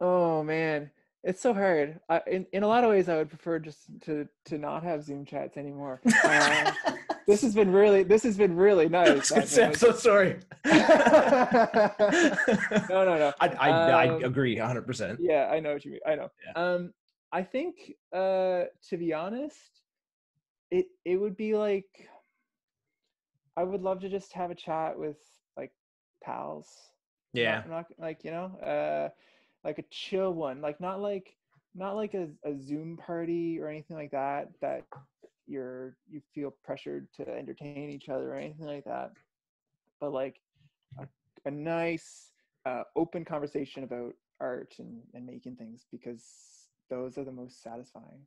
Oh 0.00 0.44
man, 0.44 0.90
it's 1.24 1.40
so 1.40 1.52
hard. 1.52 1.98
I, 2.08 2.22
in 2.28 2.46
in 2.52 2.62
a 2.62 2.68
lot 2.68 2.84
of 2.84 2.90
ways, 2.90 3.08
I 3.08 3.16
would 3.16 3.28
prefer 3.30 3.58
just 3.58 3.80
to 4.02 4.28
to 4.46 4.58
not 4.58 4.84
have 4.84 5.02
Zoom 5.02 5.24
chats 5.24 5.56
anymore. 5.56 6.00
Uh, 6.24 6.72
this 7.26 7.42
has 7.42 7.54
been 7.54 7.72
really 7.72 8.02
this 8.02 8.22
has 8.24 8.36
been 8.36 8.56
really 8.56 8.88
nice. 9.00 9.28
say, 9.28 9.64
I'm 9.64 9.74
so 9.74 9.92
sorry. 9.92 10.38
no, 10.64 10.80
no, 12.90 13.16
no. 13.18 13.32
I 13.40 13.48
I, 13.48 13.68
I 13.68 14.08
Um, 14.08 14.24
agree 14.24 14.58
100. 14.58 14.86
percent 14.86 15.18
Yeah, 15.20 15.48
I 15.50 15.60
know 15.60 15.72
what 15.74 15.84
you 15.84 15.92
mean. 15.92 16.00
I 16.06 16.14
know. 16.14 16.28
Yeah. 16.46 16.52
Um, 16.62 16.92
I 17.32 17.42
think 17.42 17.94
uh, 18.14 18.64
to 18.88 18.96
be 18.98 19.12
honest, 19.12 19.56
it 20.70 20.86
it 21.04 21.16
would 21.16 21.36
be 21.36 21.54
like 21.54 21.86
I 23.56 23.64
would 23.64 23.82
love 23.82 24.00
to 24.00 24.08
just 24.08 24.32
have 24.32 24.50
a 24.50 24.54
chat 24.54 24.98
with 24.98 25.18
like 25.56 25.72
pals. 26.24 26.68
Yeah. 27.34 27.62
not, 27.66 27.68
not 27.68 27.86
like 27.98 28.24
you 28.24 28.30
know 28.30 28.56
uh 28.58 29.08
like 29.64 29.78
a 29.78 29.84
chill 29.90 30.34
one 30.34 30.60
like 30.60 30.80
not 30.80 31.00
like 31.00 31.34
not 31.74 31.96
like 31.96 32.12
a, 32.12 32.28
a 32.44 32.54
zoom 32.58 32.98
party 32.98 33.58
or 33.58 33.68
anything 33.68 33.96
like 33.96 34.10
that 34.10 34.48
that 34.60 34.82
you're 35.46 35.96
you 36.08 36.20
feel 36.34 36.54
pressured 36.64 37.08
to 37.14 37.28
entertain 37.28 37.90
each 37.90 38.08
other 38.08 38.32
or 38.32 38.36
anything 38.36 38.66
like 38.66 38.84
that 38.84 39.10
but 40.00 40.12
like 40.12 40.40
a, 41.00 41.06
a 41.46 41.50
nice 41.50 42.30
uh, 42.66 42.82
open 42.96 43.24
conversation 43.24 43.82
about 43.84 44.14
art 44.40 44.74
and, 44.78 45.00
and 45.14 45.26
making 45.26 45.56
things 45.56 45.86
because 45.90 46.24
those 46.90 47.18
are 47.18 47.24
the 47.24 47.32
most 47.32 47.62
satisfying 47.62 48.20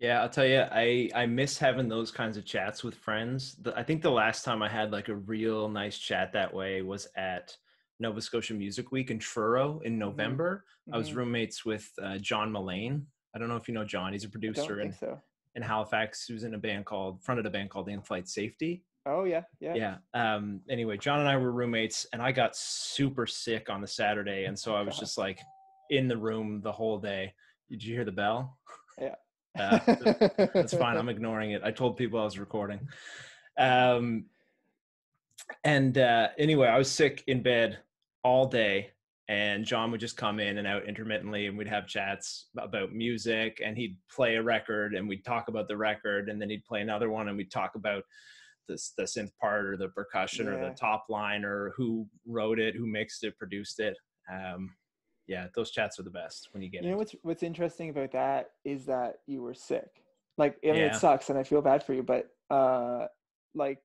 Yeah, 0.00 0.20
I'll 0.22 0.28
tell 0.28 0.46
you, 0.46 0.62
I 0.72 1.08
I 1.14 1.26
miss 1.26 1.58
having 1.58 1.88
those 1.88 2.10
kinds 2.10 2.36
of 2.36 2.44
chats 2.44 2.82
with 2.82 2.96
friends. 2.96 3.54
The, 3.62 3.72
I 3.78 3.84
think 3.84 4.02
the 4.02 4.10
last 4.10 4.44
time 4.44 4.60
I 4.62 4.68
had 4.68 4.90
like 4.90 5.08
a 5.08 5.14
real 5.14 5.68
nice 5.68 5.96
chat 5.98 6.32
that 6.32 6.52
way 6.52 6.82
was 6.82 7.06
at 7.16 7.56
Nova 8.00 8.20
Scotia 8.20 8.54
Music 8.54 8.90
Week 8.90 9.10
in 9.12 9.18
Truro 9.20 9.80
in 9.84 9.98
November. 9.98 10.64
I 10.92 10.96
was 10.98 11.10
Mhm. 11.10 11.16
roommates 11.16 11.64
with 11.64 11.88
uh, 12.02 12.18
John 12.18 12.50
Mullane. 12.50 13.06
I 13.32 13.38
don't 13.38 13.48
know 13.48 13.56
if 13.56 13.68
you 13.68 13.74
know 13.74 13.84
John. 13.84 14.12
He's 14.12 14.24
a 14.24 14.28
producer 14.28 14.76
think 14.80 14.94
so 14.94 15.20
in 15.54 15.62
Halifax. 15.62 16.28
Was 16.30 16.44
in 16.44 16.54
a 16.54 16.58
band 16.58 16.86
called 16.86 17.22
fronted 17.22 17.46
a 17.46 17.50
band 17.50 17.70
called 17.70 17.88
In 17.88 18.00
Flight 18.02 18.28
Safety. 18.28 18.84
oh 19.06 19.24
yeah 19.24 19.42
yeah 19.60 19.74
Yeah. 19.74 19.96
Um, 20.14 20.60
anyway, 20.70 20.96
John 20.96 21.20
and 21.20 21.28
I 21.28 21.36
were 21.36 21.52
roommates, 21.52 22.06
and 22.12 22.22
I 22.22 22.32
got 22.32 22.56
super 22.56 23.26
sick 23.26 23.68
on 23.70 23.80
the 23.80 23.86
Saturday, 23.88 24.44
and 24.44 24.58
so 24.58 24.74
I 24.74 24.82
was 24.82 24.98
just 24.98 25.18
like 25.18 25.40
in 25.90 26.08
the 26.08 26.16
room 26.16 26.60
the 26.62 26.72
whole 26.72 26.98
day. 26.98 27.34
Did 27.68 27.82
you 27.82 27.94
hear 27.94 28.04
the 28.04 28.12
bell? 28.12 28.58
Yeah. 29.00 29.14
Uh, 29.58 29.78
that's 30.54 30.72
fine. 30.74 30.96
I'm 30.96 31.08
ignoring 31.16 31.50
it. 31.50 31.60
I 31.62 31.72
told 31.72 31.98
people 31.98 32.18
I 32.18 32.24
was 32.24 32.38
recording. 32.38 32.88
Um, 33.58 34.24
and 35.62 35.98
uh, 35.98 36.28
anyway, 36.38 36.68
I 36.68 36.78
was 36.78 36.90
sick 36.90 37.22
in 37.26 37.42
bed 37.42 37.78
all 38.24 38.46
day, 38.46 38.92
and 39.28 39.64
John 39.64 39.90
would 39.90 40.00
just 40.00 40.16
come 40.16 40.40
in 40.40 40.58
and 40.58 40.66
out 40.66 40.86
intermittently, 40.86 41.46
and 41.46 41.56
we'd 41.56 41.68
have 41.68 41.86
chats 41.86 42.48
about 42.58 42.92
music, 42.92 43.60
and 43.64 43.76
he'd 43.76 43.96
play 44.10 44.36
a 44.36 44.42
record, 44.42 44.94
and 44.94 45.08
we'd 45.08 45.24
talk 45.24 45.48
about 45.48 45.68
the 45.68 45.76
record, 45.76 46.28
and 46.28 46.40
then 46.40 46.50
he'd 46.50 46.64
play 46.64 46.80
another 46.80 47.08
one, 47.10 47.28
and 47.28 47.36
we'd 47.36 47.50
talk 47.50 47.74
about 47.74 48.02
the 48.68 48.80
the 48.96 49.02
synth 49.04 49.32
part 49.40 49.66
or 49.66 49.76
the 49.76 49.88
percussion 49.88 50.48
or 50.48 50.58
the 50.60 50.74
top 50.74 51.06
line 51.08 51.44
or 51.44 51.70
who 51.76 52.06
wrote 52.26 52.58
it, 52.60 52.74
who 52.76 52.86
mixed 52.86 53.24
it, 53.24 53.36
produced 53.38 53.80
it. 53.80 53.96
Um, 54.32 54.74
yeah, 55.26 55.46
those 55.54 55.70
chats 55.70 55.98
are 55.98 56.02
the 56.04 56.10
best 56.10 56.48
when 56.52 56.62
you 56.62 56.68
get 56.70 56.78
it. 56.82 56.84
you 56.84 56.90
know 56.92 56.96
what's 56.98 57.14
what's 57.22 57.42
interesting 57.42 57.90
about 57.90 58.12
that 58.12 58.50
is 58.64 58.86
that 58.86 59.16
you 59.26 59.40
were 59.42 59.54
sick 59.54 59.88
like 60.36 60.56
i 60.64 60.68
mean 60.68 60.76
Yeah. 60.76 60.86
it 60.86 60.94
sucks 60.96 61.30
and 61.30 61.38
i 61.38 61.42
feel 61.44 61.62
bad 61.62 61.82
for 61.84 61.92
you 61.94 62.02
but 62.02 62.28
uh 62.50 63.06
like 63.54 63.78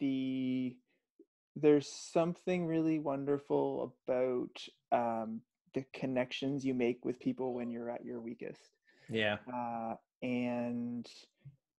the 0.00 0.76
there's 1.56 1.88
something 1.92 2.66
really 2.66 2.98
wonderful 2.98 3.94
about 4.08 4.56
um 4.92 5.40
the 5.74 5.84
connections 5.92 6.64
you 6.64 6.74
make 6.74 7.04
with 7.04 7.20
people 7.20 7.54
when 7.54 7.70
you're 7.70 7.90
at 7.90 8.04
your 8.04 8.20
weakest. 8.20 8.70
Yeah, 9.08 9.36
uh 9.52 9.94
and 10.22 11.06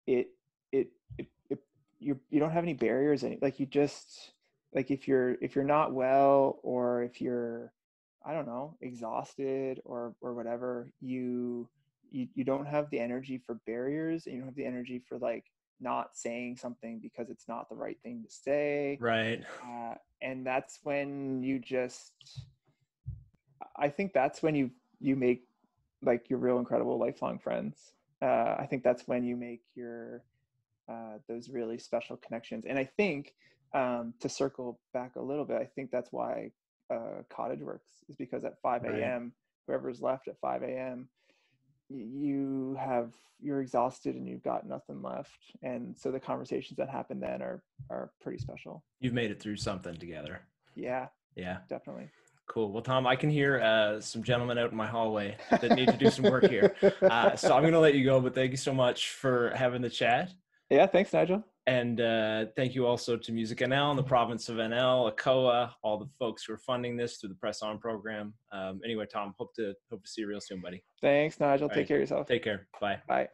it 0.07 0.29
it 0.73 0.89
it, 1.19 1.27
it 1.51 1.59
you 1.99 2.19
you 2.31 2.41
don't 2.41 2.53
have 2.53 2.65
any 2.65 2.75
barriers 2.75 3.25
any 3.25 3.39
like 3.43 3.59
you 3.59 3.67
just 3.67 4.33
like 4.75 4.91
if 4.91 5.09
you're 5.09 5.37
if 5.41 5.55
you're 5.55 5.65
not 5.65 5.93
well 5.93 6.61
or 6.63 7.03
if 7.03 7.21
you're 7.21 7.73
i 8.25 8.33
don't 8.33 8.47
know 8.47 8.77
exhausted 8.81 9.81
or 9.85 10.15
or 10.21 10.35
whatever 10.35 10.93
you 11.01 11.69
you, 12.11 12.29
you 12.35 12.45
don't 12.45 12.67
have 12.67 12.89
the 12.91 13.01
energy 13.01 13.39
for 13.45 13.61
barriers 13.67 14.27
and 14.27 14.35
you 14.35 14.41
don't 14.41 14.49
have 14.49 14.57
the 14.57 14.65
energy 14.65 15.03
for 15.07 15.19
like 15.19 15.45
not 15.81 16.17
saying 16.17 16.57
something 16.57 16.99
because 17.01 17.31
it's 17.31 17.49
not 17.49 17.69
the 17.69 17.77
right 17.77 17.99
thing 18.03 18.25
to 18.25 18.31
say. 18.31 18.99
Right. 19.01 19.45
uh, 19.63 19.95
and 20.21 20.45
that's 20.47 20.81
when 20.83 21.43
you 21.43 21.59
just 21.59 22.13
i 23.79 23.89
think 23.89 24.12
that's 24.12 24.43
when 24.43 24.55
you 24.55 24.70
you 25.01 25.16
make 25.16 25.45
like 26.03 26.29
your 26.31 26.39
real 26.39 26.59
incredible 26.59 26.99
lifelong 26.99 27.39
friends. 27.39 27.93
Uh, 28.22 28.55
i 28.59 28.66
think 28.68 28.83
that's 28.83 29.07
when 29.07 29.24
you 29.24 29.37
make 29.37 29.62
your 29.74 30.22
uh, 30.91 31.18
those 31.29 31.51
really 31.51 31.79
special 31.79 32.16
connections. 32.16 32.64
And 32.64 32.79
i 32.79 32.85
think 32.85 33.35
um, 33.74 34.14
to 34.20 34.29
circle 34.29 34.81
back 34.95 35.16
a 35.16 35.22
little 35.22 35.45
bit 35.45 35.61
i 35.61 35.68
think 35.74 35.91
that's 35.91 36.11
why 36.12 36.51
uh, 36.91 37.22
cottage 37.29 37.61
works 37.61 37.91
is 38.09 38.16
because 38.16 38.45
at 38.45 38.55
5 38.62 38.83
Right. 38.85 38.95
a.m 39.01 39.33
whoever's 39.66 40.01
left 40.01 40.29
at 40.29 40.41
5 40.41 40.62
a.m 40.62 41.09
you 41.91 42.76
have 42.79 43.12
you're 43.41 43.61
exhausted 43.61 44.14
and 44.16 44.29
you've 44.29 44.43
got 44.43 44.66
nothing 44.66 45.01
left. 45.01 45.39
And 45.62 45.97
so 45.97 46.11
the 46.11 46.20
conversations 46.20 46.76
that 46.76 46.89
happen 46.89 47.20
then 47.20 47.41
are 47.43 47.62
are 47.91 48.11
pretty 48.20 48.39
special. 48.39 48.85
You've 49.01 49.14
made 49.14 49.31
it 49.31 49.41
through 49.41 49.57
something 49.57 49.95
together. 49.97 50.41
Yeah. 50.74 51.09
Yeah. 51.35 51.59
Definitely 51.68 52.11
cool 52.49 52.72
well 52.72 52.82
tom 52.82 53.07
i 53.07 53.14
can 53.14 53.30
hear 53.30 53.61
uh, 53.61 54.01
some 54.01 54.22
gentlemen 54.22 54.59
out 54.59 54.70
in 54.70 54.76
my 54.76 54.86
hallway 54.86 55.36
that 55.51 55.70
need 55.72 55.88
to 55.88 55.96
do 55.96 56.11
some 56.11 56.24
work 56.24 56.49
here 56.49 56.74
uh, 57.03 57.36
so 57.36 57.55
i'm 57.55 57.62
going 57.62 57.72
to 57.72 57.78
let 57.78 57.94
you 57.94 58.05
go 58.05 58.20
but 58.20 58.34
thank 58.34 58.51
you 58.51 58.57
so 58.57 58.74
much 58.74 59.11
for 59.11 59.53
having 59.55 59.82
the 59.82 59.90
chat 59.90 60.32
yeah 60.70 60.86
thanks 60.86 61.12
nigel 61.12 61.44
and 61.68 62.01
uh, 62.01 62.46
thank 62.57 62.74
you 62.74 62.86
also 62.86 63.18
to 63.18 63.30
Music 63.30 63.59
NL 63.59 63.90
and 63.90 63.99
the 63.99 64.03
province 64.03 64.49
of 64.49 64.57
NL, 64.57 65.14
ACOA, 65.14 65.70
all 65.82 65.99
the 65.99 66.09
folks 66.18 66.44
who 66.44 66.55
are 66.55 66.59
funding 66.59 66.96
this 66.96 67.18
through 67.18 67.28
the 67.28 67.34
Press 67.34 67.61
On 67.61 67.78
program. 67.78 68.32
Um, 68.53 68.80
anyway, 68.82 69.05
Tom, 69.05 69.34
hope 69.38 69.55
to 69.57 69.74
hope 69.90 70.03
to 70.03 70.11
see 70.11 70.22
you 70.22 70.28
real 70.28 70.40
soon, 70.40 70.62
buddy. 70.62 70.82
Thanks, 71.03 71.38
Nigel. 71.38 71.64
All 71.64 71.68
take 71.68 71.76
right. 71.76 71.88
care 71.88 71.96
of 71.99 72.01
yourself. 72.01 72.26
Take 72.26 72.42
care. 72.42 72.68
Bye. 72.80 73.03
Bye. 73.07 73.28